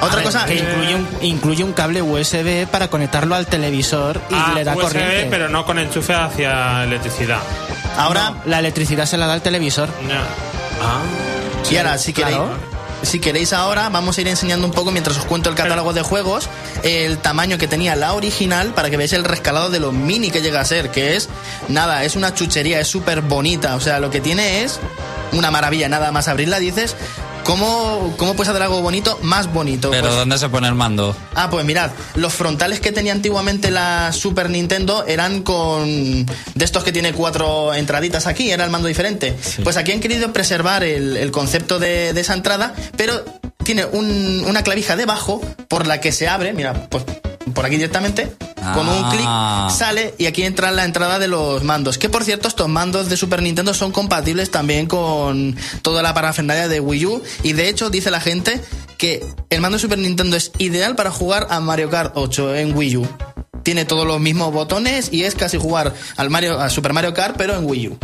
Otra 0.00 0.16
ver, 0.16 0.24
cosa, 0.24 0.44
que 0.44 0.54
eh, 0.54 0.58
incluye 0.58 0.94
un, 0.94 1.08
incluye 1.22 1.64
un 1.64 1.72
cable 1.72 2.02
USB 2.02 2.66
para 2.68 2.88
conectarlo 2.88 3.34
al 3.34 3.46
televisor 3.46 4.20
y 4.30 4.34
Ah, 4.34 4.52
le 4.54 4.64
da 4.64 4.74
USB, 4.76 4.82
corriente. 4.82 5.26
pero 5.30 5.48
no 5.48 5.64
con 5.64 5.78
enchufe 5.78 6.14
hacia 6.14 6.84
electricidad. 6.84 7.38
ahora, 7.96 8.30
No, 8.30 8.36
la 8.46 8.58
electricidad 8.58 9.06
se 9.06 9.16
la 9.16 9.26
da 9.26 9.32
al 9.34 9.42
televisor. 9.42 9.88
Ya. 10.08 10.20
Ah. 10.82 11.00
y 11.70 11.76
ahora, 11.78 11.96
si 11.98 12.12
queréis, 12.12 12.36
claro. 12.36 12.52
si 13.02 13.18
queréis 13.20 13.52
ahora, 13.54 13.88
vamos 13.88 14.18
a 14.18 14.20
ir 14.20 14.28
enseñando 14.28 14.66
un 14.66 14.72
poco 14.72 14.90
mientras 14.92 15.16
os 15.16 15.24
cuento 15.24 15.48
el 15.48 15.54
catálogo 15.56 15.92
de 15.94 16.02
juegos, 16.02 16.48
el 16.82 17.16
tamaño 17.18 17.56
que 17.56 17.66
tenía 17.66 17.96
la 17.96 18.12
original 18.12 18.72
para 18.74 18.90
que 18.90 18.96
veáis 18.98 19.14
el 19.14 19.24
rescalado 19.24 19.70
de 19.70 19.80
lo 19.80 19.92
mini 19.92 20.30
que 20.30 20.42
llega 20.42 20.60
a 20.60 20.64
ser, 20.66 20.90
que 20.90 21.16
es 21.16 21.28
nada, 21.68 22.04
es 22.04 22.14
una 22.16 22.34
chuchería, 22.34 22.78
es 22.80 22.86
súper 22.88 23.22
bonita, 23.22 23.74
o 23.76 23.80
sea, 23.80 23.98
lo 23.98 24.10
que 24.10 24.20
tiene 24.20 24.62
es 24.62 24.78
una 25.32 25.50
maravilla, 25.50 25.88
nada 25.88 26.12
más 26.12 26.28
abrirla 26.28 26.58
dices, 26.60 26.94
¿cómo, 27.46 28.12
cómo 28.18 28.34
puedes 28.34 28.50
hacer 28.50 28.62
algo 28.62 28.82
bonito 28.82 29.18
más 29.22 29.50
bonito? 29.52 29.90
Pero 29.90 30.08
Pues- 30.08 30.16
¿dónde 30.16 30.36
se 30.38 30.48
pone 30.48 30.68
el 30.68 30.74
mando? 30.74 31.16
Ah, 31.34 31.48
pues 31.48 31.64
mirad, 31.64 31.90
los 32.16 32.34
frontales 32.34 32.80
que 32.80 32.92
tenía 32.92 33.12
antiguamente 33.12 33.70
la 33.70 34.12
Super 34.12 34.50
Nintendo 34.50 35.04
eran 35.06 35.42
con 35.42 36.26
de 36.26 36.64
estos 36.64 36.82
que 36.84 36.92
tiene 36.92 37.12
cuatro 37.12 37.72
entraditas 37.72 38.26
aquí, 38.26 38.50
era 38.50 38.64
el 38.64 38.70
mando 38.70 38.88
diferente. 38.88 39.34
Pues 39.62 39.76
aquí 39.76 39.92
han 39.92 40.00
querido 40.00 40.32
preservar 40.32 40.82
el, 40.82 41.16
el 41.16 41.30
concepto 41.30 41.78
de, 41.78 42.12
de 42.12 42.20
esa 42.20 42.34
entrada, 42.34 42.74
pero 42.96 43.24
tiene 43.64 43.84
un- 43.84 44.44
una 44.46 44.62
clavija 44.62 44.96
debajo 44.96 45.40
por 45.68 45.86
la 45.86 46.00
que 46.00 46.12
se 46.12 46.28
abre, 46.28 46.52
mira, 46.52 46.88
pues 46.90 47.04
por 47.54 47.64
aquí 47.66 47.76
directamente, 47.76 48.32
con 48.74 48.88
un 48.88 49.04
Ah. 49.04 49.66
clic 49.68 49.76
sale 49.78 50.14
y 50.18 50.26
aquí 50.26 50.42
entra 50.42 50.70
la 50.72 50.84
entrada 50.84 51.18
de 51.18 51.28
los 51.28 51.62
mandos. 51.62 51.98
Que 51.98 52.08
por 52.08 52.24
cierto, 52.24 52.48
estos 52.48 52.68
mandos 52.68 53.08
de 53.08 53.16
Super 53.16 53.42
Nintendo 53.42 53.72
son 53.74 53.92
compatibles 53.92 54.50
también 54.50 54.86
con 54.86 55.56
toda 55.82 56.02
la 56.02 56.12
parafernalia 56.14 56.68
de 56.68 56.80
Wii 56.80 57.06
U. 57.06 57.22
Y 57.42 57.52
de 57.52 57.68
hecho, 57.68 57.90
dice 57.90 58.10
la 58.10 58.20
gente 58.20 58.60
que 58.98 59.24
el 59.50 59.60
mando 59.60 59.76
de 59.76 59.82
Super 59.82 59.98
Nintendo 59.98 60.36
es 60.36 60.52
ideal 60.58 60.96
para 60.96 61.10
jugar 61.10 61.46
a 61.50 61.60
Mario 61.60 61.90
Kart 61.90 62.12
8 62.16 62.54
en 62.56 62.76
Wii 62.76 62.96
U. 62.96 63.06
Tiene 63.62 63.84
todos 63.84 64.06
los 64.06 64.20
mismos 64.20 64.52
botones 64.52 65.08
y 65.12 65.24
es 65.24 65.34
casi 65.34 65.58
jugar 65.58 65.92
al 66.16 66.30
Mario, 66.30 66.60
a 66.60 66.70
Super 66.70 66.92
Mario 66.92 67.12
Kart, 67.14 67.36
pero 67.36 67.56
en 67.56 67.64
Wii 67.64 67.88
U. 67.88 67.98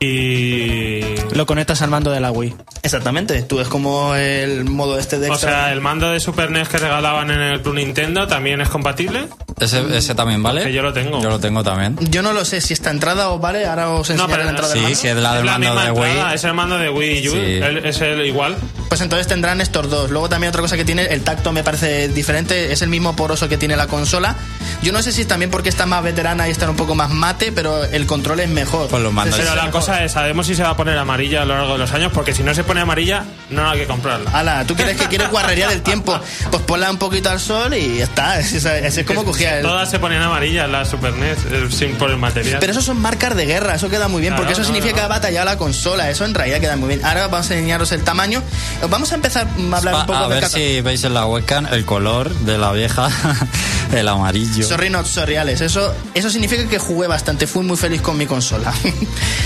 Y. 0.00 1.00
Lo 1.34 1.46
conectas 1.46 1.82
al 1.82 1.90
mando 1.90 2.10
de 2.10 2.20
la 2.20 2.30
Wii. 2.32 2.54
Exactamente, 2.82 3.42
tú 3.42 3.60
es 3.60 3.68
como 3.68 4.14
el 4.14 4.64
modo 4.64 4.98
este 4.98 5.18
de 5.18 5.28
O 5.28 5.32
extra. 5.34 5.50
sea, 5.50 5.72
el 5.72 5.80
mando 5.82 6.10
de 6.10 6.18
Super 6.20 6.50
NES 6.50 6.68
que 6.68 6.78
regalaban 6.78 7.30
en 7.30 7.40
el 7.40 7.60
Plus 7.60 7.74
Nintendo 7.74 8.26
también 8.26 8.60
es 8.62 8.68
compatible. 8.70 9.28
¿Ese, 9.60 9.82
ese 9.96 10.14
también 10.14 10.42
vale? 10.42 10.64
Que 10.64 10.72
yo 10.72 10.82
lo 10.82 10.92
tengo. 10.94 11.22
Yo 11.22 11.28
lo 11.28 11.38
tengo 11.38 11.62
también. 11.62 11.96
Yo 12.10 12.22
no 12.22 12.32
lo 12.32 12.44
sé 12.46 12.60
si 12.62 12.72
esta 12.72 12.90
entrada 12.90 13.28
os 13.28 13.40
vale, 13.40 13.66
ahora 13.66 13.90
os 13.90 14.08
No, 14.08 14.14
enseñaré 14.14 14.32
pero 14.32 14.44
la 14.44 14.50
entrada 14.50 14.68
del 14.72 14.78
Sí, 14.78 14.82
mando. 14.84 14.98
si 15.00 15.08
es 15.08 15.16
la 15.16 15.34
del 15.34 15.44
Es 15.44 15.50
mando 15.52 15.66
misma 15.68 15.84
de 15.84 15.90
Wii. 15.92 16.34
es 16.34 16.44
el 16.44 16.54
mando 16.54 16.78
de 16.78 16.88
Wii 16.90 17.28
U. 17.28 17.32
Sí. 17.32 17.38
el- 17.38 17.84
es 17.86 18.00
el 18.00 18.26
igual. 18.26 18.56
Pues 18.88 19.00
entonces 19.02 19.26
tendrán 19.26 19.60
estos 19.60 19.88
dos. 19.90 20.10
Luego 20.10 20.28
también 20.30 20.48
otra 20.48 20.62
cosa 20.62 20.76
que 20.78 20.84
tiene, 20.84 21.04
el 21.04 21.20
tacto 21.22 21.52
me 21.52 21.62
parece 21.62 22.08
diferente, 22.08 22.72
es 22.72 22.80
el 22.82 22.88
mismo 22.88 23.14
poroso 23.14 23.48
que 23.48 23.58
tiene 23.58 23.76
la 23.76 23.86
consola. 23.86 24.34
Yo 24.82 24.92
no 24.92 25.02
sé 25.02 25.12
si 25.12 25.20
es 25.20 25.28
también 25.28 25.50
porque 25.50 25.68
está 25.68 25.84
más 25.84 26.02
veterana 26.02 26.48
y 26.48 26.50
está 26.52 26.68
un 26.68 26.76
poco 26.76 26.94
más 26.94 27.10
mate, 27.10 27.52
pero 27.52 27.84
el 27.84 28.06
control 28.06 28.40
es 28.40 28.48
mejor. 28.48 28.88
Pues 28.88 29.02
los 29.02 29.12
mandos. 29.12 29.38
Pero 29.38 29.54
la 29.54 29.70
cosa 29.70 29.89
es, 29.98 30.12
sabemos 30.12 30.46
si 30.46 30.54
se 30.54 30.62
va 30.62 30.70
a 30.70 30.76
poner 30.76 30.96
amarilla 30.98 31.42
a 31.42 31.44
lo 31.44 31.54
largo 31.54 31.72
de 31.74 31.78
los 31.80 31.92
años, 31.92 32.12
porque 32.12 32.34
si 32.34 32.42
no 32.42 32.54
se 32.54 32.64
pone 32.64 32.80
amarilla, 32.80 33.24
no 33.50 33.68
hay 33.68 33.80
que 33.80 33.86
comprarla. 33.86 34.30
Ala, 34.30 34.64
¿tú 34.64 34.74
quieres 34.74 34.96
que 34.96 35.06
quieres 35.06 35.30
guarrería 35.30 35.68
del 35.68 35.82
tiempo? 35.82 36.18
Pues 36.50 36.62
ponla 36.62 36.90
un 36.90 36.98
poquito 36.98 37.30
al 37.30 37.40
sol 37.40 37.74
y 37.74 37.98
ya 37.98 38.04
está. 38.04 38.38
Ese 38.40 38.86
es 38.86 39.06
como 39.06 39.24
cogía 39.24 39.58
el... 39.58 39.62
Todas 39.62 39.90
se 39.90 39.98
ponen 39.98 40.22
amarillas, 40.22 40.68
la 40.68 40.84
Super 40.84 41.14
NES, 41.14 41.38
eh, 41.50 41.66
sin 41.70 41.96
por 41.96 42.10
el 42.10 42.16
material. 42.16 42.58
Pero 42.60 42.72
eso 42.72 42.82
son 42.82 43.00
marcas 43.00 43.36
de 43.36 43.46
guerra, 43.46 43.74
eso 43.74 43.88
queda 43.88 44.08
muy 44.08 44.20
bien, 44.20 44.32
Claro, 44.32 44.42
porque 44.42 44.52
eso 44.52 44.62
no, 44.62 44.66
significa 44.66 44.92
no. 44.92 44.96
que 44.96 45.04
ha 45.04 45.08
batallado 45.08 45.46
la 45.46 45.58
consola, 45.58 46.10
eso 46.10 46.24
en 46.24 46.34
realidad 46.34 46.60
queda 46.60 46.76
muy 46.76 46.88
bien. 46.88 47.04
Ahora 47.04 47.26
vamos 47.28 47.50
a 47.50 47.54
enseñaros 47.54 47.92
el 47.92 48.02
tamaño. 48.02 48.42
Vamos 48.88 49.12
a 49.12 49.14
empezar 49.14 49.46
a 49.46 49.76
hablar 49.76 49.94
un 49.94 50.06
poco 50.06 50.18
a 50.18 50.28
ver 50.28 50.46
si 50.46 50.80
veis 50.80 51.04
en 51.04 51.14
la 51.14 51.26
webcam 51.26 51.66
el 51.66 51.84
color 51.84 52.30
de 52.30 52.58
la 52.58 52.72
vieja, 52.72 53.08
el 53.92 54.08
amarillo. 54.08 54.66
Sorry 54.66 54.90
not 54.90 55.06
sorriales. 55.06 55.60
Eso, 55.60 55.94
eso 56.14 56.30
significa 56.30 56.66
que 56.68 56.78
jugué 56.78 57.06
bastante, 57.06 57.46
fui 57.46 57.64
muy 57.64 57.76
feliz 57.76 58.00
con 58.00 58.16
mi 58.16 58.26
consola. 58.26 58.72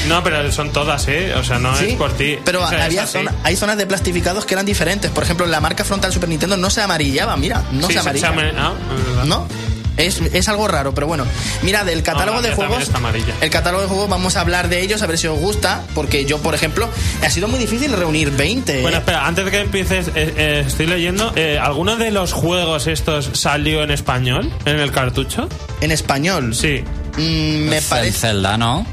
No, 0.09 0.23
pero 0.23 0.34
son 0.53 0.71
todas, 0.73 1.07
¿eh? 1.09 1.35
O 1.35 1.45
sea, 1.45 1.59
no 1.59 1.75
Sí, 1.77 1.87
es 1.91 1.95
por 1.97 2.13
ti. 2.13 2.39
Pero 2.45 2.63
O 2.65 2.69
sea, 2.69 2.79
es 2.79 2.85
había 2.85 3.07
zona- 3.07 3.35
hay 3.43 3.57
zonas 3.57 3.77
de 3.77 3.87
plastificados 3.87 4.45
que 4.45 4.55
eran 4.55 4.67
diferentes. 4.67 5.11
Por 5.11 5.23
ejemplo, 5.25 5.47
la 5.47 5.61
marca 5.61 5.85
frontal 5.85 6.13
Super 6.13 6.29
Nintendo 6.29 6.57
no 6.57 6.71
se 6.71 6.81
amarillaba, 6.83 7.37
mira, 7.37 7.63
no 7.73 7.87
Sí, 7.87 7.93
se 7.93 7.93
se- 7.95 7.99
amarilla. 8.01 8.27
se 8.29 8.33
ama- 8.33 8.43
es 8.43 8.55
verdad. 8.55 9.25
¿No? 9.25 9.47
Es, 9.97 10.21
es 10.33 10.49
algo 10.49 10.67
raro, 10.67 10.93
pero 10.93 11.07
bueno. 11.07 11.25
Mira, 11.63 11.85
del 11.85 12.03
catálogo 12.03 12.39
No, 12.39 12.43
de 12.43 12.51
juegos. 12.53 12.91
El 13.41 13.51
catálogo 13.51 13.81
de 13.83 13.89
juegos, 13.89 14.09
vamos 14.09 14.35
a 14.35 14.41
hablar 14.41 14.69
de 14.69 14.81
ellos, 14.81 15.03
a 15.03 15.07
ver 15.07 15.17
si 15.19 15.29
os 15.29 15.39
gusta. 15.39 15.85
Porque 15.95 16.25
yo, 16.25 16.39
por 16.39 16.53
ejemplo, 16.53 16.89
ha 17.23 17.31
sido 17.31 17.47
muy 17.47 17.61
difícil 17.61 17.93
reunir 17.93 18.33
20. 18.33 18.81
¿eh? 18.81 18.83
Bueno, 18.83 18.97
espera, 18.99 19.25
antes 19.25 19.45
de 19.45 19.51
que 19.53 19.61
empieces, 19.61 20.09
eh, 20.09 20.35
eh, 20.37 20.65
estoy 20.67 20.87
leyendo. 20.87 21.33
Eh, 21.37 21.61
¿Alguno 21.63 21.95
de 21.95 22.11
los 22.11 22.33
juegos 22.33 22.89
estos 22.89 23.31
salió 23.35 23.85
en 23.85 23.93
español? 23.93 24.53
¿En 24.65 24.81
el 24.81 24.91
cartucho? 24.91 25.49
En 25.81 25.93
español. 25.93 26.57
Sí. 26.57 26.83
Mm, 27.17 27.69
me 27.69 27.79
El 27.79 27.85
parece. 27.85 28.19
Zelda, 28.19 28.57
¿no? 28.59 28.85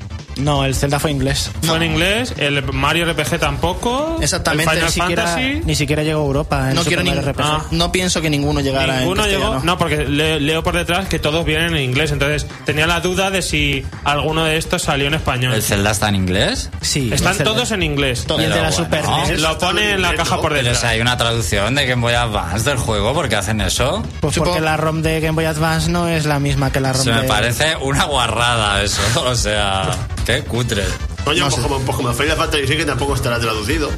No, 0.41 0.65
el 0.65 0.75
Zelda 0.75 0.99
fue 0.99 1.11
inglés. 1.11 1.51
Fue 1.61 1.77
en 1.77 1.83
inglés, 1.83 2.33
el 2.37 2.63
Mario 2.73 3.05
RPG 3.11 3.39
tampoco. 3.39 4.17
Exactamente, 4.21 4.71
el 4.73 4.79
Final 4.79 4.85
Ni 4.87 4.91
siquiera, 4.91 5.23
Fantasy. 5.27 5.61
ni 5.65 5.75
siquiera 5.75 6.03
llegó 6.03 6.21
a 6.21 6.25
Europa. 6.25 6.69
En 6.69 6.75
No 6.75 6.83
quiero 6.83 7.03
ningún- 7.03 7.23
RPG. 7.23 7.41
Ah. 7.43 7.65
No 7.71 7.91
pienso 7.91 8.21
que 8.21 8.29
ninguno 8.29 8.59
llegara 8.61 8.99
Ninguno 8.99 9.25
en 9.25 9.31
llegó. 9.31 9.59
No, 9.63 9.77
porque 9.77 10.05
le- 10.05 10.39
leo 10.39 10.63
por 10.63 10.75
detrás 10.75 11.07
que 11.07 11.19
todos 11.19 11.45
vienen 11.45 11.75
en 11.75 11.83
inglés. 11.83 12.11
Entonces 12.11 12.47
tenía 12.65 12.87
la 12.87 12.99
duda 13.01 13.29
de 13.31 13.41
si 13.41 13.85
alguno 14.03 14.43
de 14.45 14.57
estos 14.57 14.81
salió 14.83 15.07
en 15.07 15.13
español. 15.13 15.53
¿El 15.53 15.61
Zelda 15.63 15.91
está 15.91 16.09
en 16.09 16.15
inglés? 16.15 16.69
Sí. 16.81 17.09
Están 17.13 17.37
todos 17.39 17.71
en 17.71 17.83
inglés. 17.83 18.25
Y 18.27 18.31
el 18.33 18.37
de 18.41 18.47
la 18.49 18.55
Pero 18.55 18.71
Super 18.71 19.03
bueno. 19.03 19.27
NES. 19.27 19.39
Lo 19.41 19.57
pone 19.57 19.91
en 19.91 20.01
la 20.01 20.13
caja 20.15 20.37
por 20.41 20.51
Pero 20.53 20.63
detrás. 20.63 20.79
si 20.81 20.87
hay 20.87 21.01
una 21.01 21.17
traducción 21.17 21.75
de 21.75 21.85
Game 21.85 22.01
Boy 22.01 22.13
Advance 22.13 22.67
del 22.69 22.77
juego, 22.79 23.13
¿por 23.13 23.29
qué 23.29 23.35
hacen 23.35 23.61
eso? 23.61 24.03
Pues 24.19 24.35
Supongo- 24.35 24.51
porque 24.55 24.61
la 24.65 24.77
ROM 24.77 25.01
de 25.01 25.19
Game 25.19 25.35
Boy 25.35 25.45
Advance 25.45 25.89
no 25.89 26.07
es 26.07 26.25
la 26.25 26.39
misma 26.39 26.71
que 26.71 26.79
la 26.79 26.93
ROM 26.93 27.03
Se 27.03 27.11
me 27.11 27.21
de... 27.21 27.27
parece 27.27 27.75
una 27.81 28.05
guarrada 28.05 28.81
eso. 28.83 29.01
O 29.31 29.35
sea, 29.35 29.89
qué 30.35 30.43
cutre. 30.43 30.83
Oye, 31.25 31.39
No 31.39 31.49
poco, 31.49 31.75
un 31.77 31.85
poco 31.85 32.03
más 32.03 32.15
Final 32.17 32.37
Fantasy 32.37 32.67
sí 32.67 32.77
que 32.77 32.85
tampoco 32.85 33.15
estará 33.15 33.39
traducido. 33.39 33.89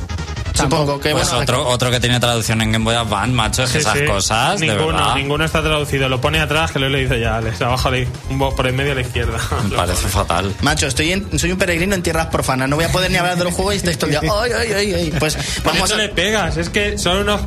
Supongo 0.56 1.00
que 1.00 1.12
Pues 1.14 1.28
bueno, 1.30 1.42
otro, 1.42 1.68
otro 1.68 1.90
que 1.90 2.00
tiene 2.00 2.20
traducción 2.20 2.62
en 2.62 2.72
Game 2.72 2.86
Boy 2.86 2.94
Advance, 2.94 3.32
macho, 3.34 3.64
es 3.64 3.72
que 3.72 3.80
Sí, 3.82 3.88
esas 3.88 3.98
sí. 3.98 4.06
cosas, 4.06 4.60
de 4.60 4.68
ninguno, 4.68 4.98
verdad, 4.98 5.16
ninguno 5.16 5.46
está 5.46 5.64
traducido. 5.64 6.08
Lo 6.10 6.22
pone 6.22 6.40
atrás, 6.40 6.72
que 6.72 6.78
lo 6.78 6.86
he 6.86 6.90
leído 6.92 7.16
ya. 7.16 7.42
Les 7.42 7.60
abajo 7.60 7.90
ahí, 7.90 8.08
un 8.30 8.38
box 8.38 8.56
por 8.56 8.68
en 8.68 8.76
medio 8.76 8.92
a 8.92 8.96
la 8.96 9.02
izquierda. 9.02 9.40
me 9.70 9.76
parece 9.76 10.08
fatal. 10.08 10.54
Macho, 10.62 10.86
estoy 10.86 11.12
en- 11.12 11.40
soy 11.40 11.52
un 11.54 11.58
peregrino 11.58 11.96
en 11.96 12.04
tierras 12.04 12.28
profanas. 12.28 12.70
No 12.70 12.76
voy 12.76 12.86
a 12.86 12.92
poder 12.92 13.10
ni 13.10 13.18
hablar 13.18 13.36
de 13.38 13.46
los 13.46 13.54
juegos 13.56 13.74
y 13.74 13.78
estoy 13.78 13.96
todo 13.96 14.12
el 14.12 14.20
día. 14.20 14.32
Ay, 14.32 14.52
ay, 14.56 14.74
ay, 14.74 14.94
ay. 14.94 15.14
Pues 15.18 15.34
¿Por 15.36 15.44
qué 15.44 15.80
vamos 15.80 15.90
no 15.90 15.96
a. 15.96 16.00
le 16.00 16.10
pegas? 16.10 16.58
Es 16.58 16.70
que 16.70 17.00
son 17.00 17.18
unos 17.18 17.42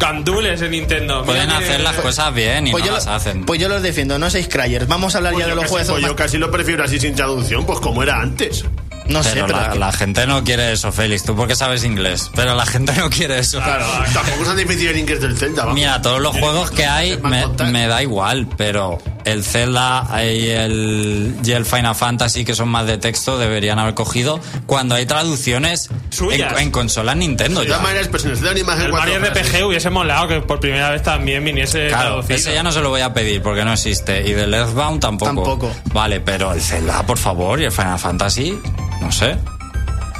candules 0.00 0.60
en 0.62 0.70
Nintendo. 0.72 1.22
Pueden 1.24 1.46
Mira 1.46 1.58
hacer 1.58 1.80
las 1.80 1.94
cosas 1.96 2.34
bien 2.34 2.66
y 2.66 2.70
Pues 2.72 2.82
no 2.82 2.88
yo, 2.88 2.94
las 2.94 3.06
lo- 3.06 3.12
hacen. 3.12 3.44
pues 3.44 3.60
yo 3.60 3.68
los 3.68 3.82
defiendo, 3.82 4.18
no 4.18 4.28
seis 4.30 4.48
cryers. 4.48 4.88
Vamos 4.88 5.14
a 5.14 5.18
hablar 5.18 5.34
Pues 5.34 5.44
ya 5.44 5.50
de 5.50 5.54
los 5.54 5.62
casi, 5.64 5.72
juegos. 5.74 5.90
pues 5.92 6.04
yo 6.04 6.16
casi 6.16 6.38
lo 6.38 6.50
prefiero 6.50 6.82
así 6.82 6.98
sin 6.98 7.14
traducción, 7.14 7.64
pues 7.66 7.78
como 7.78 8.02
era 8.02 8.20
antes. 8.20 8.64
No 9.10 9.22
sé, 9.22 9.30
pero 9.34 9.46
pero. 9.46 9.58
la, 9.60 9.74
la 9.74 9.92
gente 9.92 10.26
no 10.26 10.42
quiere 10.44 10.72
eso, 10.72 10.92
Félix. 10.92 11.24
Tú 11.24 11.34
porque 11.36 11.56
sabes 11.56 11.84
inglés. 11.84 12.30
Pero 12.34 12.54
la 12.54 12.66
gente 12.66 12.92
no 12.96 13.10
quiere 13.10 13.38
eso. 13.38 13.58
Tampoco 13.58 14.40
es 14.42 14.46
tan 14.46 14.56
difícil 14.56 14.88
el 14.88 14.98
inglés 14.98 15.20
del 15.20 15.36
Zelda, 15.36 15.62
vamos. 15.62 15.74
Mira, 15.74 16.00
todos 16.02 16.20
los 16.20 16.36
juegos 16.36 16.70
que 16.70 16.86
hay 16.86 17.16
me, 17.18 17.46
me 17.70 17.86
da 17.86 18.02
igual, 18.02 18.48
pero 18.56 18.98
el 19.24 19.44
Zelda 19.44 20.06
y 20.24 20.48
el, 20.48 21.36
y 21.44 21.52
el 21.52 21.66
Final 21.66 21.94
Fantasy, 21.94 22.44
que 22.44 22.54
son 22.54 22.68
más 22.68 22.86
de 22.86 22.98
texto, 22.98 23.38
deberían 23.38 23.78
haber 23.78 23.94
cogido 23.94 24.40
cuando 24.66 24.94
hay 24.94 25.06
traducciones 25.06 25.90
en, 26.30 26.58
en 26.58 26.70
consola 26.70 27.14
Nintendo. 27.14 27.60
De 27.60 27.66
ya. 27.66 27.72
todas 27.74 27.82
maneras, 27.88 28.08
pues 28.08 28.24
en 28.24 28.30
el 28.30 28.36
Zelda 28.36 28.50
una 28.52 28.60
imagen 28.60 28.84
El 28.86 28.90
cuatro 28.90 29.20
Mario. 29.20 29.30
RPG 29.42 29.66
hubiese 29.66 29.90
molado 29.90 30.28
que 30.28 30.40
por 30.40 30.60
primera 30.60 30.90
vez 30.90 31.02
también 31.02 31.44
viniese 31.44 31.88
Claro, 31.88 32.08
traducido. 32.22 32.36
ese 32.38 32.54
ya 32.54 32.62
no 32.62 32.72
se 32.72 32.80
lo 32.80 32.88
voy 32.90 33.00
a 33.02 33.12
pedir 33.12 33.42
porque 33.42 33.64
no 33.64 33.72
existe. 33.72 34.26
Y 34.26 34.32
del 34.32 34.52
Earthbound 34.54 35.00
tampoco. 35.00 35.30
Tampoco. 35.30 35.72
Vale, 35.92 36.20
pero 36.20 36.52
el 36.52 36.60
Zelda, 36.60 37.02
por 37.04 37.18
favor, 37.18 37.60
y 37.60 37.64
el 37.64 37.72
Final 37.72 37.98
Fantasy, 37.98 38.58
no 39.00 39.12
sé. 39.12 39.36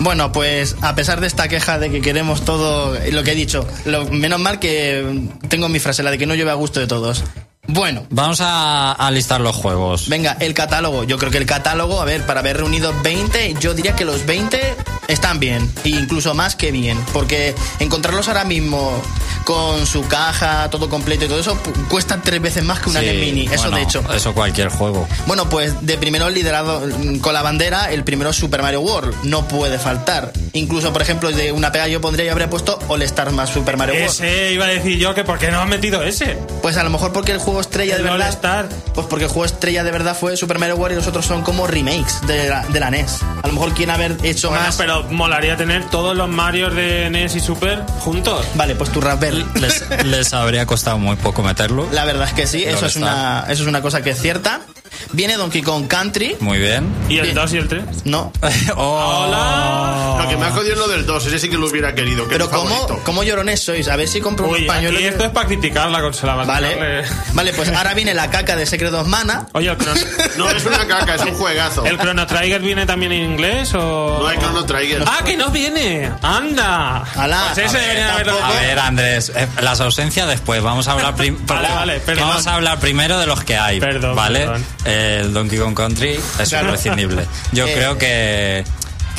Bueno, 0.01 0.33
pues 0.33 0.77
a 0.81 0.95
pesar 0.95 1.21
de 1.21 1.27
esta 1.27 1.49
queja 1.49 1.79
de 1.79 1.91
que 1.91 2.01
queremos 2.01 2.45
todo, 2.45 2.97
lo 3.13 3.23
que 3.23 3.33
he 3.33 3.35
dicho, 3.35 3.67
lo, 3.85 4.07
menos 4.07 4.41
mal 4.41 4.59
que 4.59 5.29
tengo 5.49 5.69
mi 5.69 5.79
frase, 5.79 6.03
la 6.03 6.11
de 6.11 6.17
que 6.17 6.27
no 6.27 6.35
llueve 6.35 6.51
a 6.51 6.55
gusto 6.55 6.81
de 6.81 6.87
todos. 6.87 7.23
Bueno, 7.73 8.05
Vamos 8.11 8.41
a, 8.41 8.93
a 8.93 9.11
listar 9.11 9.41
los 9.41 9.55
juegos. 9.55 10.09
venga, 10.09 10.37
el 10.41 10.55
catálogo. 10.55 11.05
Yo 11.05 11.19
creo 11.19 11.31
que 11.31 11.39
el 11.39 11.47
catálogo, 11.47 12.01
a 12.01 12.05
ver, 12.05 12.27
para 12.27 12.41
haber 12.41 12.57
reunido 12.59 12.93
20, 13.03 13.55
yo 13.61 13.75
diría 13.75 13.95
que 13.95 14.05
los 14.05 14.27
20 14.27 14.77
están 15.09 15.39
bien, 15.41 15.71
e 15.85 15.89
incluso 15.91 16.35
más 16.35 16.57
que 16.57 16.71
bien, 16.73 16.99
porque 17.13 17.55
encontrarlos 17.81 18.29
ahora 18.29 18.45
mismo 18.45 18.93
con 19.45 19.85
su 19.87 20.07
caja, 20.07 20.69
todo 20.71 20.89
completo 20.89 21.25
y 21.25 21.29
todo 21.29 21.41
eso, 21.41 21.59
cuesta 21.89 22.21
tres 22.23 22.41
veces 22.41 22.63
más 22.65 22.79
que 22.81 22.91
una 22.91 23.01
Sí, 23.01 23.07
Game 23.07 23.19
Mini, 23.21 23.47
eso 23.47 23.63
bueno, 23.63 23.77
de 23.79 23.83
hecho. 23.83 24.05
Eso 24.15 24.35
cualquier 24.35 24.69
juego. 24.69 25.09
Bueno, 25.27 25.49
pues 25.49 25.75
de 25.85 25.97
primero 25.99 26.29
liderado 26.31 26.87
mm, 26.87 27.19
con 27.19 27.35
la 27.35 27.43
bandera, 27.43 27.91
el 27.93 28.05
primero 28.05 28.31
es 28.31 28.37
Super 28.37 28.63
Mario 28.63 28.81
World, 28.83 29.15
no 29.25 29.49
puede 29.49 29.79
faltar. 29.79 30.33
Incluso, 30.53 30.93
por 30.93 31.03
ejemplo, 31.03 31.31
de 31.33 31.51
una 31.53 31.73
pega 31.73 31.89
yo 31.89 32.01
pondría 32.01 32.27
y 32.27 32.29
habría 32.29 32.51
puesto 32.51 32.79
All 32.89 33.03
Star 33.03 33.31
más 33.33 33.51
Super 33.51 33.77
Mario 33.77 33.95
World. 33.95 34.11
Ese 34.11 34.53
iba 34.53 34.67
a 34.67 34.69
decir 34.69 34.99
yo 34.99 35.15
que 35.15 35.25
por 35.25 35.39
qué 35.39 35.51
no 35.51 35.61
han 35.61 35.69
metido 35.69 36.03
ese. 36.03 36.37
Pues 36.63 36.77
a 36.77 36.85
lo 36.85 36.91
mejor 36.91 37.13
porque 37.13 37.33
el 37.33 37.39
juego 37.39 37.60
estrella 37.61 37.97
de 37.97 38.03
verdad. 38.03 38.27
All-Star. 38.29 38.69
Pues 38.95 39.07
porque 39.07 39.25
el 39.25 39.31
juego 39.31 39.45
estrella 39.45 39.85
de 39.85 39.91
verdad 39.91 40.17
fue 40.19 40.37
Super 40.37 40.59
Mario 40.59 40.77
World 40.77 40.93
y 40.93 40.97
los 40.97 41.07
otros 41.07 41.27
son 41.27 41.43
como 41.43 41.67
remakes 41.67 42.21
de 42.27 42.49
la, 42.49 42.65
de 42.67 42.81
la 42.81 42.91
NES. 42.91 43.21
A 43.43 43.47
lo 43.47 43.53
mejor 43.55 43.73
quieren 43.75 43.95
haber 43.95 44.17
hecho 44.23 44.49
Bueno, 44.51 44.65
más. 44.65 44.77
pero 44.77 45.05
molaría 45.05 45.57
tener 45.57 45.89
todos 45.91 46.17
los 46.17 46.29
Marios 46.29 46.75
de 46.75 47.09
NES 47.11 47.37
y 47.37 47.41
Super 47.41 47.85
juntos. 48.01 48.45
Vale, 48.55 48.75
pues 48.75 48.91
tu 48.91 49.01
Raspberry. 49.01 49.45
Les, 49.55 49.85
les 50.05 50.33
habría 50.33 50.67
costado 50.67 50.99
muy 50.99 51.17
poco 51.17 51.43
meterlo. 51.43 51.89
La 51.93 52.05
verdad 52.05 52.27
es 52.29 52.35
que 52.35 52.47
sí, 52.47 52.65
eso 52.65 52.87
es, 52.87 52.97
una, 52.97 53.45
eso 53.49 53.63
es 53.63 53.69
una 53.69 53.83
cosa 53.83 54.03
que 54.03 54.11
es 54.11 54.21
cierta. 54.21 54.61
Viene 55.13 55.37
Donkey 55.37 55.63
Kong 55.63 55.87
Country. 55.89 56.37
Muy 56.41 56.59
bien. 56.59 56.87
¿Y 57.09 57.17
el 57.19 57.23
Bien. 57.23 57.35
2 57.35 57.53
y 57.55 57.57
el 57.59 57.69
3? 57.69 57.85
No. 58.05 58.33
Oh. 58.77 59.25
¡Hola! 59.27 60.23
Lo 60.23 60.29
que 60.29 60.37
me 60.37 60.47
ha 60.47 60.51
jodido 60.51 60.73
es 60.75 60.79
lo 60.79 60.89
del 60.89 61.07
2, 61.07 61.27
ese 61.27 61.39
sí 61.39 61.49
que 61.49 61.57
lo 61.59 61.67
hubiera 61.69 61.95
querido. 61.95 62.25
Que 62.29 62.31
Pero 62.35 62.51
¿cómo. 62.51 62.87
¿cómo 63.05 63.23
llorones 63.23 63.61
sois? 63.61 63.89
A 63.89 63.97
ver 63.97 64.07
si 64.09 64.21
compro 64.21 64.47
un 64.49 64.67
pañuelo. 64.67 64.97
aquí 64.99 65.07
esto 65.07 65.25
es 65.25 65.31
para 65.31 65.47
criticar 65.47 65.91
la 65.91 66.01
consola. 66.01 66.35
Vale. 66.37 67.05
Vale, 67.35 67.53
pues 67.53 67.69
ahora 67.71 67.95
viene 67.95 68.15
la 68.15 68.31
caca 68.31 68.55
de 68.57 68.67
Secret 68.67 68.93
of 68.95 69.07
Mana. 69.09 69.47
Oye, 69.53 69.71
el 69.71 69.77
Chrono, 69.79 70.01
No, 70.37 70.51
es 70.51 70.65
una 70.65 70.87
caca, 70.87 71.15
es 71.17 71.23
un 71.23 71.35
juegazo. 71.35 71.85
¿el 71.85 71.99
Chrono 71.99 72.27
Trigger 72.27 72.61
viene 72.61 72.87
también 72.87 73.13
en 73.13 73.31
inglés 73.33 73.73
o...? 73.75 74.19
No 74.21 74.27
hay 74.29 74.39
Chrono 74.39 74.65
Trigger. 74.65 75.05
¡Ah, 75.07 75.21
que 75.25 75.37
no 75.37 75.51
viene! 75.51 76.11
¡Anda! 76.23 77.03
Alá, 77.17 77.51
pues 77.55 77.67
ese 77.75 78.03
a 78.03 78.17
ver, 78.17 78.79
A 78.79 78.87
Andrés, 78.87 79.33
eh, 79.35 79.49
las 79.61 79.81
ausencias 79.81 80.29
después. 80.29 80.63
Vamos 80.63 80.87
a 80.89 80.93
hablar, 80.93 81.15
prim- 81.17 81.39
Vale, 81.47 81.69
vale, 81.69 82.01
perdón. 82.01 82.29
Vamos 82.29 82.47
a 82.47 82.55
hablar 82.55 82.79
primero 82.79 83.19
de 83.19 83.27
los 83.27 83.43
que 83.45 83.57
hay. 83.57 83.81
Perdón, 83.81 84.15
¿Vale? 84.17 84.41
perdón. 84.41 84.65
El 85.01 85.33
Donkey 85.33 85.59
Kong 85.59 85.75
Country 85.75 86.19
es 86.41 86.49
Claro. 86.49 86.67
imprescindible. 86.67 87.27
Yo 87.53 87.67
Eh, 87.67 87.73
creo 87.75 87.99
que 87.99 88.65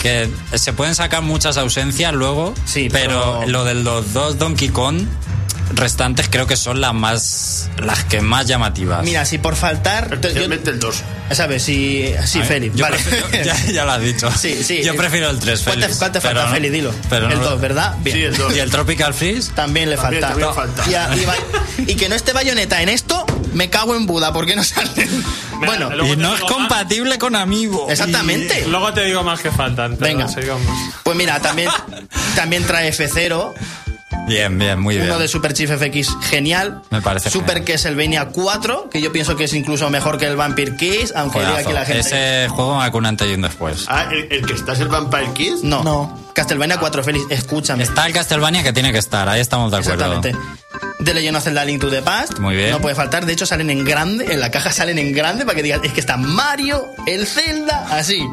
que 0.01 0.27
se 0.55 0.73
pueden 0.73 0.95
sacar 0.95 1.21
muchas 1.21 1.57
ausencias 1.57 2.11
luego, 2.13 2.55
Sí, 2.65 2.89
pero, 2.91 3.37
pero- 3.41 3.51
lo 3.51 3.63
de 3.65 3.75
los 3.75 4.13
dos 4.13 4.39
Donkey 4.39 4.69
Kong 4.69 5.03
restantes 5.73 6.27
creo 6.29 6.47
que 6.47 6.57
son 6.57 6.81
las 6.81 6.93
más 6.93 7.69
las 7.77 8.03
que 8.03 8.19
más 8.21 8.45
llamativas. 8.45 9.03
Mira, 9.03 9.25
si 9.25 9.37
por 9.37 9.55
faltar. 9.55 10.09
yo- 10.09 10.15
Especialmente 10.15 10.69
el 10.71 10.79
2. 10.79 11.01
¿Sabes? 11.31 11.63
Si. 11.63 12.01
Ver, 12.33 12.45
Félix. 12.45 12.77
Vale. 12.77 12.97
prefiero- 12.97 13.27
ya, 13.45 13.55
ya 13.71 13.85
lo 13.85 13.91
has 13.93 14.01
dicho. 14.01 14.29
Sí, 14.37 14.63
sí. 14.63 14.83
Yo 14.83 14.95
prefiero 14.97 15.29
el 15.29 15.39
3, 15.39 15.61
¿Cuál 15.61 15.75
te, 15.77 15.81
Félix. 15.83 15.97
cuál 15.99 16.11
te 16.11 16.19
falta, 16.21 16.45
no- 16.47 16.51
Félix? 16.51 16.73
Dilo. 16.73 16.93
pero 17.09 17.29
el 17.29 17.37
lo- 17.37 17.51
2, 17.51 17.61
¿verdad? 17.61 17.95
Bien. 18.01 18.17
Sí, 18.17 18.23
el 18.23 18.35
2. 18.37 18.55
¿Y 18.55 18.59
el 18.59 18.69
Tropical 18.69 19.13
Freeze? 19.13 19.51
También 19.53 19.89
le 19.89 19.95
También, 19.95 20.21
falta. 20.23 20.35
también 20.41 20.53
falta. 20.75 20.89
Y, 20.91 20.93
a- 20.95 21.15
y 21.15 21.25
va- 21.25 21.35
y 21.89 21.95
que 21.95 22.09
no 22.09 22.15
esté 22.15 22.33
bayoneta 22.33 22.81
en 22.81 22.89
esto, 22.89 23.20
me 23.53 23.69
cago 23.69 23.95
en 23.95 24.05
Buda, 24.05 24.31
¿por 24.33 24.45
qué 24.45 24.55
no 24.55 24.63
sale? 24.63 25.07
bueno, 25.59 25.89
Y 26.05 26.15
no 26.15 26.33
es 26.35 26.41
más. 26.41 26.51
compatible 26.51 27.17
con 27.17 27.35
Amiibo. 27.35 27.89
exactamente. 27.89 28.65
Luego 28.67 28.93
te 28.93 29.03
digo 29.05 29.23
más 29.23 29.39
que 29.41 29.51
faltan. 29.51 29.97
Venga. 29.99 30.27
sigamos. 30.27 30.65
Pues 31.03 31.15
mira, 31.17 31.39
también, 31.39 31.69
también 32.35 32.65
trae 32.65 32.91
F0, 32.91 33.53
Bien, 34.27 34.57
bien, 34.57 34.79
muy 34.79 34.95
bien. 34.95 35.07
uno 35.07 35.19
de 35.19 35.27
Super 35.27 35.53
Chief 35.53 35.69
FX 35.69 36.15
genial. 36.21 36.81
Me 36.89 37.01
parece 37.01 37.29
Super 37.29 37.55
genial. 37.57 37.65
Castlevania 37.73 38.25
4, 38.27 38.89
que 38.89 39.01
yo 39.01 39.11
pienso 39.11 39.35
que 39.35 39.45
es 39.45 39.53
incluso 39.53 39.89
mejor 39.89 40.17
que 40.17 40.25
el 40.27 40.35
Vampire 40.35 40.75
Kiss, 40.75 41.13
aunque 41.15 41.39
diga 41.39 41.51
Juegazo. 41.53 41.69
aquí 41.69 41.73
la 41.77 41.85
gente. 41.85 41.99
Ese 42.01 42.49
juego 42.49 42.75
marcó 42.75 42.97
un 42.99 43.05
antes 43.07 43.29
y 43.29 43.33
un 43.33 43.41
después. 43.41 43.85
Ah, 43.87 44.07
el, 44.11 44.27
el 44.31 44.45
que 44.45 44.53
está 44.53 44.73
es 44.73 44.79
el 44.79 44.87
Vampire 44.89 45.31
Kids. 45.33 45.63
No, 45.63 45.83
No. 45.83 46.19
Castlevania 46.33 46.77
4, 46.79 47.03
Félix, 47.03 47.25
escúchame. 47.29 47.83
Está 47.83 48.05
el 48.07 48.13
Castlevania 48.13 48.63
que 48.63 48.71
tiene 48.71 48.91
que 48.93 48.99
estar, 48.99 49.27
ahí 49.27 49.41
estamos 49.41 49.69
de 49.71 49.77
acuerdo. 49.77 50.05
Exactamente. 50.05 50.61
De 50.99 51.13
Legend 51.13 51.37
of 51.37 51.43
Zelda 51.43 51.65
Link 51.65 51.81
to 51.81 51.89
the 51.89 52.01
Past. 52.01 52.37
Muy 52.39 52.55
bien. 52.55 52.69
No 52.71 52.79
puede 52.79 52.95
faltar. 52.95 53.25
De 53.25 53.33
hecho, 53.33 53.45
salen 53.45 53.69
en 53.69 53.83
grande. 53.83 54.33
En 54.33 54.39
la 54.39 54.51
caja 54.51 54.71
salen 54.71 54.99
en 54.99 55.11
grande 55.13 55.45
para 55.45 55.55
que 55.55 55.63
digas, 55.63 55.81
es 55.83 55.91
que 55.93 55.99
está 55.99 56.15
Mario, 56.15 56.85
el 57.07 57.25
Zelda, 57.25 57.87
así. 57.91 58.23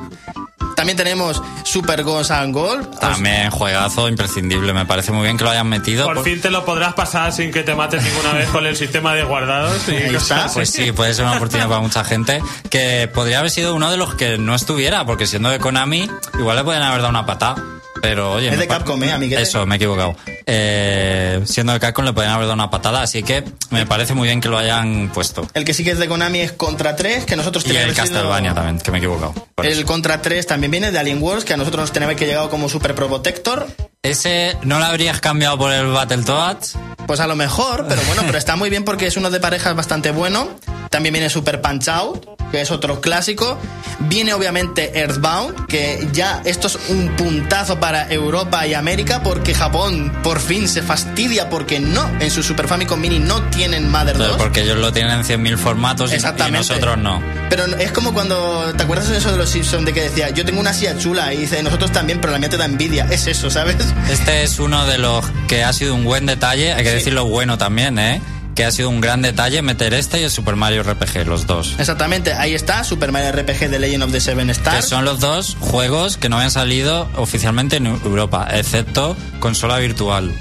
También 0.79 0.97
tenemos 0.97 1.43
Super 1.65 2.05
Ghost 2.05 2.31
and 2.31 2.55
Gold. 2.55 2.99
También 3.01 3.51
juegazo 3.51 4.09
imprescindible, 4.09 4.73
me 4.73 4.87
parece 4.87 5.11
muy 5.11 5.25
bien 5.25 5.37
que 5.37 5.43
lo 5.43 5.51
hayan 5.51 5.69
metido. 5.69 6.05
Por 6.07 6.15
por- 6.15 6.25
fin 6.25 6.41
te 6.41 6.51
lo 6.51 6.65
podrás 6.65 6.95
pasar 6.95 7.33
sin 7.33 7.51
que 7.51 7.65
te 7.65 7.75
mates 7.75 8.01
ninguna 8.03 8.33
vez 8.33 8.49
con 8.51 8.65
el 8.65 8.77
sistema 8.77 9.13
de 9.15 9.25
guardados. 9.25 9.89
Y 9.89 9.97
Ahí 9.97 10.15
está. 10.15 10.47
Pues 10.55 10.71
sí, 10.71 10.93
puede 10.93 11.15
ser 11.15 11.25
una 11.25 11.35
oportunidad 11.35 11.69
para 11.69 11.81
mucha 11.81 12.05
gente 12.05 12.41
que 12.71 13.11
podría 13.13 13.41
haber 13.41 13.51
sido 13.51 13.75
uno 13.75 13.91
de 13.91 13.97
los 13.97 14.15
que 14.15 14.39
no 14.39 14.55
estuviera, 14.55 15.05
porque 15.05 15.27
siendo 15.27 15.49
de 15.51 15.59
Konami, 15.59 16.09
igual 16.39 16.57
le 16.57 16.63
pueden 16.63 16.83
haber 16.83 16.99
dado 16.99 17.11
una 17.11 17.27
patada. 17.27 17.57
Pero 18.03 18.35
oye, 18.35 18.49
Es 18.49 18.59
de 18.59 18.67
Capcom, 18.67 19.03
¿eh, 19.03 19.13
amiguete? 19.13 19.43
Eso, 19.43 19.67
me 19.67 19.75
he 19.75 19.77
equivocado. 19.77 20.17
Eh, 20.47 21.41
siendo 21.45 21.73
de 21.73 21.81
Capcom 21.81 22.05
le 22.05 22.13
podrían 22.13 22.35
haber 22.35 22.47
dado 22.47 22.55
una 22.55 22.71
patada, 22.71 23.03
así 23.03 23.23
que 23.23 23.45
me 23.71 23.87
parece 23.87 24.15
muy 24.15 24.29
bien 24.29 24.41
que 24.41 24.49
lo 24.49 24.59
hayan 24.59 25.11
puesto. 25.13 25.47
El 25.55 25.65
que 25.65 25.75
sí 25.75 25.85
que 25.85 25.93
es 25.93 25.99
de 25.99 26.09
Konami 26.09 26.41
es 26.41 26.53
Contra 26.53 26.97
3, 26.97 27.25
que 27.25 27.37
nosotros 27.37 27.65
Y 27.65 27.69
teníamos 27.69 27.91
el 27.91 27.97
Castlevania 27.97 28.55
también, 28.55 28.79
que 28.79 28.91
me 28.91 28.99
he 28.99 29.01
equivocado. 29.01 29.35
El. 29.63 29.85
Contra 29.85 30.21
3 30.21 30.47
también 30.47 30.71
viene 30.71 30.93
de 30.93 30.99
Alien 30.99 31.23
Wars, 31.23 31.45
que 31.45 31.55
a 31.55 31.57
nosotros 31.57 31.83
nos 31.83 31.93
tenía 31.93 32.15
que 32.15 32.27
llegado 32.27 32.51
como 32.51 32.69
Super 32.69 32.95
Probotector. 32.95 33.67
Ese 34.03 34.57
no 34.63 34.79
lo 34.79 34.85
habrías 34.85 35.21
cambiado 35.21 35.59
por 35.59 35.73
el 35.73 35.87
Battletoads. 35.89 36.77
Pues 37.07 37.21
a 37.21 37.27
lo 37.27 37.35
mejor, 37.37 37.87
pero 37.89 38.03
bueno, 38.03 38.23
pero 38.27 38.39
está 38.39 38.55
muy 38.55 38.71
bien 38.71 38.85
porque 38.85 39.07
es 39.07 39.17
uno 39.17 39.31
de 39.31 39.41
parejas 39.41 39.75
bastante 39.75 40.11
bueno. 40.11 40.49
También 40.91 41.15
viene 41.15 41.31
Super 41.31 41.61
Punch 41.61 41.89
Out, 41.89 42.27
que 42.51 42.61
es 42.61 42.71
otro 42.71 43.01
clásico. 43.01 43.59
Viene 44.01 44.35
obviamente 44.35 44.99
Earthbound, 44.99 45.67
que 45.67 46.07
ya 46.13 46.43
esto 46.45 46.67
es 46.67 46.79
un 46.91 47.09
puntazo 47.17 47.81
para 47.81 47.88
Europa 48.11 48.67
y 48.67 48.75
América, 48.75 49.23
porque 49.23 49.55
Japón 49.55 50.13
por 50.23 50.41
fin 50.41 50.69
se 50.69 50.83
fastidia 50.83 51.49
porque 51.51 51.81
no, 51.81 52.09
en 52.21 52.31
su 52.31 52.43
Super 52.43 52.69
Famicom 52.69 53.01
Mini 53.01 53.19
no 53.19 53.43
tienen 53.45 53.91
Mother 53.91 54.17
2. 54.19 54.37
Porque 54.37 54.63
ellos 54.63 54.79
lo 54.79 54.93
tienen 54.93 55.13
en 55.21 55.25
100.000 55.25 55.57
formatos 55.57 56.13
y- 56.13 56.17
nosotros 56.51 56.99
no. 56.99 57.23
Pero 57.51 57.67
es 57.79 57.93
como 57.93 58.13
cuando, 58.13 58.73
¿te 58.77 58.83
acuerdas 58.83 59.09
de 59.09 59.19
eso 59.19 59.31
de 59.33 59.39
los 59.39 59.49
Simpsons 59.51 59.85
de 59.87 59.93
que 59.93 60.03
decía, 60.03 60.31
yo 60.31 60.45
tengo 60.45 60.61
una 60.61 60.73
silla 60.73 60.97
chula 60.99 61.33
y 61.33 61.39
dice, 61.39 61.63
nosotros 61.63 61.93
también, 61.93 62.21
pero 62.21 62.33
la 62.33 62.39
mía 62.39 62.49
te 62.49 62.57
da 62.57 62.65
envidia? 62.67 63.07
Es 63.11 63.27
eso, 63.27 63.51
¿sabes? 63.51 63.77
Este 64.11 64.43
es 64.43 64.59
uno 64.59 64.87
de 64.87 64.99
los 64.99 65.25
que 65.49 65.65
ha 65.65 65.73
sido 65.73 65.95
un 65.95 66.05
buen 66.05 66.27
detalle, 66.27 66.73
hay 66.73 66.85
que 66.85 66.91
decirlo 66.93 67.25
bueno 67.27 67.59
también, 67.59 67.99
¿eh? 67.99 68.21
Que 68.59 68.65
ha 68.65 68.73
sido 68.73 68.89
un 68.89 69.01
gran 69.01 69.23
detalle 69.23 69.63
meter 69.63 69.95
este 69.95 70.21
y 70.21 70.25
el 70.25 70.33
Super 70.33 70.57
Mario 70.57 70.83
RPG, 70.83 71.25
los 71.29 71.47
dos. 71.47 71.77
Exactamente, 71.79 72.33
ahí 72.33 72.55
está, 72.55 72.83
Super 72.83 73.13
Mario 73.13 73.31
RPG 73.31 73.71
de 73.71 73.79
Legend 73.79 74.03
of 74.03 74.11
the 74.11 74.21
Seven 74.21 74.47
Que 74.49 74.53
Stars. 74.53 74.89
son 74.89 75.05
los 75.05 75.21
dos 75.21 75.57
juegos 75.61 76.17
que 76.17 76.29
no 76.29 76.39
habían 76.39 76.51
salido 76.51 77.09
oficialmente 77.15 77.77
en 77.77 77.87
Europa, 77.87 78.49
excepto 78.53 79.17
consola 79.39 79.79
virtual. 79.79 80.35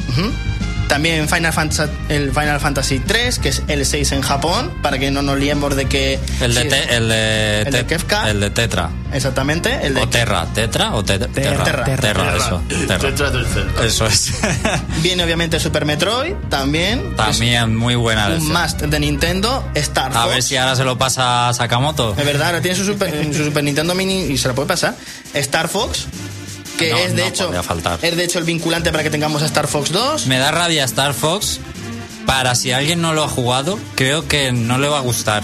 También 0.88 1.27
Final 1.27 1.51
Fantasy, 1.53 1.91
el 2.09 2.31
Final 2.31 2.59
Fantasy 2.61 2.99
3, 2.99 3.39
que 3.39 3.49
es 3.49 3.61
el 3.67 3.85
6 3.85 4.13
en 4.13 4.21
Japón, 4.21 4.71
para 4.81 4.97
que 4.97 5.11
no 5.11 5.21
nos 5.21 5.38
liemos 5.38 5.75
de 5.75 5.85
que... 5.85 6.17
El 6.39 6.55
de, 6.55 6.61
sí, 6.63 6.67
te- 6.69 6.95
el 6.95 7.09
de, 7.09 7.59
el 7.63 7.65
de 7.71 7.83
te- 7.83 7.85
Kefka. 7.85 8.29
el 8.29 8.39
de 8.39 8.49
Tetra. 8.51 8.89
Exactamente, 9.13 9.79
el 9.85 9.93
de... 9.95 10.01
O 10.01 10.07
Terra, 10.09 10.45
¿Tetra 10.53 10.95
o 10.95 11.03
te- 11.03 11.19
Terra? 11.19 11.63
Terra. 11.63 11.83
Terra, 11.99 12.35
eso. 12.38 12.61
Terra. 12.69 12.97
Tetra 12.99 13.31
del 13.31 13.45
Zelda. 13.47 13.85
Eso 13.85 14.05
es. 14.07 14.33
Viene 15.03 15.23
obviamente 15.23 15.59
Super 15.59 15.83
Metroid, 15.85 16.33
también. 16.49 17.15
También 17.17 17.75
muy 17.75 17.95
buena 17.95 18.27
Un 18.29 18.47
must 18.51 18.81
de 18.81 18.99
Nintendo, 18.99 19.69
Star 19.75 20.11
A 20.15 20.21
Fox. 20.21 20.33
ver 20.33 20.43
si 20.43 20.55
ahora 20.57 20.75
se 20.77 20.83
lo 20.85 20.97
pasa 20.97 21.49
a 21.49 21.53
Sakamoto. 21.53 22.15
Es 22.17 22.25
verdad, 22.25 22.47
ahora 22.47 22.61
tiene 22.61 22.77
su 22.77 22.85
Super, 22.85 23.33
su 23.35 23.43
Super 23.43 23.63
Nintendo 23.63 23.93
Mini 23.93 24.23
y 24.23 24.38
se 24.38 24.47
la 24.47 24.53
puede 24.55 24.67
pasar. 24.69 24.95
Star 25.33 25.67
Fox, 25.67 26.07
que 26.78 26.91
No, 26.91 26.97
es 26.97 27.15
de 27.15 27.21
no 27.23 27.28
hecho 27.28 27.51
es 28.01 28.15
de 28.17 28.23
hecho 28.23 28.39
el 28.39 28.45
vinculante 28.45 28.91
para 28.91 29.03
que 29.03 29.09
tengamos 29.09 29.41
a 29.41 29.45
Star 29.47 29.67
Fox 29.67 29.91
2. 29.91 30.28
Me 30.28 30.38
da 30.38 30.51
rabia 30.51 30.84
Star 30.86 31.13
Fox. 31.13 31.59
Para 32.25 32.55
si 32.55 32.71
alguien 32.73 33.01
no 33.01 33.13
lo 33.13 33.23
ha 33.23 33.30
jugado, 33.30 33.80
creo 33.95 34.28
que 34.28 34.51
no 34.51 34.78
le 34.78 34.88
va 34.89 34.97
a 34.97 35.01
gustar. 35.01 35.43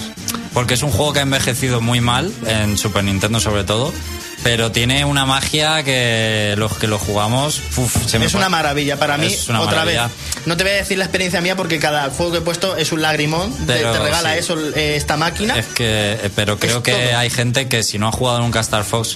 Porque 0.54 0.74
es 0.76 0.84
un 0.84 0.92
juego 0.92 1.14
que 1.14 1.20
ha 1.20 1.24
envejecido 1.24 1.80
muy 1.82 2.02
mal, 2.02 2.32
en 2.46 2.78
Super 2.78 3.04
Nintendo 3.06 3.40
sobre 3.40 3.64
todo. 3.64 3.94
Pero 4.44 4.74
tiene 4.74 5.06
una 5.06 5.26
magia 5.26 5.84
que 5.84 6.56
los 6.58 6.78
que 6.78 6.88
lo 6.88 7.00
jugamos. 7.00 7.62
uf, 7.78 8.06
se 8.08 8.20
me 8.20 8.26
Es 8.26 8.34
una 8.34 8.50
maravilla 8.50 9.00
para 9.00 9.18
mí. 9.18 9.28
Es 9.28 9.48
una 9.48 9.62
otra 9.62 9.78
maravilla. 9.86 10.08
vez. 10.08 10.14
No 10.46 10.58
te 10.58 10.64
voy 10.66 10.74
a 10.74 10.76
decir 10.76 10.98
la 10.98 11.06
experiencia 11.06 11.40
mía 11.40 11.56
porque 11.56 11.80
cada 11.80 12.10
juego 12.10 12.34
que 12.34 12.38
he 12.40 12.42
puesto 12.42 12.76
es 12.76 12.92
un 12.92 13.02
lagrimón. 13.02 13.54
Te- 13.66 13.76
Pero 13.76 13.94
te, 13.94 14.00
regala 14.00 14.34
sí. 14.34 14.40
eso 14.40 14.58
eh, 14.76 14.98
esta 14.98 15.16
máquina. 15.16 15.58
Es 15.58 15.68
que, 15.68 16.14
eh, 16.22 16.30
pero 16.36 16.60
creo 16.60 16.84
que 16.84 16.92
todo. 16.92 17.18
hay 17.18 17.30
gente 17.30 17.70
que 17.70 17.84
si 17.84 17.98
no 17.98 18.10
ha 18.10 18.12
jugado 18.12 18.40
nunca 18.40 18.60
Star 18.60 18.84
Fox 18.84 19.16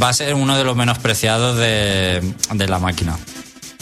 va 0.00 0.08
a 0.08 0.12
ser 0.12 0.34
uno 0.34 0.56
de 0.56 0.64
los 0.64 0.76
menospreciados 0.76 1.56
de, 1.58 2.20
de 2.52 2.68
la 2.68 2.78
máquina. 2.78 3.18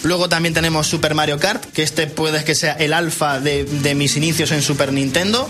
Luego 0.02 0.28
también 0.28 0.54
tenemos 0.54 0.86
Super 0.86 1.14
Mario 1.14 1.38
Kart, 1.38 1.64
que 1.72 1.82
este 1.82 2.06
puede 2.06 2.42
que 2.44 2.54
sea 2.54 2.72
el 2.72 2.92
alfa 2.92 3.38
de, 3.38 3.64
de 3.64 3.94
mis 3.94 4.16
inicios 4.16 4.50
en 4.50 4.62
Super 4.62 4.92
Nintendo. 4.92 5.48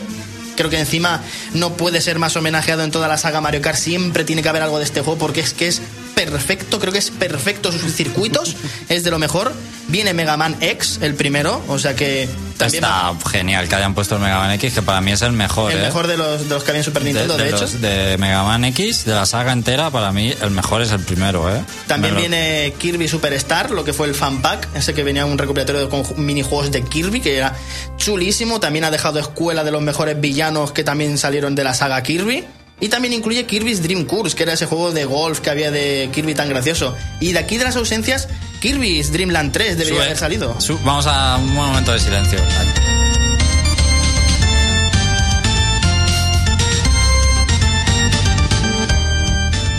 Creo 0.57 0.69
que 0.69 0.79
encima 0.79 1.23
no 1.55 1.75
puede 1.75 2.01
ser 2.01 2.19
más 2.19 2.37
homenajeado 2.37 2.83
en 2.83 2.91
toda 2.91 3.07
la 3.09 3.17
saga 3.17 3.41
Mario 3.41 3.63
Kart. 3.63 3.79
Siempre 3.79 4.25
tiene 4.25 4.43
que 4.43 4.49
haber 4.49 4.63
algo 4.63 4.79
de 4.79 4.85
este 4.85 5.03
juego 5.03 5.19
porque 5.19 5.41
es 5.41 5.55
que 5.55 5.69
es 5.69 5.81
perfecto. 6.15 6.79
Creo 6.79 6.93
que 6.93 6.99
es 6.99 7.11
perfecto 7.11 7.73
sus 7.73 7.93
circuitos. 7.95 8.57
es 8.89 9.05
de 9.05 9.11
lo 9.11 9.19
mejor. 9.19 9.53
Viene 9.89 10.15
Mega 10.15 10.37
Man 10.37 10.57
X, 10.61 10.99
el 11.03 11.15
primero. 11.15 11.63
O 11.67 11.79
sea 11.79 11.97
que 11.97 12.29
también 12.57 12.85
Está 12.85 13.13
genial 13.29 13.69
que 13.69 13.75
hayan 13.75 13.95
puesto 13.95 14.15
el 14.17 14.21
Mega 14.23 14.39
Man 14.39 14.53
X, 14.53 14.75
que 14.75 14.83
para 14.83 15.01
mí 15.01 15.11
es 15.11 15.23
el 15.23 15.33
mejor. 15.33 15.73
el 15.73 15.79
¿eh? 15.79 15.83
mejor 15.83 16.07
de 16.07 16.17
los, 16.17 16.43
de 16.49 16.55
los 16.55 16.63
que 16.63 16.71
había 16.71 16.81
en 16.81 16.85
Super 16.85 17.03
Nintendo, 17.05 17.37
de, 17.37 17.49
hecho. 17.49 17.63
los- 17.63 17.81
de 17.81 18.17
Mega 18.19 18.45
Man 18.45 18.65
X, 18.67 19.05
de 19.05 19.15
la 19.15 19.27
saga 19.27 19.53
entera, 19.53 19.91
para 19.91 20.13
mí 20.13 20.33
el 20.41 20.51
mejor 20.51 20.83
es 20.83 20.93
el 20.93 21.01
primero, 21.01 21.53
¿eh? 21.55 21.61
También 21.89 22.15
viene 22.17 22.73
Kirby 22.79 23.09
Superstar, 23.09 23.71
lo 23.73 23.83
que 23.85 23.93
fue 23.93 24.07
el 24.07 24.15
fan 24.15 24.43
pack, 24.43 24.69
ese 24.75 24.95
que 24.95 25.03
venía 25.03 25.25
un 25.27 25.39
recopilatorio 25.39 25.89
con 25.89 26.05
ju- 26.05 26.15
minijuegos 26.17 26.71
de 26.71 26.83
Kirby, 26.83 27.21
que 27.21 27.37
era 27.37 27.57
chulísimo. 27.97 28.61
También 28.61 28.85
ha 28.85 28.91
dejado 28.93 29.19
escuela 29.19 29.65
de 29.65 29.71
los 29.73 29.83
mejores 29.83 30.21
villanos 30.21 30.71
que 30.73 30.85
también 30.85 31.19
salieron 31.19 31.55
de 31.57 31.65
la 31.65 31.75
saga 31.75 32.01
Kirby. 32.03 32.45
Y 32.81 32.89
también 32.89 33.12
incluye 33.12 33.45
Kirby's 33.45 33.83
Dream 33.83 34.07
Course, 34.07 34.35
que 34.35 34.43
era 34.45 34.55
ese 34.55 34.64
juego 34.66 34.91
de 34.93 35.05
golf 35.05 35.41
que 35.41 35.51
había 35.51 35.70
de 35.70 36.09
Kirby 36.12 36.35
tan 36.35 36.49
gracioso. 36.49 36.97
Y 37.20 37.33
de 37.33 37.39
aquí 37.39 37.59
de 37.59 37.64
las 37.64 37.76
ausencias, 37.76 38.28
Kirby's 38.61 39.12
Dream 39.12 39.31
Land 39.31 39.53
3 39.53 39.76
debería 39.76 39.99
Sube- 40.01 40.05
haber 40.07 40.16
salido. 40.16 40.57
vamos 40.85 41.07
a 41.07 41.37
un 41.37 41.55
momento 41.55 41.93
de 41.93 42.01
silencio. 42.01 42.39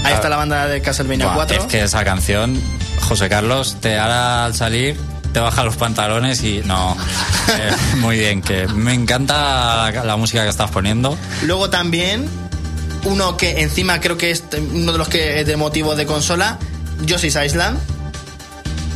Ahí 0.04 0.14
está 0.14 0.30
la 0.30 0.38
banda 0.38 0.68
de 0.68 0.82
Castlevania 0.82 1.26
Buah, 1.28 1.36
4. 1.48 1.58
Es 1.58 1.66
que 1.66 1.82
esa 1.84 2.04
canción, 2.04 2.60
José 3.08 3.30
Carlos, 3.30 3.78
te 3.82 3.98
hará 4.00 4.46
al 4.46 4.56
salir, 4.56 5.00
te 5.32 5.40
baja 5.40 5.64
los 5.64 5.78
pantalones 5.78 6.44
y 6.44 6.62
no. 6.66 6.96
Eh, 7.52 7.72
muy 7.98 8.18
bien, 8.18 8.42
que 8.42 8.66
me 8.68 8.94
encanta 8.94 9.92
la, 9.92 10.04
la 10.06 10.16
música 10.16 10.44
que 10.44 10.50
estás 10.50 10.70
poniendo. 10.72 11.18
Luego 11.44 11.70
también, 11.70 12.30
uno 13.06 13.38
que 13.38 13.62
encima 13.62 14.00
creo 14.00 14.18
que 14.18 14.32
es 14.32 14.44
uno 14.74 14.92
de 14.92 14.98
los 14.98 15.10
que 15.10 15.40
es 15.42 15.46
de 15.48 15.58
motivo 15.58 15.96
de 15.96 16.06
consola, 16.06 16.60
Yoshi's 17.06 17.38
Island. 17.44 17.80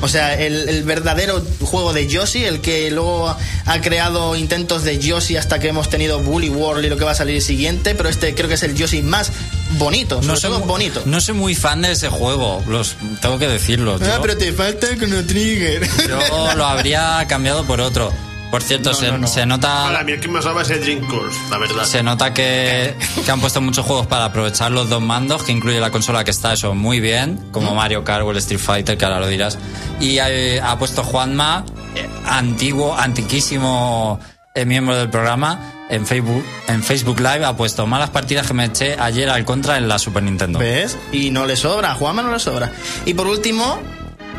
O 0.01 0.08
sea, 0.10 0.39
el, 0.39 0.68
el 0.70 0.84
verdadero 0.84 1.41
juego 1.62 1.93
de 1.93 2.06
Yoshi, 2.08 2.43
el 2.43 2.60
que 2.60 2.91
luego 2.91 3.36
ha 3.66 3.82
creado 3.82 4.36
intentos 4.36 4.84
de 4.84 4.99
Yoshi 4.99 5.38
hasta 5.38 5.58
que 5.58 5.70
hemos 5.70 5.89
tenido 5.89 6.20
Bully 6.20 6.49
World 6.49 6.86
y 6.86 6.89
lo 6.89 6.97
que 6.97 7.06
va 7.06 7.12
a 7.12 7.16
salir 7.16 7.41
siguiente, 7.41 7.95
pero 7.95 8.10
este 8.10 8.36
creo 8.36 8.47
que 8.49 8.56
es 8.56 8.64
el 8.64 8.76
Yoshi 8.76 9.01
más 9.01 9.32
bonito, 9.80 10.22
sobre 10.22 10.38
soy 10.39 10.49
todo 10.51 10.60
mu- 10.60 10.66
bonito. 10.68 11.01
No 11.06 11.22
soy 11.22 11.34
muy 11.34 11.56
fan 11.56 11.82
de 11.82 11.93
ese 11.93 12.10
juego, 12.10 12.62
los, 12.68 12.97
tengo 13.22 13.39
que 13.39 13.47
decirlo. 13.47 13.97
Ah, 14.01 14.06
Yo- 14.18 14.22
pero 14.22 14.38
te 14.38 14.51
falta 14.51 14.88
Chrono 14.97 15.26
Trigger. 15.26 15.88
Yo 16.10 16.53
lo 16.56 16.66
habría 16.66 17.26
cambiado 17.28 17.64
por 17.64 17.80
otro. 17.80 18.14
Por 18.52 18.62
cierto, 18.64 18.91
No, 18.91 18.96
se, 18.96 19.12
no, 19.12 19.18
no. 19.18 19.28
se 19.28 19.46
nota. 19.46 19.84
Para 19.86 20.04
mí 20.04 20.14
el 20.14 20.20
que 20.20 20.28
más 20.28 20.46
daba 20.46 20.62
es 20.62 20.70
el 20.70 20.80
Dream 20.82 21.06
Course, 21.08 21.38
la 21.50 21.58
verdad. 21.58 21.84
Se 21.84 22.02
nota 22.04 22.34
que, 22.34 22.96
que 23.26 23.32
han 23.32 23.41
puesto 23.41 23.60
muchos 23.60 23.86
juegos 23.86 24.08
para 24.08 24.26
aprovechar 24.26 24.72
los 24.72 24.88
dos 24.89 25.02
mandos, 25.02 25.43
que 25.43 25.52
incluye 25.52 25.80
la 25.80 25.91
consola 25.91 26.24
que 26.24 26.32
está 26.32 26.54
eso 26.54 26.74
muy 26.76 27.00
bien, 27.00 27.38
como 27.52 27.76
Mario 27.76 28.04
Kart 28.04 28.24
o 28.24 28.32
el 28.32 28.38
Street 28.38 28.60
Fighter, 28.60 28.98
que 28.98 29.06
ahora 29.06 29.20
lo 29.20 29.28
dirás. 29.28 29.58
Y 30.00 30.18
eh, 30.20 30.62
ha 30.62 30.78
puesto 30.78 31.04
Juanma, 31.04 31.66
eh, 31.96 32.08
antiguo, 32.28 32.96
antiquísimo 32.98 34.20
eh, 34.54 34.66
miembro 34.66 34.96
del 34.96 35.10
programa, 35.10 35.72
en 35.89 36.06
Facebook, 36.08 36.43
en 36.68 36.82
Facebook 36.82 37.18
Live, 37.20 37.43
ha 37.46 37.56
puesto 37.58 37.86
malas 37.86 38.10
partidas 38.10 38.48
que 38.48 38.54
me 38.54 38.66
eché 38.66 38.96
ayer 39.00 39.30
al 39.30 39.43
contra 39.46 39.78
en 39.78 39.88
la 39.88 40.00
Super 40.00 40.24
Nintendo. 40.24 40.60
¿Ves? 40.60 40.98
Y 41.12 41.30
no 41.32 41.46
le 41.46 41.56
sobra, 41.58 41.91
a 41.91 41.96
Juanma 41.96 42.22
no 42.24 42.32
le 42.32 42.39
sobra. 42.39 42.72
Y 43.06 43.14
por 43.14 43.28
último, 43.28 43.80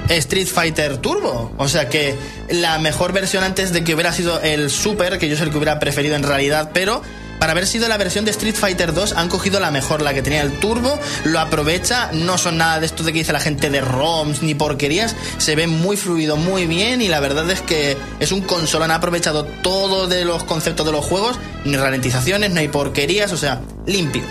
Street 0.09 0.46
Fighter 0.46 0.98
Turbo. 0.98 1.52
O 1.59 1.68
sea 1.68 1.88
que 1.88 2.14
la 2.50 2.78
mejor 2.78 3.12
versión 3.12 3.44
antes 3.44 3.72
de 3.72 3.84
que 3.84 3.94
hubiera 3.94 4.12
sido 4.12 4.40
el 4.40 4.70
Super, 4.70 5.18
que 5.18 5.28
yo 5.28 5.34
es 5.34 5.40
el 5.40 5.50
que 5.50 5.57
hubiera 5.57 5.78
preferido 5.78 6.14
en 6.16 6.22
realidad, 6.22 6.70
pero 6.72 7.02
para 7.38 7.52
haber 7.52 7.66
sido 7.66 7.88
la 7.88 7.96
versión 7.96 8.24
de 8.24 8.30
Street 8.30 8.54
Fighter 8.54 8.94
2 8.94 9.12
han 9.12 9.28
cogido 9.28 9.61
la 9.61 9.70
mejor, 9.70 10.02
la 10.02 10.14
que 10.14 10.22
tenía 10.22 10.42
el 10.42 10.52
turbo, 10.59 10.98
lo 11.24 11.38
aprovecha, 11.38 12.11
no 12.12 12.38
son 12.38 12.59
nada 12.59 12.80
de 12.80 12.86
esto 12.86 13.02
de 13.02 13.12
que 13.12 13.18
dice 13.20 13.32
la 13.32 13.40
gente 13.40 13.68
de 13.68 13.80
ROMs 13.80 14.42
ni 14.42 14.54
porquerías, 14.54 15.14
se 15.38 15.54
ve 15.54 15.66
muy 15.66 15.96
fluido, 15.96 16.36
muy 16.36 16.66
bien 16.66 17.02
y 17.02 17.09
la 17.09 17.20
verdad 17.20 17.50
es 17.50 17.61
que 17.61 17.96
es 18.20 18.32
un 18.32 18.40
consola, 18.40 18.86
han 18.86 18.90
aprovechado 18.90 19.44
todo 19.44 20.07
de 20.07 20.24
los 20.24 20.44
conceptos 20.44 20.86
de 20.86 20.92
los 20.92 21.04
juegos, 21.04 21.38
ni 21.64 21.76
ralentizaciones, 21.76 22.52
no 22.52 22.61
hay 22.61 22.68
porquerías, 22.68 23.32
o 23.32 23.36
sea, 23.36 23.61
limpio. 23.86 24.22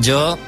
Yo, 0.00 0.38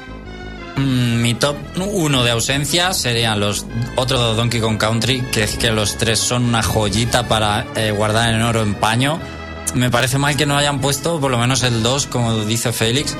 mi 0.77 1.33
top 1.33 1.55
uno 1.77 2.23
de 2.23 2.31
ausencias 2.31 2.97
serían 2.97 3.39
los 3.39 3.65
otros 3.95 4.19
dos 4.19 4.37
Donkey 4.37 4.59
Kong 4.59 4.77
Country, 4.77 5.21
que 5.31 5.43
es 5.43 5.57
que 5.57 5.71
los 5.71 5.97
tres 5.97 6.19
son 6.19 6.43
una 6.43 6.61
joyita 6.61 7.27
para 7.27 7.65
eh, 7.75 7.91
guardar 7.91 8.33
en 8.33 8.41
oro 8.41 8.61
en 8.61 8.75
paño. 8.75 9.19
Me 9.73 9.89
parece 9.89 10.17
mal 10.17 10.37
que 10.37 10.45
no 10.45 10.57
hayan 10.57 10.79
puesto 10.79 11.19
por 11.19 11.31
lo 11.31 11.37
menos 11.37 11.63
el 11.63 11.83
2, 11.83 12.07
como 12.07 12.45
dice 12.45 12.71
Félix. 12.71 13.15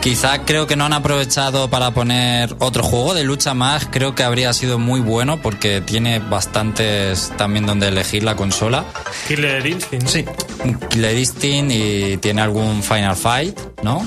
Quizá 0.00 0.44
creo 0.44 0.66
que 0.66 0.76
no 0.76 0.84
han 0.84 0.92
aprovechado 0.92 1.70
para 1.70 1.90
poner 1.92 2.54
otro 2.58 2.82
juego 2.82 3.14
de 3.14 3.24
lucha 3.24 3.54
más. 3.54 3.88
Creo 3.90 4.14
que 4.14 4.22
habría 4.22 4.52
sido 4.52 4.78
muy 4.78 5.00
bueno 5.00 5.40
porque 5.40 5.80
tiene 5.80 6.18
bastantes 6.18 7.32
también 7.36 7.66
donde 7.66 7.88
elegir 7.88 8.22
la 8.22 8.36
consola. 8.36 8.84
Killer 9.26 9.66
Instinct. 9.66 10.06
Sí. 10.06 10.24
Killer 10.90 11.16
Instinct 11.16 11.72
y 11.72 12.16
tiene 12.18 12.42
algún 12.42 12.82
Final 12.82 13.16
Fight, 13.16 13.58
¿no? 13.82 14.06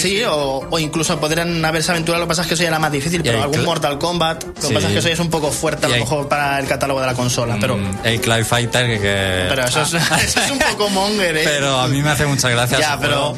Sí, 0.00 0.22
O, 0.24 0.66
o 0.70 0.78
incluso 0.78 1.18
podrían 1.18 1.64
haberse 1.64 1.90
aventurado, 1.92 2.20
lo 2.22 2.26
que 2.26 2.30
pasa 2.30 2.42
es 2.42 2.48
que 2.48 2.54
eso 2.54 2.62
ya 2.62 2.68
era 2.70 2.78
más 2.78 2.92
difícil, 2.92 3.22
pero 3.22 3.38
el 3.38 3.44
algún 3.44 3.64
Mortal 3.64 3.98
Kombat, 3.98 4.44
lo 4.44 4.54
que 4.54 4.60
Sí. 4.68 4.74
pasa 4.74 4.86
es 4.88 4.92
que 4.92 4.98
eso 4.98 5.08
ya 5.08 5.14
es 5.14 5.20
un 5.20 5.30
poco 5.30 5.50
fuerte 5.50 5.86
a 5.86 5.88
lo 5.88 5.94
hay- 5.94 6.00
mejor 6.00 6.28
para 6.28 6.58
el 6.58 6.66
catálogo 6.66 7.00
de 7.00 7.06
la 7.06 7.14
consola, 7.14 7.56
pero, 7.60 7.76
Mm, 7.76 7.98
El 8.04 8.20
Cloud 8.20 8.44
Fighter 8.44 8.86
que... 8.86 9.00
que- 9.00 9.46
pero 9.48 9.64
eso, 9.64 9.82
es, 9.82 9.92
eso 10.24 10.40
es 10.40 10.50
un 10.50 10.58
poco 10.58 10.88
monger, 10.90 11.36
¿eh? 11.36 11.42
Pero 11.44 11.78
a 11.80 11.88
mí 11.88 12.02
me 12.02 12.10
hace 12.10 12.26
mucha 12.26 12.48
gracia. 12.48 12.78
Ya, 12.78 12.98
pero-. 13.00 13.36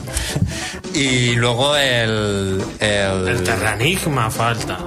Y 0.94 1.34
luego 1.36 1.76
el. 1.76 2.62
El, 2.80 3.28
El 3.28 3.42
Terranigma 3.44 4.30
falta. 4.30 4.78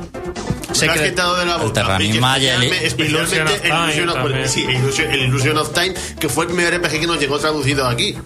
Sé 0.73 0.87
Me 0.87 0.93
has 0.93 1.01
quitado 1.01 1.35
de 1.37 1.45
la 1.45 1.57
boca. 1.57 1.73
Terranigma 1.73 2.39
y 2.39 2.47
el- 2.47 2.63
especialmente, 2.63 3.03
Illusion 3.03 3.47
of 3.47 3.51
el 3.51 3.67
Illusion 3.67 4.23
Time 4.23 4.43
of- 4.43 4.49
sí, 4.49 4.63
el 4.63 4.69
Illusion- 4.77 5.11
el 5.11 5.19
Illusion 5.23 5.57
of 5.57 5.73
Time, 5.73 5.93
que 6.19 6.29
fue 6.29 6.45
el 6.45 6.51
primer 6.53 6.73
RPG 6.73 6.99
que 7.01 7.07
nos 7.07 7.19
llegó 7.19 7.37
traducido 7.39 7.87
aquí. 7.87 8.17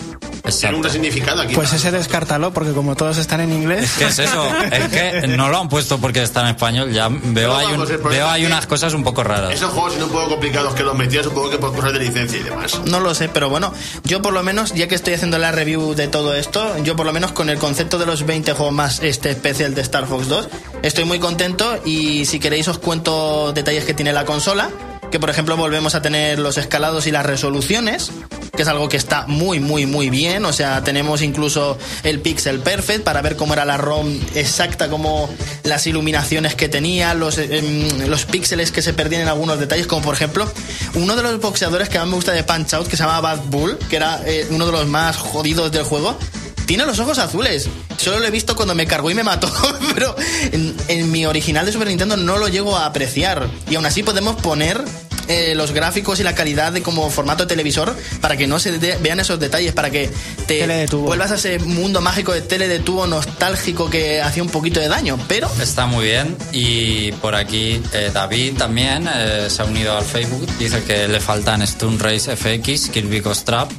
Tiene 0.45 0.77
un 0.77 0.89
significado 0.89 1.41
aquí. 1.41 1.53
Pues 1.55 1.73
ese 1.73 1.91
descártalo, 1.91 2.51
porque 2.53 2.71
como 2.71 2.95
todos 2.95 3.17
están 3.17 3.41
en 3.41 3.51
inglés. 3.53 3.93
¿Qué 3.97 4.05
es 4.05 4.19
eso? 4.19 4.47
Es 4.71 4.87
que 4.89 5.27
no 5.27 5.49
lo 5.49 5.59
han 5.59 5.69
puesto 5.69 5.97
porque 5.99 6.21
está 6.23 6.41
en 6.41 6.47
español. 6.47 6.91
Ya 6.91 7.07
veo, 7.09 7.49
No, 7.49 7.57
hay, 7.57 7.65
vamos, 7.67 7.89
un- 7.89 8.09
veo 8.09 8.29
hay 8.29 8.41
es 8.43 8.47
que 8.47 8.53
unas 8.53 8.67
cosas 8.67 8.93
un 8.93 9.03
poco 9.03 9.23
raras. 9.23 9.53
Esos 9.53 9.71
juegos 9.71 9.93
son 9.93 10.03
un 10.03 10.09
poco 10.09 10.29
complicados 10.29 10.73
que 10.75 10.83
los 10.83 10.95
metían, 10.95 11.23
supongo 11.23 11.49
que 11.49 11.57
por 11.57 11.73
cosas 11.75 11.93
de 11.93 11.99
licencia 11.99 12.39
y 12.39 12.43
demás. 12.43 12.79
No 12.85 12.99
lo 12.99 13.13
sé, 13.15 13.29
pero 13.29 13.49
bueno, 13.49 13.73
yo 14.03 14.21
por 14.21 14.33
lo 14.33 14.43
menos, 14.43 14.73
ya 14.73 14.87
que 14.87 14.95
estoy 14.95 15.13
haciendo 15.15 15.37
la 15.37 15.51
review 15.51 15.93
de 15.95 16.07
todo 16.07 16.33
esto, 16.35 16.77
yo 16.83 16.95
por 16.95 17.05
lo 17.05 17.13
menos 17.13 17.31
con 17.31 17.49
el 17.49 17.57
concepto 17.57 17.97
de 17.97 18.05
los 18.05 18.25
20 18.25 18.53
juegos 18.53 18.73
más 18.73 18.99
este 19.01 19.31
especial 19.31 19.73
de 19.75 19.81
Star 19.81 20.05
Fox 20.07 20.27
2, 20.27 20.47
estoy 20.83 21.05
muy 21.05 21.19
contento 21.19 21.79
y 21.85 22.25
si 22.25 22.39
queréis 22.39 22.67
os 22.67 22.77
cuento 22.77 23.51
detalles 23.53 23.85
que 23.85 23.93
tiene 23.93 24.13
la 24.13 24.25
consola, 24.25 24.69
que 25.15 25.19
por 25.21 25.29
ejemplo 25.29 25.55
volvemos 25.55 25.95
a 25.95 26.01
tener 26.01 26.39
los 26.39 26.57
escalados 26.57 27.07
y 27.07 27.11
las 27.11 27.25
resoluciones, 27.25 28.11
que 28.53 28.63
es 28.63 28.67
algo 28.67 28.89
que 28.89 28.97
está 28.97 29.25
muy 29.27 29.61
muy 29.61 29.85
muy 29.85 30.09
bien, 30.09 30.43
o 30.43 30.51
sea, 30.51 30.83
tenemos 30.83 31.21
incluso 31.21 31.77
el 32.03 32.19
pixel 32.19 32.59
perfect 32.59 33.05
para 33.05 33.21
ver 33.21 33.37
cómo 33.37 33.53
era 33.53 33.63
la 33.63 33.77
ROM 33.77 34.19
exacta, 34.33 34.89
como 34.89 35.29
las 35.63 35.87
iluminaciones 35.87 36.55
que 36.55 36.67
tenía, 36.67 37.13
los, 37.13 37.37
em, 37.37 38.09
los 38.09 38.25
píxeles 38.25 38.73
que 38.73 38.81
se 38.81 38.91
perdían 38.91 39.21
en 39.21 39.29
algunos 39.29 39.57
detalles, 39.57 39.87
como 39.87 40.01
por 40.01 40.15
ejemplo 40.15 40.51
uno 40.95 41.15
de 41.15 41.23
los 41.23 41.39
boxeadores 41.39 41.87
que 41.87 41.97
más 41.97 42.07
me 42.09 42.15
gusta 42.15 42.33
de 42.33 42.43
Punch 42.43 42.73
Out, 42.73 42.89
que 42.89 42.97
se 42.97 43.03
llama 43.03 43.21
Bad 43.21 43.39
Bull, 43.45 43.77
que 43.89 43.95
era 43.95 44.21
eh, 44.25 44.45
uno 44.49 44.65
de 44.65 44.73
los 44.73 44.85
más 44.85 45.15
jodidos 45.15 45.71
del 45.71 45.83
juego, 45.83 46.17
tiene 46.65 46.85
los 46.85 46.99
ojos 46.99 47.19
azules. 47.19 47.69
Solo 47.97 48.19
lo 48.19 48.25
he 48.25 48.31
visto 48.31 48.55
cuando 48.55 48.75
me 48.75 48.85
cargó 48.85 49.09
y 49.09 49.13
me 49.13 49.23
mató, 49.23 49.49
pero 49.95 50.13
en, 50.51 50.75
en 50.89 51.09
mi 51.09 51.25
original 51.25 51.65
de 51.65 51.71
Super 51.71 51.87
Nintendo 51.87 52.17
no 52.17 52.37
lo 52.37 52.49
llego 52.49 52.75
a 52.75 52.85
apreciar. 52.85 53.47
Y 53.69 53.75
aún 53.75 53.85
así 53.85 54.03
podemos 54.03 54.35
poner 54.41 54.83
eh, 55.27 55.53
los 55.55 55.71
gráficos 55.71 56.19
y 56.19 56.23
la 56.23 56.35
calidad 56.35 56.71
de 56.71 56.81
como 56.81 57.09
formato 57.09 57.43
de 57.43 57.47
televisor 57.49 57.95
para 58.21 58.37
que 58.37 58.47
no 58.47 58.59
se 58.59 58.77
de- 58.77 58.97
vean 58.97 59.19
esos 59.19 59.39
detalles, 59.39 59.73
para 59.73 59.89
que 59.89 60.09
te 60.47 60.85
vuelvas 60.87 61.31
a 61.31 61.35
ese 61.35 61.59
mundo 61.59 62.01
mágico 62.01 62.31
de 62.33 62.41
tele 62.41 62.67
de 62.67 62.79
tubo 62.79 63.07
nostálgico 63.07 63.89
que 63.89 64.21
hacía 64.21 64.43
un 64.43 64.49
poquito 64.49 64.79
de 64.79 64.87
daño. 64.87 65.17
Pero 65.27 65.49
Está 65.61 65.85
muy 65.85 66.05
bien. 66.05 66.35
Y 66.51 67.11
por 67.13 67.35
aquí 67.35 67.81
eh, 67.93 68.11
David 68.13 68.53
también 68.57 69.07
eh, 69.13 69.47
se 69.49 69.61
ha 69.61 69.65
unido 69.65 69.97
al 69.97 70.05
Facebook. 70.05 70.47
Dice 70.59 70.83
que 70.83 71.07
le 71.07 71.19
faltan 71.19 71.65
Stun 71.65 71.99
Race 71.99 72.35
FX, 72.35 72.89
Kirby 72.89 73.19
Ghost 73.21 73.45
Trap. 73.45 73.71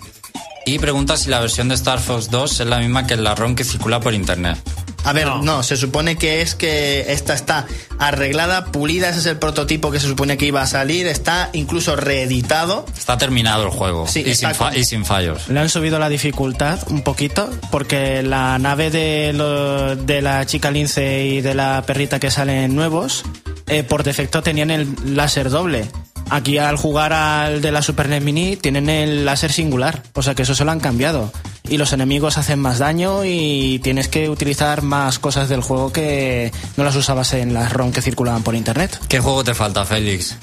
Y 0.69 0.81
pregunta 0.81 1.17
si 1.17 1.31
la 1.31 1.39
versión 1.39 1.69
de 1.69 1.77
Star 1.77 2.01
Fox 2.01 2.29
2 2.29 2.61
es 2.61 2.67
la 2.67 2.79
misma 2.81 3.07
que 3.07 3.17
la 3.17 3.37
ROM 3.37 3.55
que 3.55 3.63
circula 3.63 4.01
por 4.01 4.15
internet. 4.15 4.59
A 5.07 5.13
ver, 5.13 5.27
no. 5.29 5.63
se 5.63 5.77
supone 5.77 6.17
que 6.17 6.43
es 6.43 6.55
que 6.55 7.13
esta 7.13 7.33
está 7.35 7.67
arreglada, 7.99 8.67
pulida, 8.67 9.09
ese 9.09 9.21
es 9.21 9.27
el 9.27 9.39
prototipo 9.39 9.91
que 9.91 10.01
se 10.01 10.09
supone 10.09 10.37
que 10.37 10.47
iba 10.47 10.63
a 10.63 10.67
salir, 10.67 11.07
está 11.07 11.49
incluso 11.53 11.97
reeditado. 11.97 12.85
Está 12.97 13.17
terminado 13.17 13.63
el 13.65 13.71
juego. 13.71 14.07
Sí, 14.09 14.23
y, 14.27 14.35
sin 14.35 14.51
fa- 14.55 14.71
con- 14.71 14.77
y 14.79 14.85
sin 14.85 15.05
fallos. 15.05 15.49
Le 15.49 15.61
han 15.61 15.69
subido 15.69 15.99
la 15.99 16.09
dificultad 16.09 16.79
un 16.89 17.03
poquito 17.03 17.49
porque 17.71 18.23
la 18.23 18.59
nave 18.59 18.91
de, 18.91 19.33
lo- 19.33 19.97
de 19.97 20.23
la 20.23 20.45
chica 20.47 20.71
lince 20.71 21.25
y 21.25 21.41
de 21.41 21.55
la 21.55 21.83
perrita 21.87 22.19
que 22.21 22.31
salen 22.31 22.75
nuevos 22.75 23.25
eh, 23.69 23.83
por 23.83 24.03
defecto 24.05 24.43
tenían 24.43 24.71
el 24.71 24.89
láser 25.17 25.51
doble. 25.51 25.87
Aquí 26.29 26.59
al 26.59 26.77
jugar 26.77 27.13
al 27.13 27.61
de 27.63 27.71
la 27.71 27.83
Super 27.83 28.09
NES 28.09 28.21
Mini 28.23 28.57
tienen 28.57 28.89
el 28.91 29.25
láser 29.25 29.53
singular, 29.53 30.03
o 30.15 30.23
sea 30.23 30.35
que 30.35 30.43
eso 30.43 30.57
se 30.57 30.65
lo 30.65 30.73
han 30.73 30.81
cambiado. 30.81 31.33
Y 31.69 31.79
los 31.79 31.93
enemigos 31.93 32.39
hacen 32.39 32.59
más 32.61 32.79
daño 32.79 33.25
y 33.25 33.81
tienes 33.83 34.09
que 34.09 34.29
utilizar 34.31 34.83
más 34.83 35.19
cosas 35.19 35.49
del 35.49 35.61
juego 35.63 35.93
que 35.93 36.53
no 36.77 36.85
las 36.85 36.95
usabas 36.97 37.33
en 37.35 37.53
las 37.55 37.73
ROM 37.73 37.93
que 37.93 38.03
circulaban 38.03 38.43
por 38.43 38.55
internet. 38.55 39.01
¿Qué 39.09 39.19
juego 39.21 39.43
te 39.45 39.55
falta, 39.55 39.85
Félix? 39.85 40.37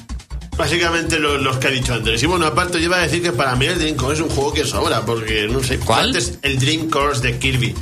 Básicamente 0.58 1.18
lo- 1.20 1.38
los, 1.38 1.58
que 1.58 1.68
ha 1.68 1.72
dicho 1.72 1.94
Andrés. 1.94 2.22
Y 2.22 2.26
bueno, 2.28 2.46
aparte 2.46 2.78
yo 2.80 2.86
iba 2.86 2.98
a 2.98 3.02
decir 3.02 3.24
que 3.24 3.32
para 3.32 3.56
mí 3.56 3.66
el 3.66 3.80
Dream 3.80 3.96
Course 3.96 4.22
es 4.22 4.30
un 4.30 4.36
juego 4.36 4.54
que 4.54 4.66
sobra, 4.66 5.02
porque 5.02 5.48
no 5.50 5.64
sé. 5.64 5.80
¿Cuál? 5.80 6.08
Antes 6.08 6.38
el 6.44 6.60
Dream 6.60 6.90
Course 6.90 7.22
de 7.22 7.38
Kirby. 7.40 7.74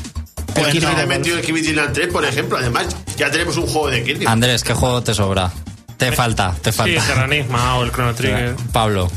Pues 0.53 0.67
Kirby 0.67 0.85
no, 0.85 1.07
metido 1.07 1.37
el 1.37 1.43
Kirby 1.45 1.61
Dream 1.61 1.75
Land 1.77 1.93
3, 1.93 2.07
por 2.09 2.23
ejemplo. 2.25 2.57
Además, 2.57 2.87
ya 3.17 3.29
tenemos 3.31 3.57
un 3.57 3.67
juego 3.67 3.89
de 3.89 4.03
Kirby. 4.03 4.25
Andrés, 4.25 4.63
¿qué 4.63 4.73
juego 4.73 5.01
te 5.01 5.13
sobra? 5.13 5.51
Te 5.97 6.11
falta, 6.13 6.55
te 6.61 6.71
Sí, 6.71 6.77
falta. 6.77 7.05
Terranisma 7.07 7.75
o 7.77 7.83
el 7.83 7.91
Chrono 7.91 8.13
Trigger. 8.15 8.55
Pablo. 8.71 9.11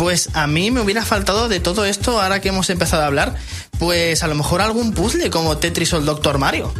Pues 0.00 0.30
a 0.34 0.46
mí 0.46 0.70
me 0.70 0.80
hubiera 0.80 1.04
faltado 1.04 1.46
de 1.50 1.60
todo 1.60 1.84
esto, 1.84 2.22
ahora 2.22 2.40
que 2.40 2.48
hemos 2.48 2.70
empezado 2.70 3.02
a 3.02 3.06
hablar, 3.06 3.34
pues 3.78 4.22
a 4.22 4.28
lo 4.28 4.34
mejor 4.34 4.62
algún 4.62 4.94
puzzle 4.94 5.28
como 5.28 5.58
Tetris 5.58 5.92
o 5.92 5.98
el 5.98 6.06
Doctor 6.06 6.38
Mario. 6.38 6.72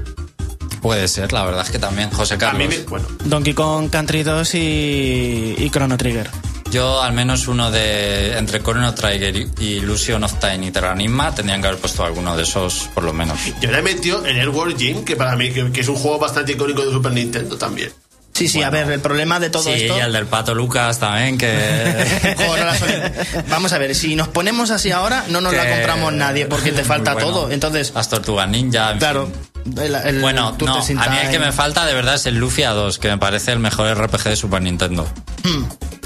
Puede 0.80 1.06
ser, 1.06 1.30
la 1.34 1.44
verdad 1.44 1.60
es 1.66 1.70
que 1.70 1.78
también. 1.78 2.08
José 2.10 2.36
A 2.36 2.38
Carlos. 2.38 2.66
mí 2.66 2.74
me- 2.74 2.82
bueno, 2.84 3.06
Donkey 3.26 3.52
Kong 3.52 3.90
Country 3.90 4.22
2 4.22 4.54
y, 4.54 5.54
y 5.58 5.70
Chrono 5.70 5.98
Trigger. 5.98 6.30
Yo 6.70 7.02
al 7.02 7.12
menos 7.12 7.46
uno 7.46 7.70
de 7.70 8.38
entre 8.38 8.62
Chrono 8.62 8.94
Trigger 8.94 9.36
y 9.58 9.64
Illusion 9.74 10.24
of 10.24 10.40
Time 10.40 10.68
y 10.68 10.70
Terranisma 10.70 11.34
tendrían 11.34 11.60
que 11.60 11.66
haber 11.66 11.78
puesto 11.78 12.02
alguno 12.02 12.34
de 12.38 12.44
esos 12.44 12.88
por 12.94 13.04
lo 13.04 13.12
menos. 13.12 13.38
yo 13.60 13.70
le 13.70 13.80
he 13.80 13.82
metido 13.82 14.24
en 14.24 14.38
el 14.38 14.48
World 14.48 14.78
Gym, 14.78 15.04
que 15.04 15.14
para 15.16 15.36
mí 15.36 15.50
que, 15.50 15.70
que 15.72 15.80
es 15.82 15.88
un 15.88 15.96
juego 15.96 16.18
bastante 16.18 16.52
icónico 16.52 16.86
de 16.86 16.90
Super 16.92 17.12
Nintendo 17.12 17.58
también. 17.58 17.90
Sí, 18.32 18.48
sí, 18.48 18.62
a 18.62 18.70
ver, 18.70 18.90
el 18.90 19.00
problema 19.00 19.38
de 19.38 19.50
todo 19.50 19.64
sí, 19.64 19.70
esto... 19.72 19.96
y 19.98 20.00
el 20.00 20.12
del 20.12 20.26
Pato 20.26 20.54
Lucas 20.54 20.98
también, 20.98 21.36
que... 21.36 21.52
Vamos 23.48 23.72
a 23.72 23.78
ver, 23.78 23.94
si 23.94 24.16
nos 24.16 24.28
ponemos 24.28 24.70
así 24.70 24.90
ahora, 24.92 25.24
no 25.28 25.40
nos 25.40 25.52
la 25.52 25.68
compramos 25.68 26.12
nadie 26.14 26.46
porque 26.46 26.72
te 26.72 26.84
falta 26.84 27.14
bueno. 27.14 27.28
todo. 27.28 27.50
Entonces, 27.50 27.92
Las 27.94 28.08
Tortugas 28.08 28.48
Ninja, 28.48 28.92
en 28.92 28.98
claro. 28.98 29.30
fin. 29.64 29.78
el- 29.78 29.94
el 29.94 30.20
Bueno, 30.20 30.56
no, 30.58 30.76
a 30.78 31.08
mí 31.08 31.16
el 31.22 31.30
que 31.30 31.38
me 31.38 31.52
falta 31.52 31.84
de 31.84 31.92
verdad 31.94 32.14
es 32.14 32.24
el 32.26 32.36
Luffy 32.36 32.62
A2, 32.62 32.98
que 32.98 33.08
me 33.08 33.18
parece 33.18 33.52
el 33.52 33.58
mejor 33.58 33.94
RPG 33.94 34.22
de 34.24 34.36
Super 34.36 34.62
Nintendo. 34.62 35.06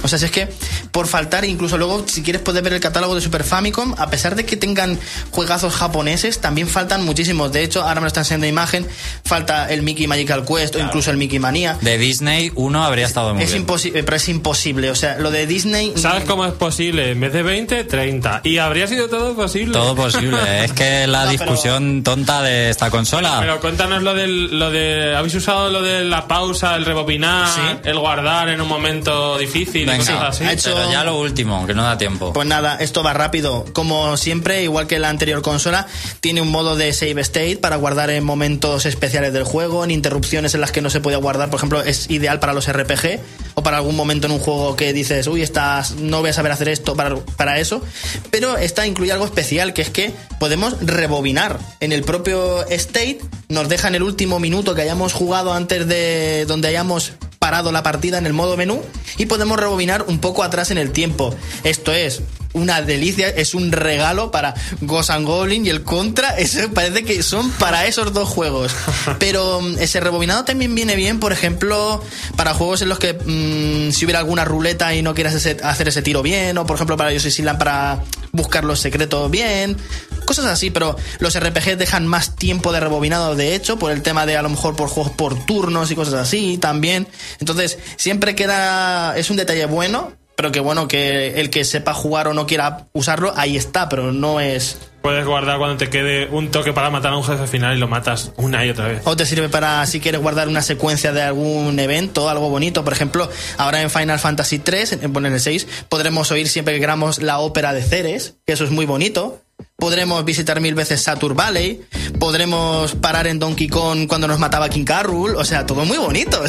O 0.05 0.09
sea, 0.09 0.19
si 0.19 0.27
es 0.27 0.31
que 0.31 0.49
por 0.93 1.09
faltar, 1.09 1.45
incluso 1.45 1.77
luego, 1.79 2.05
si 2.07 2.23
quieres 2.23 2.41
puedes 2.43 2.63
ver 2.63 2.75
el 2.75 2.81
catálogo 2.81 3.15
de 3.17 3.21
Super 3.21 3.43
Famicom, 3.43 3.95
a 3.99 4.11
pesar 4.11 4.37
de 4.37 4.45
que 4.45 4.57
tengan 4.57 4.99
juegazos 5.31 5.75
japoneses, 5.75 6.41
también 6.41 6.69
faltan 6.69 7.05
muchísimos. 7.05 7.51
De 7.53 7.63
hecho, 7.63 7.83
ahora 7.83 7.97
me 7.97 8.03
lo 8.03 8.07
están 8.09 8.23
enseñando 8.23 8.47
imagen, 8.47 8.87
falta 9.25 9.71
el 9.73 9.83
Mickey 9.83 10.07
Magical 10.07 10.45
Quest 10.45 10.77
o 10.77 10.79
incluso 10.79 11.11
el 11.11 11.17
Mickey 11.17 11.39
Mania. 11.39 11.79
De 11.81 11.99
Disney, 11.99 12.53
uno 12.55 12.85
habría 12.85 13.07
estado 13.07 13.35
muy 13.35 13.43
Es 13.43 13.51
bien. 13.51 13.63
imposible, 13.63 14.05
pero 14.05 14.17
es 14.17 14.29
imposible. 14.29 14.91
O 14.91 14.95
sea, 14.95 15.19
lo 15.19 15.31
de 15.31 15.47
Disney. 15.47 15.93
¿Sabes 15.97 16.25
cómo 16.25 16.45
es 16.45 16.53
posible? 16.53 17.11
En 17.13 17.21
vez 17.21 17.33
de 17.33 17.43
20, 17.43 17.85
30. 17.85 18.43
Y 18.45 18.59
habría 18.59 18.87
sido 18.87 19.09
todo 19.09 19.35
posible. 19.35 19.73
Todo 19.73 19.95
posible. 19.97 20.39
es 20.65 20.73
que 20.73 21.07
la 21.07 21.25
No, 21.25 21.31
pero- 21.31 21.45
discusión 21.45 22.03
tonta 22.03 22.43
de 22.43 22.71
esta 22.71 22.91
consola... 22.91 23.39
Pero 23.41 23.61
cuéntanos 23.61 24.03
lo 24.03 24.15
del, 24.15 24.59
lo 24.59 24.71
de. 24.71 25.15
¿Habéis 25.17 25.35
usado 25.35 25.71
lo 25.71 25.81
de 25.83 26.05
la 26.05 26.29
pausa, 26.29 26.77
el 26.77 26.85
rebobinar, 26.85 27.49
Sí. 27.55 27.61
el 27.85 27.99
guardar 27.99 28.49
en 28.49 28.61
un 28.61 28.69
momento 28.69 29.39
difícil 29.39 29.89
Venga, 29.99 30.29
así? 30.29 30.45
ha 30.45 30.53
hecho- 30.53 30.75
pero 30.75 30.91
ya 30.91 31.05
lo 31.05 31.19
último, 31.19 31.67
que 31.67 31.75
no 31.75 31.83
da 31.83 31.99
tiempo. 31.99 32.33
Pues 32.33 32.47
nada, 32.47 32.77
esto 32.81 33.03
va 33.03 33.13
rápido. 33.13 33.65
Como 33.73 34.17
siempre, 34.17 34.63
igual 34.63 34.87
que 34.87 34.99
la 34.99 35.09
anterior 35.09 35.43
consola, 35.43 35.87
tiene 36.21 36.41
un 36.41 36.49
modo 36.49 36.77
de 36.77 36.93
save 36.93 37.21
state 37.21 37.57
para 37.57 37.77
guardar 37.77 38.11
en 38.11 38.25
momentos 38.25 38.87
especiales 38.87 39.33
del 39.33 39.45
juego, 39.45 39.85
en 39.85 39.91
interrupciones 39.91 40.55
en 40.55 40.61
las 40.61 40.73
que 40.73 40.81
no 40.81 40.91
se 40.91 41.01
puede 41.01 41.17
guardar. 41.17 41.51
Por 41.51 41.59
ejemplo, 41.59 41.83
es 41.83 42.11
ideal 42.11 42.41
para 42.41 42.53
los 42.53 42.67
RPG 42.71 43.21
o 43.55 43.63
para 43.63 43.77
algún 43.79 43.97
momento 43.97 44.27
en 44.27 44.33
un 44.33 44.39
juego 44.41 44.77
que 44.77 44.93
dices, 44.93 45.27
uy, 45.27 45.43
estás, 45.43 45.93
no 45.93 46.21
voy 46.21 46.31
a 46.31 46.33
saber 46.33 46.53
hacer 46.53 46.69
esto 46.69 46.95
para, 46.97 47.17
para 47.37 47.59
eso. 47.59 47.83
Pero 48.31 48.57
esta 48.57 48.87
incluye 48.87 49.13
algo 49.13 49.25
especial, 49.25 49.75
que 49.75 49.83
es 49.83 49.91
que 49.91 50.13
podemos 50.41 50.77
rebobinar. 50.81 51.59
En 51.81 51.93
el 51.93 52.03
propio 52.03 52.67
state 52.69 53.19
nos 53.49 53.69
deja 53.69 53.89
en 53.89 53.95
el 53.95 54.03
último 54.03 54.41
minuto 54.41 54.75
que 54.75 54.83
hayamos 54.83 55.13
jugado 55.13 55.53
antes 55.53 55.87
de 55.87 56.45
donde 56.47 56.69
hayamos 56.69 57.13
parado 57.45 57.73
la 57.73 57.83
partida 57.83 58.17
en 58.17 58.25
el 58.25 58.33
modo 58.33 58.57
menú 58.57 58.81
y 59.19 59.27
podemos 59.27 59.61
rebobinar 59.61 60.07
un 60.09 60.19
poco 60.19 60.43
atrás 60.43 60.71
en 60.71 60.79
el 60.79 60.93
tiempo. 60.93 61.35
Esto 61.63 61.93
es 61.93 62.23
una 62.55 62.81
delicia, 62.81 63.29
es 63.29 63.53
un 63.53 63.71
regalo 63.71 64.31
para 64.31 64.55
Ghost 64.81 65.11
and 65.11 65.27
Goblin 65.27 65.67
y 65.67 65.69
el 65.69 65.83
Contra, 65.83 66.29
eso 66.39 66.71
parece 66.73 67.05
que 67.05 67.23
son 67.23 67.51
para 67.51 67.85
esos 67.87 68.15
dos 68.15 68.31
juegos. 68.31 68.73
Pero 69.19 69.61
mm, 69.61 69.79
ese 69.79 70.01
rebobinado 70.01 70.45
también 70.47 70.75
viene 70.75 70.97
bien, 70.97 71.21
por 71.21 71.33
ejemplo, 71.33 72.03
para 72.35 72.55
juegos 72.55 72.81
en 72.81 72.89
los 72.89 72.99
que 72.99 73.13
mm, 73.13 73.93
si 73.93 74.07
hubiera 74.07 74.21
alguna 74.21 74.47
ruleta 74.47 74.95
y 74.95 75.03
no 75.03 75.15
quieras 75.15 75.35
ese- 75.35 75.59
hacer 75.63 75.89
ese 75.89 76.01
tiro 76.01 76.23
bien, 76.23 76.57
o 76.57 76.65
por 76.65 76.77
ejemplo 76.77 76.97
para 76.97 77.13
Yoshi 77.13 77.29
Island 77.29 77.59
para 77.59 78.03
buscar 78.33 78.65
los 78.65 78.81
secretos 78.81 79.31
bien, 79.31 79.77
cosas 80.25 80.47
así, 80.47 80.71
pero 80.71 80.97
los 81.19 81.39
RPG 81.39 81.77
dejan 81.77 82.07
más 82.07 82.37
tiempo 82.37 82.73
de 82.73 82.81
rebobinado, 82.81 83.35
de 83.35 83.55
hecho, 83.55 83.79
por 83.79 83.93
el 83.93 84.03
tema 84.03 84.27
de 84.27 84.37
a 84.37 84.43
lo 84.43 84.49
mejor 84.49 84.77
por 84.77 84.89
juegos 84.89 85.13
por 85.13 85.47
turnos 85.47 85.91
y 85.91 85.95
cosas 85.95 86.15
así 86.15 86.59
también. 86.59 87.07
Entonces, 87.41 87.79
siempre 87.97 88.35
queda, 88.35 89.17
es 89.17 89.31
un 89.31 89.37
detalle 89.37 89.67
bueno, 89.67 90.13
pero 90.37 90.51
que 90.53 90.61
bueno, 90.61 90.89
que 90.89 91.41
el 91.41 91.51
que 91.51 91.65
sepa 91.65 91.95
jugar 91.95 92.29
o 92.29 92.35
no 92.35 92.47
quiera 92.47 92.89
usarlo, 92.93 93.33
ahí 93.37 93.57
está, 93.57 93.89
pero 93.89 94.13
no 94.13 94.41
es... 94.41 94.79
Puedes 95.01 95.27
guardar 95.27 95.59
cuando 95.59 95.77
te 95.77 95.91
quede 95.91 96.29
un 96.29 96.51
toque 96.51 96.73
para 96.73 96.89
matar 96.89 97.13
a 97.13 97.17
un 97.19 97.25
jefe 97.25 97.47
final 97.47 97.77
y 97.77 97.79
lo 97.79 97.89
matas 97.89 98.33
una 98.37 98.65
y 98.65 98.71
otra 98.71 98.89
vez. 98.89 99.03
O 99.05 99.15
te 99.15 99.27
sirve 99.27 99.51
para 99.51 99.85
si 99.85 100.01
quieres 100.01 100.23
guardar 100.23 100.49
una 100.49 100.63
secuencia 100.63 101.13
de 101.13 101.21
algún 101.21 101.79
evento, 101.79 102.31
algo 102.31 102.49
bonito. 102.49 102.85
Por 102.85 102.95
ejemplo, 102.95 103.31
ahora 103.59 103.83
en 103.83 103.91
Final 103.91 104.19
Fantasy 104.19 104.61
3, 104.61 104.93
en 105.03 105.15
en 105.15 105.27
el 105.27 105.41
6, 105.41 105.67
podremos 105.91 106.31
oír 106.33 106.49
siempre 106.49 106.73
que 106.73 106.81
queramos 106.81 107.21
la 107.21 107.39
ópera 107.39 107.75
de 107.75 107.83
Ceres, 107.83 108.37
que 108.47 108.55
eso 108.55 108.65
es 108.65 108.71
muy 108.71 108.87
bonito. 108.87 109.44
Podremos 109.77 110.25
visitar 110.25 110.61
mil 110.61 110.75
veces 110.75 111.03
Satur 111.03 111.35
Valley, 111.35 111.83
podremos 112.19 112.95
parar 112.95 113.27
en 113.27 113.39
Donkey 113.39 113.69
Kong 113.69 114.07
cuando 114.07 114.27
nos 114.27 114.39
mataba 114.39 114.69
King 114.69 114.85
Carroll, 114.85 115.37
o 115.37 115.45
sea, 115.45 115.67
todo 115.67 115.85
muy 115.85 115.99
bonito. 115.99 116.43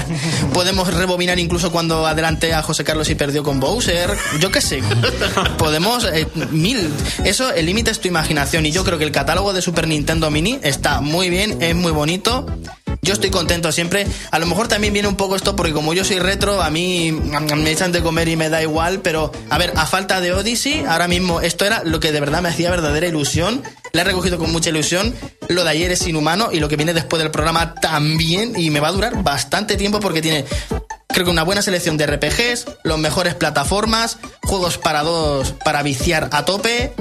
podemos 0.52 0.92
rebobinar 0.92 1.38
incluso 1.38 1.72
cuando 1.72 2.06
adelanté 2.06 2.52
a 2.52 2.62
José 2.62 2.84
Carlos 2.84 3.08
y 3.08 3.14
perdió 3.14 3.42
con 3.42 3.60
Bowser, 3.60 4.10
yo 4.40 4.50
qué 4.50 4.60
sé. 4.60 4.82
Podemos 5.58 6.04
eh, 6.04 6.26
mil, 6.50 6.92
eso 7.24 7.52
el 7.52 7.66
límite 7.66 7.90
es 7.90 8.00
tu 8.00 8.08
imaginación 8.08 8.66
y 8.66 8.72
yo 8.72 8.84
creo 8.84 8.98
que 8.98 9.04
el 9.04 9.12
catálogo 9.12 9.52
de 9.52 9.62
Super 9.62 9.88
Nintendo 9.88 10.30
Mini 10.30 10.58
está 10.62 11.00
muy 11.00 11.30
bien, 11.30 11.62
es 11.62 11.74
muy 11.74 11.92
bonito. 11.92 12.46
Yo 13.04 13.14
estoy 13.14 13.30
contento 13.30 13.72
siempre. 13.72 14.06
A 14.30 14.38
lo 14.38 14.46
mejor 14.46 14.68
también 14.68 14.92
viene 14.92 15.08
un 15.08 15.16
poco 15.16 15.34
esto 15.34 15.56
porque 15.56 15.72
como 15.72 15.92
yo 15.92 16.04
soy 16.04 16.20
retro, 16.20 16.62
a 16.62 16.70
mí 16.70 17.10
mm, 17.10 17.54
me 17.56 17.72
echan 17.72 17.90
de 17.90 18.00
comer 18.00 18.28
y 18.28 18.36
me 18.36 18.48
da 18.48 18.62
igual, 18.62 19.00
pero 19.00 19.32
a 19.50 19.58
ver, 19.58 19.72
a 19.74 19.86
falta 19.86 20.20
de 20.20 20.32
Odyssey, 20.32 20.84
ahora 20.86 21.08
mismo 21.08 21.40
esto 21.40 21.64
era 21.64 21.82
lo 21.82 21.98
que 21.98 22.12
de 22.12 22.20
verdad 22.20 22.42
me 22.42 22.50
hacía 22.50 22.70
verdadera 22.70 23.08
ilusión. 23.08 23.64
La 23.92 24.02
he 24.02 24.04
recogido 24.04 24.38
con 24.38 24.52
mucha 24.52 24.70
ilusión. 24.70 25.16
Lo 25.48 25.64
de 25.64 25.70
ayer 25.70 25.90
es 25.90 26.06
inhumano 26.06 26.52
y 26.52 26.60
lo 26.60 26.68
que 26.68 26.76
viene 26.76 26.94
después 26.94 27.20
del 27.20 27.32
programa 27.32 27.74
también 27.74 28.52
y 28.56 28.70
me 28.70 28.78
va 28.78 28.86
a 28.86 28.92
durar 28.92 29.20
bastante 29.24 29.76
tiempo 29.76 29.98
porque 29.98 30.22
tiene 30.22 30.44
creo 31.08 31.24
que 31.24 31.30
una 31.32 31.42
buena 31.42 31.60
selección 31.60 31.96
de 31.96 32.06
RPGs, 32.06 32.66
los 32.84 32.98
mejores 33.00 33.34
plataformas, 33.34 34.18
juegos 34.44 34.78
para 34.78 35.02
dos 35.02 35.54
para 35.64 35.82
viciar 35.82 36.28
a 36.30 36.44
tope. 36.44 36.92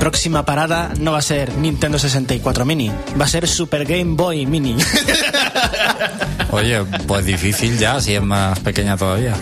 Próxima 0.00 0.44
parada 0.44 0.92
no 0.98 1.12
va 1.12 1.18
a 1.18 1.22
ser 1.22 1.54
Nintendo 1.56 1.98
64 1.98 2.64
Mini, 2.64 2.90
va 3.20 3.26
a 3.26 3.28
ser 3.28 3.46
Super 3.46 3.84
Game 3.84 4.14
Boy 4.16 4.46
Mini. 4.46 4.76
Oye, 6.50 6.82
pues 7.06 7.24
difícil 7.26 7.78
ya, 7.78 8.00
si 8.00 8.14
es 8.14 8.22
más 8.22 8.58
pequeña 8.60 8.96
todavía. 8.96 9.34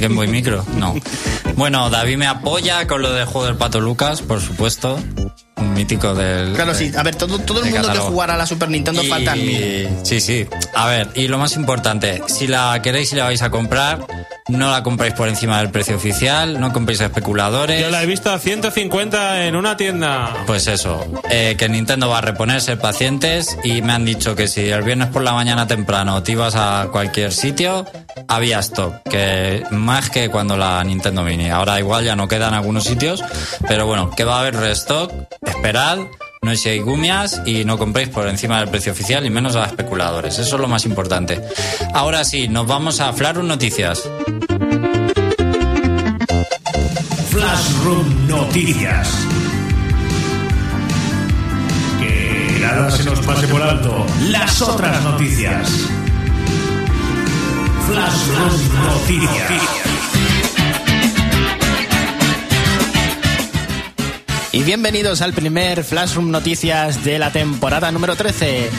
Game 0.00 0.14
Boy 0.14 0.28
Micro, 0.28 0.64
no. 0.76 0.94
Bueno, 1.56 1.90
David 1.90 2.16
me 2.16 2.26
apoya 2.26 2.86
con 2.86 3.02
lo 3.02 3.12
del 3.12 3.26
juego 3.26 3.46
del 3.46 3.56
Pato 3.56 3.80
Lucas, 3.80 4.22
por 4.22 4.40
supuesto. 4.40 4.98
Un 5.56 5.74
mítico 5.74 6.14
del. 6.14 6.52
Claro, 6.54 6.74
sí. 6.74 6.90
A 6.96 7.02
ver, 7.02 7.14
todo, 7.16 7.38
todo 7.40 7.58
el 7.58 7.64
de 7.66 7.70
mundo 7.70 7.82
que 7.82 7.88
catálogo. 7.88 8.10
jugara 8.10 8.34
a 8.34 8.36
la 8.38 8.46
Super 8.46 8.70
Nintendo 8.70 9.02
Y- 9.02 9.08
faltan 9.08 9.38
mil. 9.38 9.88
Sí, 10.04 10.20
sí. 10.20 10.46
A 10.74 10.86
ver, 10.86 11.10
y 11.14 11.28
lo 11.28 11.38
más 11.38 11.56
importante, 11.56 12.22
si 12.28 12.46
la 12.46 12.80
queréis 12.82 13.12
y 13.12 13.16
la 13.16 13.24
vais 13.24 13.42
a 13.42 13.50
comprar, 13.50 14.06
no 14.48 14.70
la 14.70 14.82
compréis 14.82 15.14
por 15.14 15.28
encima 15.28 15.58
del 15.58 15.70
precio 15.70 15.96
oficial, 15.96 16.60
no 16.60 16.72
compréis 16.72 17.00
a 17.00 17.06
especuladores. 17.06 17.80
Yo 17.80 17.90
la 17.90 18.02
he 18.02 18.06
visto 18.06 18.30
a 18.30 18.38
150 18.38 19.46
en 19.46 19.56
una 19.56 19.76
tienda. 19.76 20.34
Pues 20.46 20.66
eso, 20.66 21.06
eh, 21.30 21.56
que 21.58 21.68
Nintendo 21.68 22.08
va 22.08 22.18
a 22.18 22.20
reponer, 22.20 22.60
ser 22.60 22.78
pacientes 22.78 23.56
y 23.64 23.80
me 23.82 23.92
han 23.92 24.04
dicho 24.04 24.36
que 24.36 24.48
si 24.48 24.68
el 24.68 24.82
viernes 24.82 25.08
por 25.08 25.22
la 25.22 25.32
mañana 25.32 25.66
temprano 25.66 26.22
te 26.22 26.32
ibas 26.32 26.54
a 26.56 26.88
cualquier 26.92 27.32
sitio, 27.32 27.86
había 28.28 28.58
stock, 28.58 29.02
que 29.08 29.64
más 29.70 30.10
que 30.10 30.28
cuando 30.28 30.56
la 30.56 30.82
Nintendo 30.84 31.22
Mini. 31.22 31.50
Ahora 31.50 31.78
igual 31.78 32.04
ya 32.04 32.16
no 32.16 32.28
quedan 32.28 32.54
algunos 32.54 32.84
sitios, 32.84 33.22
pero 33.66 33.86
bueno, 33.86 34.10
que 34.10 34.24
va 34.24 34.36
a 34.36 34.40
haber 34.40 34.56
restock, 34.56 35.10
esperad, 35.42 35.98
no 36.44 36.54
seáis 36.54 36.82
gumias 36.82 37.40
y 37.46 37.64
no 37.64 37.78
compréis 37.78 38.10
por 38.10 38.28
encima 38.28 38.60
del 38.60 38.68
precio 38.68 38.92
oficial 38.92 39.24
y 39.24 39.30
menos 39.30 39.56
a 39.56 39.64
especuladores. 39.64 40.38
Eso 40.38 40.56
es 40.56 40.60
lo 40.60 40.68
más 40.68 40.84
importante. 40.84 41.40
Ahora 41.94 42.22
sí, 42.24 42.48
nos 42.48 42.66
vamos 42.66 43.00
a 43.00 43.12
Flarum 43.12 43.46
Noticias. 43.46 44.08
Flashroom 47.30 48.28
Noticias. 48.28 49.08
Que 51.98 52.58
nada 52.60 52.90
se 52.90 53.04
nos 53.04 53.20
pase 53.20 53.48
por 53.48 53.62
alto 53.62 54.06
las 54.28 54.60
otras 54.60 55.02
noticias. 55.02 55.68
Flashroom 57.86 58.84
Noticias. 58.84 59.93
Y 64.54 64.62
bienvenidos 64.62 65.20
al 65.20 65.32
primer 65.32 65.82
Flashroom 65.82 66.30
Noticias 66.30 67.02
de 67.02 67.18
la 67.18 67.32
temporada 67.32 67.90
número 67.90 68.14
13. 68.14 68.70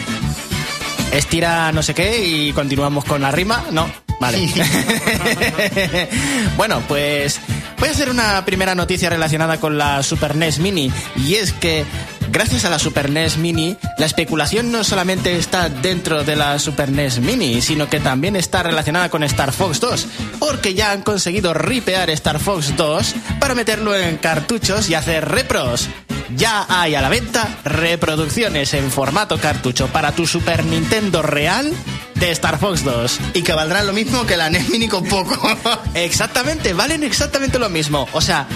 Estira 1.11 1.73
no 1.73 1.83
sé 1.83 1.93
qué 1.93 2.25
y 2.25 2.53
continuamos 2.53 3.03
con 3.03 3.21
la 3.21 3.29
rima, 3.29 3.65
¿no? 3.71 3.85
Vale. 4.21 4.47
bueno, 6.55 6.81
pues 6.87 7.41
voy 7.77 7.89
a 7.89 7.91
hacer 7.91 8.09
una 8.09 8.45
primera 8.45 8.73
noticia 8.73 9.09
relacionada 9.09 9.59
con 9.59 9.77
la 9.77 10.01
Super 10.01 10.37
NES 10.37 10.59
Mini 10.59 10.89
y 11.17 11.35
es 11.35 11.51
que 11.51 11.83
gracias 12.31 12.65
a 12.65 12.69
la 12.69 12.79
Super 12.79 13.09
NES 13.09 13.37
Mini 13.37 13.77
la 13.97 14.05
especulación 14.05 14.71
no 14.71 14.83
solamente 14.83 15.37
está 15.37 15.69
dentro 15.69 16.23
de 16.23 16.35
la 16.35 16.59
Super 16.59 16.91
NES 16.91 17.19
Mini, 17.19 17.61
sino 17.61 17.89
que 17.89 17.99
también 17.99 18.35
está 18.35 18.61
relacionada 18.61 19.09
con 19.09 19.23
Star 19.23 19.51
Fox 19.53 19.79
2, 19.79 20.07
porque 20.39 20.73
ya 20.73 20.91
han 20.91 21.01
conseguido 21.01 21.53
ripear 21.53 22.09
Star 22.09 22.39
Fox 22.39 22.75
2 22.75 23.15
para 23.39 23.55
meterlo 23.55 23.95
en 23.95 24.17
cartuchos 24.17 24.89
y 24.89 24.95
hacer 24.95 25.29
repros. 25.29 25.87
Ya 26.35 26.65
hay 26.67 26.95
a 26.95 27.01
la 27.01 27.09
venta 27.09 27.47
reproducciones 27.63 28.73
en 28.73 28.91
formato 28.91 29.39
cartucho 29.39 29.87
para 29.87 30.11
tu 30.11 30.27
Super 30.27 30.65
Nintendo 30.65 31.21
real 31.21 31.71
de 32.15 32.31
Star 32.31 32.59
Fox 32.59 32.83
2. 32.83 33.19
Y 33.35 33.43
que 33.43 33.53
valdrán 33.53 33.87
lo 33.87 33.93
mismo 33.93 34.25
que 34.25 34.35
la 34.35 34.49
NES 34.49 34.69
Mini 34.69 34.87
con 34.87 35.05
poco. 35.05 35.39
Exactamente, 35.93 36.73
valen 36.73 37.03
exactamente 37.03 37.59
lo 37.59 37.69
mismo. 37.69 38.07
O 38.11 38.21
sea, 38.21 38.47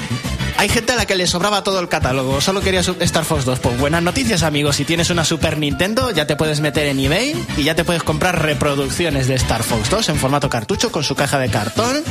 hay 0.60 0.68
gente 0.68 0.92
a 0.92 0.98
la 0.98 1.06
que 1.06 1.16
le 1.16 1.26
sobraba 1.26 1.64
todo 1.64 1.80
el 1.80 1.88
catálogo, 1.88 2.42
solo 2.42 2.60
quería 2.60 2.82
Star 2.82 3.24
Fox 3.24 3.46
2. 3.46 3.60
Pues 3.60 3.80
buenas 3.80 4.04
noticias, 4.04 4.44
amigos. 4.44 4.76
Si 4.76 4.84
tienes 4.84 5.10
una 5.10 5.24
Super 5.24 5.58
Nintendo, 5.58 6.12
ya 6.12 6.28
te 6.28 6.36
puedes 6.36 6.60
meter 6.60 6.88
en 6.88 7.00
eBay 7.00 7.34
y 7.56 7.64
ya 7.64 7.76
te 7.76 7.86
puedes 7.86 8.04
comprar 8.04 8.42
reproducciones 8.42 9.30
de 9.30 9.36
Star 9.36 9.64
Fox 9.64 9.90
2 9.90 10.10
en 10.10 10.18
formato 10.18 10.50
cartucho 10.50 10.92
con 10.92 11.06
su 11.06 11.16
caja 11.16 11.40
de 11.40 11.48
cartón 11.48 12.04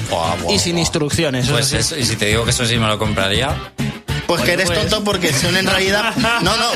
y 0.49 0.59
sin 0.61 0.79
instrucciones. 0.79 1.51
Pues 1.51 1.75
eso, 1.75 1.95
y 1.99 2.07
si 2.07 2.17
te 2.17 2.25
digo 2.25 2.45
que 2.45 2.51
eso 2.51 2.65
sí 2.65 2.79
me 2.79 2.87
lo 2.87 2.99
compraría, 2.99 3.55
Pues 4.29 4.43
que 4.43 4.53
eres 4.53 4.71
tonto 4.71 5.03
porque 5.03 5.33
son 5.33 5.57
en 5.57 5.67
realidad. 5.67 6.15
No, 6.43 6.57
no, 6.57 6.71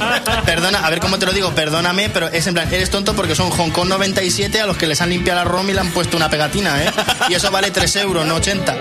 perdona, 0.44 0.80
a 0.80 0.90
ver 0.90 0.98
cómo 0.98 1.18
te 1.18 1.26
lo 1.26 1.32
digo, 1.32 1.54
perdóname, 1.54 2.08
pero 2.08 2.28
es 2.28 2.46
en 2.46 2.54
plan, 2.54 2.72
eres 2.72 2.90
tonto 2.90 3.14
porque 3.14 3.34
son 3.34 3.50
Hong 3.50 3.70
Kong 3.70 3.88
97 3.88 4.60
a 4.60 4.66
los 4.66 4.76
que 4.76 4.86
les 4.86 5.00
han 5.00 5.10
limpiado 5.10 5.38
la 5.38 5.44
ROM 5.44 5.68
y 5.68 5.74
le 5.74 5.80
han 5.80 5.90
puesto 5.90 6.16
una 6.16 6.30
pegatina, 6.30 6.82
¿eh? 6.82 6.90
Y 7.28 7.34
eso 7.34 7.50
vale 7.50 7.70
3 7.70 7.96
euros, 7.96 8.26
no 8.26 8.36
80. 8.36 8.76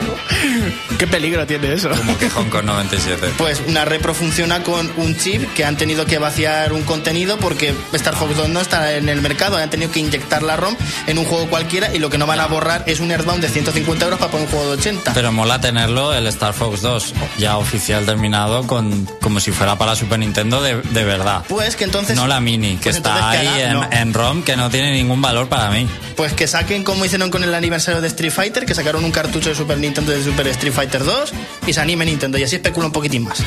¿Qué 0.97 1.07
peligro 1.07 1.45
tiene 1.45 1.74
eso? 1.74 1.89
como 1.89 2.17
que 2.17 2.30
Hong 2.30 2.49
Kong 2.49 2.63
97. 2.65 3.34
Pues 3.38 3.61
una 3.67 3.86
repro 3.86 4.13
funciona 4.13 4.63
con 4.63 4.91
un 4.97 5.17
chip 5.17 5.53
que 5.53 5.65
han 5.65 5.78
tenido 5.78 6.05
que 6.05 6.17
vaciar 6.17 6.74
un 6.74 6.84
contenido 6.84 7.38
porque 7.38 7.76
Star 7.93 8.15
Fox 8.15 8.38
2 8.38 8.49
no 8.49 8.61
está 8.61 8.93
en 8.93 9.09
el 9.09 9.22
mercado, 9.22 9.57
han 9.57 9.69
tenido 9.69 9.91
que 9.91 9.99
inyectar 9.99 10.41
la 10.43 10.55
ROM 10.55 10.76
en 11.07 11.17
un 11.17 11.26
juego 11.26 11.47
cualquiera 11.47 11.93
y 11.93 11.99
lo 11.99 12.09
que 12.09 12.17
no 12.17 12.26
van 12.26 12.39
a 12.39 12.47
borrar 12.47 12.84
es 12.88 12.99
un 12.99 13.11
Earthbound 13.11 13.41
de 13.41 13.49
150 13.49 14.05
euros 14.05 14.19
para 14.19 14.32
poner 14.32 14.47
un 14.47 14.51
juego 14.51 14.67
de 14.67 14.78
80. 14.78 15.13
Pero 15.13 15.32
mola 15.32 15.59
tenerlo 15.59 16.13
el 16.13 16.28
Star 16.28 16.53
Fox 16.53 16.82
2, 16.82 17.13
ya 17.38 17.57
oficial 17.57 18.05
terminado, 18.05 18.61
con 18.68 19.07
como 19.22 19.39
si 19.39 19.51
fuera 19.51 19.78
para 19.78 19.95
Super 19.95 20.20
Nintendo 20.20 20.62
de, 20.62 20.82
de 20.82 21.03
verdad. 21.03 21.43
Pues 21.47 21.76
que 21.76 21.84
entonces. 21.86 22.16
No 22.16 22.28
la 22.28 22.39
mini, 22.39 22.76
que 22.78 22.84
pues 22.84 22.97
está 22.97 23.30
ahí 23.30 23.39
que 23.41 23.47
haga- 23.47 23.64
en, 23.68 23.74
no. 23.74 23.89
en 23.91 24.14
ROM, 24.14 24.43
que 24.43 24.55
no 24.57 24.70
tiene 24.70 24.91
ningún 24.93 25.22
valor 25.22 25.47
para 25.49 25.70
mí. 25.72 25.88
Pues 26.16 26.34
que 26.34 26.47
saquen 26.47 26.84
como 26.84 27.05
hicieron 27.05 27.30
con 27.30 27.43
el 27.43 27.53
aniversario 27.53 28.01
de 28.01 28.07
Street 28.07 28.32
Fighter, 28.32 28.66
que 28.66 28.76
sacaron 28.76 29.03
un 29.03 29.12
cartucho 29.12 29.49
de 29.49 29.55
Super 29.55 29.78
Nintendo 29.78 30.12
de 30.12 30.24
Super 30.24 30.47
Street 30.47 30.74
Fighter 30.74 31.03
2 31.03 31.32
y 31.68 31.74
se 31.74 31.82
anime 31.82 32.05
Nintendo 32.05 32.38
y 32.38 32.43
así 32.43 32.55
especula 32.55 32.88
un 32.88 32.91
poquitín 32.93 33.24
más. 33.24 33.41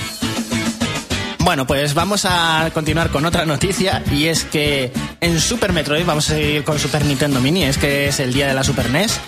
Bueno, 1.38 1.66
pues 1.66 1.92
vamos 1.92 2.24
a 2.24 2.70
continuar 2.72 3.10
con 3.10 3.26
otra 3.26 3.44
noticia 3.44 4.02
y 4.10 4.26
es 4.28 4.44
que 4.44 4.90
en 5.20 5.38
Super 5.40 5.72
Metroid, 5.74 6.04
vamos 6.06 6.30
a 6.30 6.34
seguir 6.34 6.64
con 6.64 6.78
Super 6.78 7.04
Nintendo 7.04 7.38
Mini, 7.40 7.64
es 7.64 7.76
que 7.76 8.08
es 8.08 8.18
el 8.18 8.32
día 8.32 8.46
de 8.46 8.54
la 8.54 8.64
Super 8.64 8.88
NES. 8.90 9.20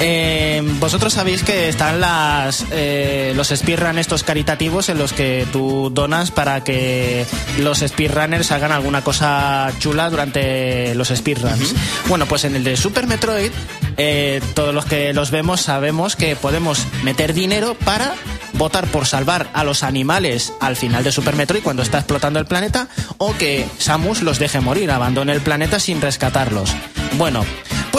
Eh, 0.00 0.62
Vosotros 0.80 1.12
sabéis 1.12 1.42
que 1.42 1.68
están 1.68 2.00
las 2.00 2.64
eh, 2.70 3.32
los 3.36 3.48
speedrun 3.48 3.98
estos 3.98 4.22
caritativos 4.22 4.88
en 4.88 4.98
los 4.98 5.12
que 5.12 5.46
tú 5.52 5.90
donas 5.92 6.30
para 6.30 6.64
que 6.64 7.26
los 7.58 7.78
speedrunners 7.78 8.50
hagan 8.50 8.72
alguna 8.72 9.02
cosa 9.02 9.72
chula 9.78 10.10
durante 10.10 10.94
los 10.94 11.08
speedruns. 11.08 11.74
Bueno, 12.08 12.26
pues 12.26 12.44
en 12.44 12.56
el 12.56 12.64
de 12.64 12.76
Super 12.76 13.06
Metroid, 13.06 13.52
eh, 13.96 14.40
todos 14.54 14.74
los 14.74 14.84
que 14.86 15.12
los 15.12 15.30
vemos 15.30 15.60
sabemos 15.60 16.16
que 16.16 16.36
podemos 16.36 16.86
meter 17.02 17.34
dinero 17.34 17.74
para 17.74 18.14
votar 18.54 18.86
por 18.88 19.06
salvar 19.06 19.48
a 19.52 19.64
los 19.64 19.82
animales 19.82 20.52
al 20.60 20.76
final 20.76 21.04
de 21.04 21.12
Super 21.12 21.36
Metroid 21.36 21.62
cuando 21.62 21.82
está 21.82 21.98
explotando 21.98 22.38
el 22.38 22.46
planeta 22.46 22.88
o 23.18 23.36
que 23.36 23.66
Samus 23.78 24.22
los 24.22 24.38
deje 24.38 24.60
morir, 24.60 24.90
abandone 24.90 25.32
el 25.32 25.40
planeta 25.40 25.78
sin 25.78 26.00
rescatarlos. 26.00 26.74
Bueno, 27.18 27.44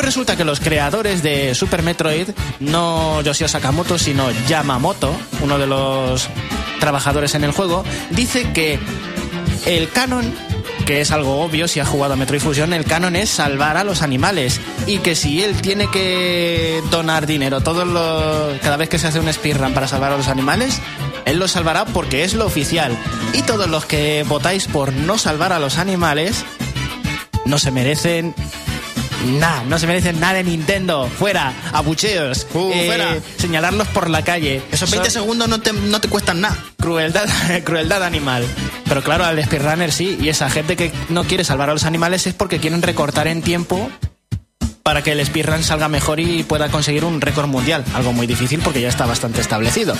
pues 0.01 0.15
resulta 0.15 0.35
que 0.35 0.45
los 0.45 0.59
creadores 0.59 1.21
de 1.21 1.53
Super 1.53 1.83
Metroid, 1.83 2.29
no 2.59 3.21
Yoshio 3.21 3.47
Sakamoto, 3.47 3.99
sino 3.99 4.31
Yamamoto, 4.47 5.15
uno 5.41 5.59
de 5.59 5.67
los 5.67 6.27
trabajadores 6.79 7.35
en 7.35 7.43
el 7.43 7.51
juego, 7.51 7.83
dice 8.09 8.51
que 8.51 8.79
el 9.67 9.89
canon, 9.89 10.33
que 10.87 11.01
es 11.01 11.11
algo 11.11 11.43
obvio 11.43 11.67
si 11.67 11.79
has 11.79 11.87
jugado 11.87 12.13
a 12.13 12.15
Metroid 12.15 12.41
Fusion, 12.41 12.73
el 12.73 12.83
canon 12.83 13.15
es 13.15 13.29
salvar 13.29 13.77
a 13.77 13.83
los 13.83 14.01
animales 14.01 14.59
y 14.87 14.97
que 14.97 15.13
si 15.13 15.43
él 15.43 15.61
tiene 15.61 15.87
que 15.91 16.81
donar 16.89 17.27
dinero 17.27 17.61
todos 17.61 17.87
cada 18.63 18.77
vez 18.77 18.89
que 18.89 18.97
se 18.97 19.05
hace 19.05 19.19
un 19.19 19.31
speedrun 19.31 19.75
para 19.75 19.87
salvar 19.87 20.13
a 20.13 20.17
los 20.17 20.29
animales, 20.29 20.81
él 21.25 21.37
lo 21.37 21.47
salvará 21.47 21.85
porque 21.85 22.23
es 22.23 22.33
lo 22.33 22.47
oficial. 22.47 22.97
Y 23.33 23.43
todos 23.43 23.69
los 23.69 23.85
que 23.85 24.25
votáis 24.27 24.65
por 24.65 24.93
no 24.93 25.19
salvar 25.19 25.53
a 25.53 25.59
los 25.59 25.77
animales 25.77 26.43
no 27.45 27.59
se 27.59 27.69
merecen 27.69 28.33
Nah, 29.25 29.63
no 29.63 29.77
se 29.77 29.87
merecen 29.87 30.19
nada 30.19 30.33
de 30.35 30.43
Nintendo. 30.43 31.07
Fuera, 31.07 31.53
abucheos. 31.73 32.47
Uh, 32.53 32.71
fuera. 32.85 33.17
Señalarlos 33.37 33.87
por 33.89 34.09
la 34.09 34.23
calle. 34.23 34.61
Esos 34.71 34.89
20 34.89 35.09
Son 35.09 35.21
segundos 35.21 35.47
no 35.47 35.61
te, 35.61 35.73
no 35.73 36.01
te 36.01 36.09
cuestan 36.09 36.41
nada. 36.41 36.57
Crueldad, 36.77 37.27
crueldad 37.63 38.03
animal. 38.03 38.45
Pero 38.85 39.03
claro, 39.03 39.25
al 39.25 39.41
speedrunner 39.43 39.91
sí. 39.91 40.17
Y 40.19 40.29
esa 40.29 40.49
gente 40.49 40.75
que 40.75 40.91
no 41.09 41.23
quiere 41.23 41.43
salvar 41.43 41.69
a 41.69 41.73
los 41.73 41.83
animales 41.83 42.25
es 42.27 42.33
porque 42.33 42.59
quieren 42.59 42.81
recortar 42.81 43.27
en 43.27 43.41
tiempo 43.41 43.89
para 44.83 45.03
que 45.03 45.11
el 45.11 45.25
speedrun 45.25 45.63
salga 45.63 45.87
mejor 45.87 46.19
y 46.19 46.43
pueda 46.43 46.69
conseguir 46.69 47.05
un 47.05 47.21
récord 47.21 47.47
mundial. 47.47 47.85
Algo 47.93 48.13
muy 48.13 48.27
difícil 48.27 48.59
porque 48.63 48.81
ya 48.81 48.89
está 48.89 49.05
bastante 49.05 49.41
establecido. 49.41 49.95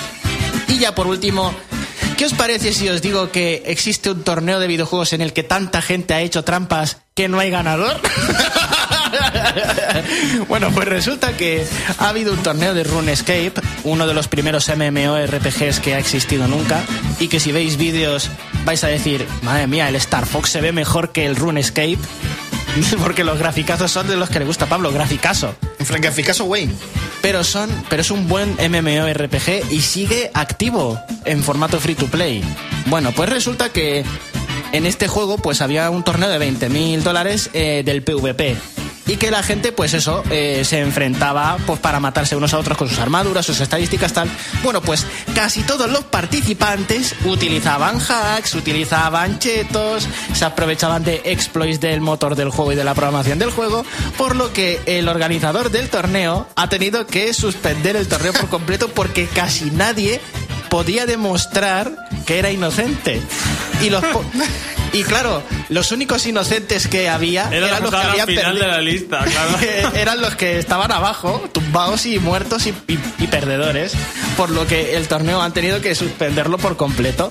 Y 0.68 0.78
ya 0.78 0.94
por 0.94 1.06
último, 1.06 1.54
¿qué 2.16 2.26
os 2.26 2.34
parece 2.34 2.72
si 2.72 2.88
os 2.88 3.00
digo 3.00 3.30
que 3.30 3.62
existe 3.66 4.10
un 4.10 4.24
torneo 4.24 4.58
de 4.58 4.66
videojuegos 4.66 5.12
en 5.12 5.20
el 5.20 5.32
que 5.32 5.44
tanta 5.44 5.80
gente 5.82 6.14
ha 6.14 6.20
hecho 6.20 6.44
trampas 6.44 6.98
que 7.14 7.28
no 7.28 7.38
hay 7.38 7.50
ganador? 7.50 8.00
bueno, 10.48 10.70
pues 10.72 10.88
resulta 10.88 11.36
que 11.36 11.66
ha 11.98 12.08
habido 12.08 12.32
un 12.32 12.42
torneo 12.42 12.74
de 12.74 12.84
RuneScape, 12.84 13.52
uno 13.84 14.06
de 14.06 14.14
los 14.14 14.28
primeros 14.28 14.68
MMORPGs 14.68 15.80
que 15.80 15.94
ha 15.94 15.98
existido 15.98 16.48
nunca, 16.48 16.82
y 17.18 17.28
que 17.28 17.40
si 17.40 17.52
veis 17.52 17.76
vídeos 17.76 18.30
vais 18.64 18.82
a 18.84 18.88
decir, 18.88 19.26
madre 19.42 19.66
mía, 19.66 19.88
el 19.88 19.96
Star 19.96 20.26
Fox 20.26 20.50
se 20.50 20.60
ve 20.60 20.72
mejor 20.72 21.12
que 21.12 21.26
el 21.26 21.36
RuneScape, 21.36 21.98
porque 23.02 23.24
los 23.24 23.38
graficazos 23.38 23.90
son 23.90 24.08
de 24.08 24.16
los 24.16 24.30
que 24.30 24.38
le 24.38 24.44
gusta 24.44 24.66
a 24.66 24.68
Pablo, 24.68 24.92
graficazo. 24.92 25.54
Graficazo, 25.78 26.44
güey. 26.44 26.70
Pero 27.20 27.44
son, 27.44 27.70
pero 27.88 28.02
es 28.02 28.10
un 28.10 28.28
buen 28.28 28.56
MMORPG 28.56 29.70
y 29.70 29.80
sigue 29.80 30.30
activo 30.34 30.98
en 31.24 31.42
formato 31.42 31.78
free 31.78 31.94
to 31.94 32.06
play. 32.06 32.42
Bueno, 32.86 33.12
pues 33.12 33.28
resulta 33.28 33.70
que 33.70 34.04
en 34.72 34.86
este 34.86 35.06
juego 35.06 35.38
pues 35.38 35.60
había 35.60 35.88
un 35.90 36.02
torneo 36.02 36.28
de 36.28 36.38
20 36.38 36.68
mil 36.68 37.04
dólares 37.04 37.50
eh, 37.52 37.82
del 37.84 38.02
PvP 38.02 38.56
y 39.12 39.16
que 39.18 39.30
la 39.30 39.42
gente 39.42 39.72
pues 39.72 39.92
eso 39.92 40.24
eh, 40.30 40.64
se 40.64 40.80
enfrentaba 40.80 41.58
pues 41.66 41.78
para 41.80 42.00
matarse 42.00 42.34
unos 42.34 42.54
a 42.54 42.58
otros 42.58 42.78
con 42.78 42.88
sus 42.88 42.98
armaduras 42.98 43.44
sus 43.44 43.60
estadísticas 43.60 44.14
tal. 44.14 44.30
Bueno 44.62 44.80
pues 44.80 45.06
casi 45.34 45.62
todos 45.64 45.90
los 45.90 46.04
participantes 46.04 47.14
utilizaban 47.26 47.98
hacks 48.00 48.54
utilizaban 48.54 49.38
chetos 49.38 50.08
se 50.32 50.44
aprovechaban 50.46 51.04
de 51.04 51.20
exploits 51.26 51.78
del 51.78 52.00
motor 52.00 52.36
del 52.36 52.48
juego 52.48 52.72
y 52.72 52.74
de 52.74 52.84
la 52.84 52.94
programación 52.94 53.38
del 53.38 53.50
juego 53.50 53.84
por 54.16 54.34
lo 54.34 54.52
que 54.54 54.80
el 54.86 55.08
organizador 55.08 55.70
del 55.70 55.90
torneo 55.90 56.48
ha 56.56 56.70
tenido 56.70 57.06
que 57.06 57.34
suspender 57.34 57.96
el 57.96 58.08
torneo 58.08 58.32
por 58.32 58.48
completo 58.48 58.88
porque 58.88 59.26
casi 59.26 59.70
nadie 59.70 60.22
podía 60.72 61.04
demostrar 61.04 61.92
que 62.24 62.38
era 62.38 62.50
inocente 62.50 63.20
y 63.82 63.90
los 63.90 64.02
po- 64.06 64.24
y 64.94 65.02
claro 65.02 65.42
los 65.68 65.92
únicos 65.92 66.24
inocentes 66.26 66.88
que 66.88 67.10
había 67.10 67.48
Era 67.52 67.66
eran 67.68 67.82
los 67.82 67.90
que 67.90 67.96
habían 67.98 68.26
final 68.26 68.44
perdido 68.44 68.64
de 68.66 68.72
la 68.72 68.80
lista, 68.80 69.24
claro. 69.24 69.58
eran 69.94 70.20
los 70.22 70.34
que 70.34 70.58
estaban 70.58 70.90
abajo, 70.90 71.44
tumbados 71.52 72.06
y 72.06 72.18
muertos 72.18 72.66
y, 72.66 72.70
y- 72.88 72.98
y 73.18 73.26
perdedores, 73.26 73.92
por 74.38 74.48
lo 74.48 74.66
que 74.66 74.96
el 74.96 75.08
torneo 75.08 75.42
han 75.42 75.52
tenido 75.52 75.82
que 75.82 75.94
suspenderlo 75.94 76.56
por 76.56 76.78
completo. 76.78 77.30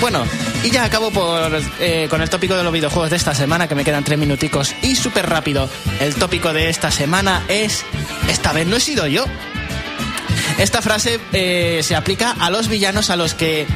Bueno, 0.00 0.24
y 0.64 0.70
ya 0.70 0.84
acabo 0.84 1.10
por, 1.12 1.60
eh, 1.78 2.08
con 2.10 2.22
el 2.22 2.28
tópico 2.30 2.56
de 2.56 2.64
los 2.64 2.72
videojuegos 2.72 3.10
de 3.10 3.16
esta 3.16 3.34
semana, 3.36 3.68
que 3.68 3.74
me 3.76 3.84
quedan 3.84 4.02
tres 4.02 4.18
minuticos, 4.18 4.74
y 4.82 4.96
súper 4.96 5.28
rápido. 5.28 5.68
El 6.00 6.14
tópico 6.16 6.52
de 6.52 6.70
esta 6.70 6.90
semana 6.90 7.44
es, 7.48 7.84
esta 8.28 8.52
vez 8.52 8.66
no 8.66 8.76
he 8.76 8.80
sido 8.80 9.06
yo. 9.06 9.24
Esta 10.58 10.82
frase 10.82 11.20
eh, 11.32 11.80
se 11.82 11.94
aplica 11.96 12.32
a 12.38 12.50
los 12.50 12.68
villanos 12.68 13.10
a 13.10 13.16
los 13.16 13.34
que 13.34 13.66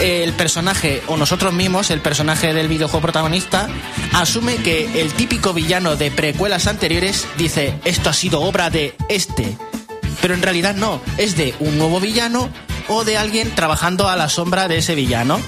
el 0.00 0.32
personaje, 0.34 1.02
o 1.06 1.16
nosotros 1.16 1.52
mismos, 1.54 1.90
el 1.90 2.00
personaje 2.00 2.52
del 2.52 2.68
videojuego 2.68 3.00
protagonista, 3.02 3.68
asume 4.12 4.56
que 4.56 5.00
el 5.00 5.12
típico 5.14 5.52
villano 5.54 5.96
de 5.96 6.10
precuelas 6.10 6.66
anteriores 6.66 7.26
dice, 7.38 7.74
esto 7.84 8.10
ha 8.10 8.12
sido 8.12 8.42
obra 8.42 8.68
de 8.70 8.94
este. 9.08 9.56
Pero 10.20 10.34
en 10.34 10.42
realidad 10.42 10.74
no, 10.74 11.00
es 11.18 11.36
de 11.36 11.54
un 11.60 11.78
nuevo 11.78 12.00
villano 12.00 12.48
o 12.88 13.04
de 13.04 13.16
alguien 13.18 13.50
trabajando 13.54 14.08
a 14.08 14.16
la 14.16 14.28
sombra 14.28 14.68
de 14.68 14.78
ese 14.78 14.94
villano. 14.94 15.40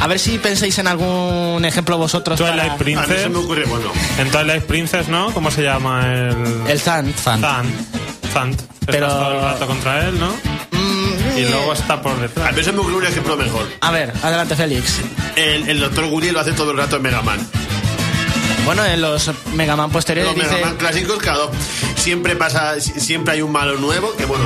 A 0.00 0.06
ver 0.06 0.18
si 0.18 0.38
pensáis 0.38 0.78
en 0.78 0.86
algún 0.86 1.62
ejemplo 1.66 1.98
vosotros. 1.98 2.38
Twilight 2.38 2.58
para- 2.68 2.76
Princess. 2.78 3.10
A 3.10 3.12
mí 3.14 3.18
se 3.22 3.28
me 3.28 3.38
ocurre, 3.38 3.64
bueno. 3.66 3.92
En 4.18 4.30
Twilight 4.30 4.64
Princess, 4.64 5.08
¿no? 5.08 5.32
¿Cómo 5.34 5.50
se 5.50 5.62
llama 5.62 6.06
el...? 6.06 6.62
El 6.66 6.80
Zant. 6.80 7.14
Fan. 7.14 7.40
Zant. 7.42 7.70
Zant. 8.32 8.60
Pero- 8.86 9.06
Estás 9.06 9.20
todo 9.22 9.32
el 9.34 9.40
rato 9.42 9.66
contra 9.66 10.08
él, 10.08 10.18
¿no? 10.18 10.32
Y 11.36 11.42
luego 11.42 11.72
está 11.72 12.00
por 12.02 12.12
A 12.12 12.16
detrás. 12.16 12.56
mí 12.56 12.62
se 12.64 12.72
me 12.72 12.80
ocurre 12.80 12.96
un 12.96 13.06
ejemplo 13.06 13.36
mejor. 13.36 13.66
A 13.80 13.90
ver, 13.90 14.12
adelante 14.22 14.56
Félix. 14.56 14.98
El, 15.36 15.68
el 15.68 15.80
doctor 15.80 16.06
Guri 16.06 16.30
lo 16.30 16.40
hace 16.40 16.52
todo 16.52 16.72
el 16.72 16.76
rato 16.76 16.96
en 16.96 17.02
Mega 17.02 17.22
Man. 17.22 17.38
Bueno, 18.64 18.84
en 18.84 19.00
los 19.00 19.30
Mega 19.54 19.74
Man 19.76 19.90
posteriores 19.90 20.34
Los 20.36 20.42
dice... 20.44 20.54
Mega 20.56 20.66
Man 20.68 20.76
clásicos, 20.76 21.18
claro, 21.18 21.50
siempre 21.96 22.36
pasa, 22.36 22.78
si- 22.80 22.98
siempre 23.00 23.34
hay 23.34 23.42
un 23.42 23.52
malo 23.52 23.76
nuevo, 23.78 24.14
que 24.16 24.26
bueno, 24.26 24.44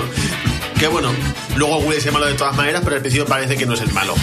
que 0.79 0.87
bueno, 0.89 1.11
luego 1.57 1.81
Guri 1.81 1.97
es 1.97 2.07
el 2.07 2.13
malo 2.13 2.27
de 2.27 2.35
todas 2.35 2.55
maneras, 2.55 2.83
pero 2.85 2.97
al 2.97 3.03
principio 3.03 3.27
parece 3.27 3.57
que 3.57 3.67
no 3.67 3.75
es 3.75 3.81
el 3.81 3.93
malo. 3.93 4.15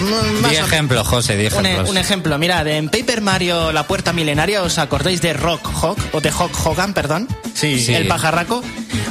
Más 0.00 0.50
Di 0.50 0.56
o- 0.58 0.64
ejemplos, 0.64 1.06
José, 1.06 1.36
di 1.36 1.46
Un, 1.56 1.66
e- 1.66 1.80
un 1.82 1.96
ejemplo, 1.96 2.38
mirad, 2.38 2.66
en 2.66 2.88
Paper 2.88 3.20
Mario 3.20 3.72
La 3.72 3.86
Puerta 3.86 4.12
Milenaria, 4.12 4.62
¿os 4.62 4.78
acordáis 4.78 5.22
de 5.22 5.32
Rock 5.32 5.68
Hawk? 5.82 5.98
O 6.12 6.20
de 6.20 6.30
Hawk 6.30 6.52
Hogan, 6.66 6.92
perdón. 6.94 7.28
Sí. 7.54 7.78
Sí. 7.80 7.94
El 7.94 8.06
pajarraco. 8.06 8.62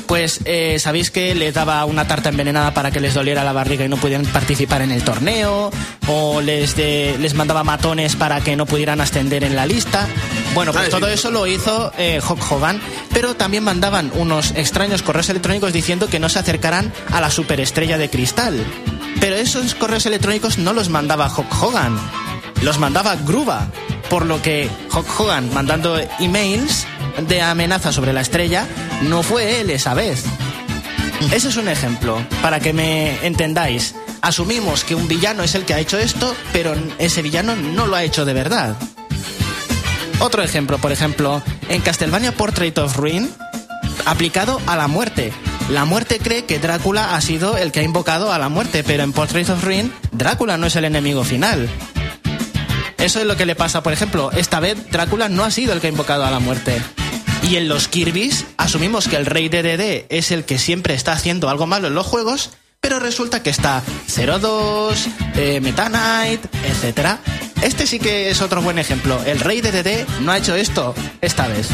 Pues 0.05 0.41
eh, 0.45 0.77
sabéis 0.79 1.09
que 1.09 1.33
le 1.33 1.51
daba 1.51 1.83
una 1.85 2.07
tarta 2.07 2.29
envenenada 2.29 2.75
para 2.75 2.91
que 2.91 2.99
les 2.99 3.15
doliera 3.15 3.43
la 3.43 3.53
barriga 3.53 3.85
y 3.85 3.89
no 3.89 3.97
pudieran 3.97 4.23
participar 4.27 4.83
en 4.83 4.91
el 4.91 5.03
torneo. 5.03 5.71
O 6.07 6.41
les, 6.41 6.75
de- 6.75 7.17
les 7.19 7.33
mandaba 7.33 7.63
matones 7.63 8.15
para 8.15 8.39
que 8.41 8.55
no 8.55 8.67
pudieran 8.67 9.01
ascender 9.01 9.43
en 9.43 9.55
la 9.55 9.65
lista. 9.65 10.07
Bueno, 10.53 10.71
pues 10.71 10.83
Ah, 10.83 10.85
sí. 10.85 10.91
todo 10.91 11.07
eso 11.07 11.31
lo 11.31 11.47
hizo 11.47 11.91
eh, 11.97 12.19
Hawk 12.23 12.51
Hogan. 12.51 12.79
Pero 13.13 13.35
también 13.35 13.63
mandaban 13.63 14.11
unos 14.13 14.51
extraños 14.51 15.01
correos 15.01 15.29
electrónicos 15.29 15.73
diciendo 15.73 16.07
que 16.07 16.19
no 16.19 16.29
se 16.29 16.37
acercaran 16.37 16.93
a 17.11 17.19
la 17.19 17.31
superestrella 17.31 17.97
de 17.97 18.09
cristal. 18.11 18.63
Pero 19.19 19.35
esos 19.35 19.75
correos 19.75 20.05
electrónicos 20.05 20.57
no 20.57 20.73
los 20.73 20.89
mandaba 20.89 21.29
Hawk 21.29 21.61
Hogan, 21.61 21.97
los 22.61 22.79
mandaba 22.79 23.15
Gruba. 23.15 23.67
Por 24.09 24.25
lo 24.25 24.41
que 24.41 24.69
Hawk 24.91 25.19
Hogan 25.19 25.53
mandando 25.53 25.97
emails 26.19 26.85
de 27.27 27.41
amenaza 27.41 27.91
sobre 27.91 28.13
la 28.13 28.21
estrella 28.21 28.67
no 29.01 29.23
fue 29.23 29.61
él 29.61 29.69
esa 29.69 29.93
vez. 29.93 30.23
Ese 31.31 31.49
es 31.49 31.57
un 31.57 31.67
ejemplo, 31.67 32.21
para 32.41 32.59
que 32.59 32.73
me 32.73 33.25
entendáis. 33.25 33.95
Asumimos 34.21 34.83
que 34.83 34.95
un 34.95 35.07
villano 35.07 35.43
es 35.43 35.55
el 35.55 35.65
que 35.65 35.73
ha 35.73 35.79
hecho 35.79 35.97
esto, 35.97 36.35
pero 36.51 36.75
ese 36.97 37.21
villano 37.21 37.55
no 37.55 37.87
lo 37.87 37.95
ha 37.95 38.03
hecho 38.03 38.25
de 38.25 38.33
verdad. 38.33 38.75
Otro 40.19 40.43
ejemplo, 40.43 40.77
por 40.77 40.91
ejemplo, 40.91 41.41
en 41.69 41.81
Castlevania 41.81 42.31
Portrait 42.31 42.77
of 42.77 42.95
Ruin, 42.95 43.29
aplicado 44.05 44.61
a 44.65 44.75
la 44.75 44.87
muerte. 44.87 45.33
La 45.69 45.83
muerte 45.85 46.19
cree 46.19 46.45
que 46.45 46.59
Drácula 46.59 47.15
ha 47.15 47.21
sido 47.21 47.57
el 47.57 47.71
que 47.71 47.79
ha 47.79 47.83
invocado 47.83 48.31
a 48.31 48.37
la 48.37 48.49
muerte, 48.49 48.83
pero 48.83 49.03
en 49.03 49.13
Portrait 49.13 49.49
of 49.49 49.63
Ruin, 49.63 49.91
Drácula 50.11 50.57
no 50.57 50.67
es 50.67 50.75
el 50.75 50.85
enemigo 50.85 51.23
final. 51.23 51.67
Eso 52.97 53.19
es 53.19 53.25
lo 53.25 53.35
que 53.35 53.45
le 53.45 53.55
pasa, 53.55 53.81
por 53.81 53.91
ejemplo, 53.91 54.31
esta 54.31 54.59
vez 54.59 54.77
Drácula 54.91 55.27
no 55.27 55.43
ha 55.43 55.51
sido 55.51 55.73
el 55.73 55.81
que 55.81 55.87
ha 55.87 55.89
invocado 55.89 56.23
a 56.23 56.31
la 56.31 56.39
muerte. 56.39 56.81
Y 57.49 57.57
en 57.57 57.67
los 57.67 57.87
Kirby's 57.87 58.45
asumimos 58.57 59.07
que 59.07 59.17
el 59.17 59.25
rey 59.25 59.49
DDD 59.49 60.05
es 60.09 60.31
el 60.31 60.45
que 60.45 60.59
siempre 60.59 60.93
está 60.93 61.13
haciendo 61.13 61.49
algo 61.49 61.67
malo 61.67 61.87
en 61.87 61.95
los 61.95 62.05
juegos, 62.05 62.51
pero 62.79 62.99
resulta 62.99 63.41
que 63.41 63.49
está 63.49 63.81
02, 64.07 65.07
eh, 65.35 65.59
Meta 65.61 65.87
Knight, 65.87 66.45
etc. 66.63 67.17
Este 67.65 67.87
sí 67.87 67.97
que 67.99 68.29
es 68.29 68.41
otro 68.41 68.61
buen 68.61 68.77
ejemplo. 68.79 69.19
El 69.25 69.39
rey 69.39 69.59
DDD 69.59 70.05
no 70.21 70.31
ha 70.31 70.37
hecho 70.37 70.55
esto 70.55 70.93
esta 71.21 71.47
vez. 71.47 71.67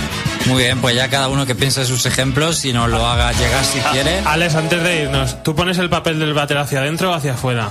Muy 0.45 0.63
bien, 0.63 0.79
pues 0.79 0.95
ya 0.95 1.09
cada 1.09 1.27
uno 1.27 1.45
que 1.45 1.53
piense 1.53 1.85
sus 1.85 2.05
ejemplos 2.05 2.63
y 2.65 2.71
nos 2.73 2.89
lo 2.89 3.05
haga 3.05 3.31
llegar 3.33 3.63
si 3.65 3.79
quiere. 3.91 4.19
Alex, 4.25 4.55
antes 4.55 4.81
de 4.81 5.01
irnos, 5.03 5.43
¿tú 5.43 5.53
pones 5.53 5.77
el 5.77 5.89
papel 5.89 6.17
del 6.17 6.33
váter 6.33 6.57
hacia 6.57 6.79
adentro 6.79 7.11
o 7.11 7.13
hacia 7.13 7.33
afuera? 7.33 7.69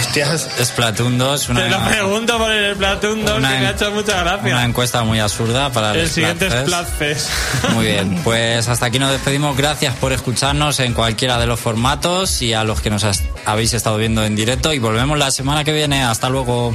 Hostias. 0.00 0.48
Splatoon 0.62 1.18
2, 1.18 1.46
Te 1.46 1.52
lo 1.54 1.66
una, 1.66 1.88
pregunto 1.88 2.38
por 2.38 2.50
el 2.50 2.74
Platoon 2.76 3.24
2, 3.24 3.32
que 3.32 3.38
Una 3.38 3.48
me 3.50 3.66
ha 3.66 3.70
hecho 3.70 3.90
mucha 3.90 4.12
una 4.14 4.22
gracia. 4.36 4.64
encuesta 4.64 5.02
muy 5.04 5.18
absurda 5.20 5.70
para 5.70 5.92
el, 5.92 5.98
El 6.00 6.08
siguiente 6.10 6.46
es 6.46 6.52
Splatfest. 6.54 7.28
Splatfest. 7.28 7.70
Muy 7.74 7.84
bien, 7.86 8.20
pues 8.24 8.66
hasta 8.68 8.86
aquí 8.86 8.98
nos 8.98 9.10
despedimos. 9.10 9.56
Gracias 9.56 9.94
por 9.96 10.12
escucharnos 10.12 10.80
en 10.80 10.94
cualquiera 10.94 11.38
de 11.38 11.46
los 11.46 11.60
formatos 11.60 12.40
y 12.42 12.54
a 12.54 12.64
los 12.64 12.80
que 12.80 12.88
nos 12.90 13.04
has- 13.04 13.24
habéis 13.44 13.74
estado 13.74 13.96
viendo 13.98 14.24
en 14.24 14.34
directo. 14.36 14.72
Y 14.72 14.78
volvemos 14.78 15.18
la 15.18 15.30
semana 15.30 15.64
que 15.64 15.72
viene. 15.72 16.02
Hasta 16.04 16.28
luego. 16.28 16.74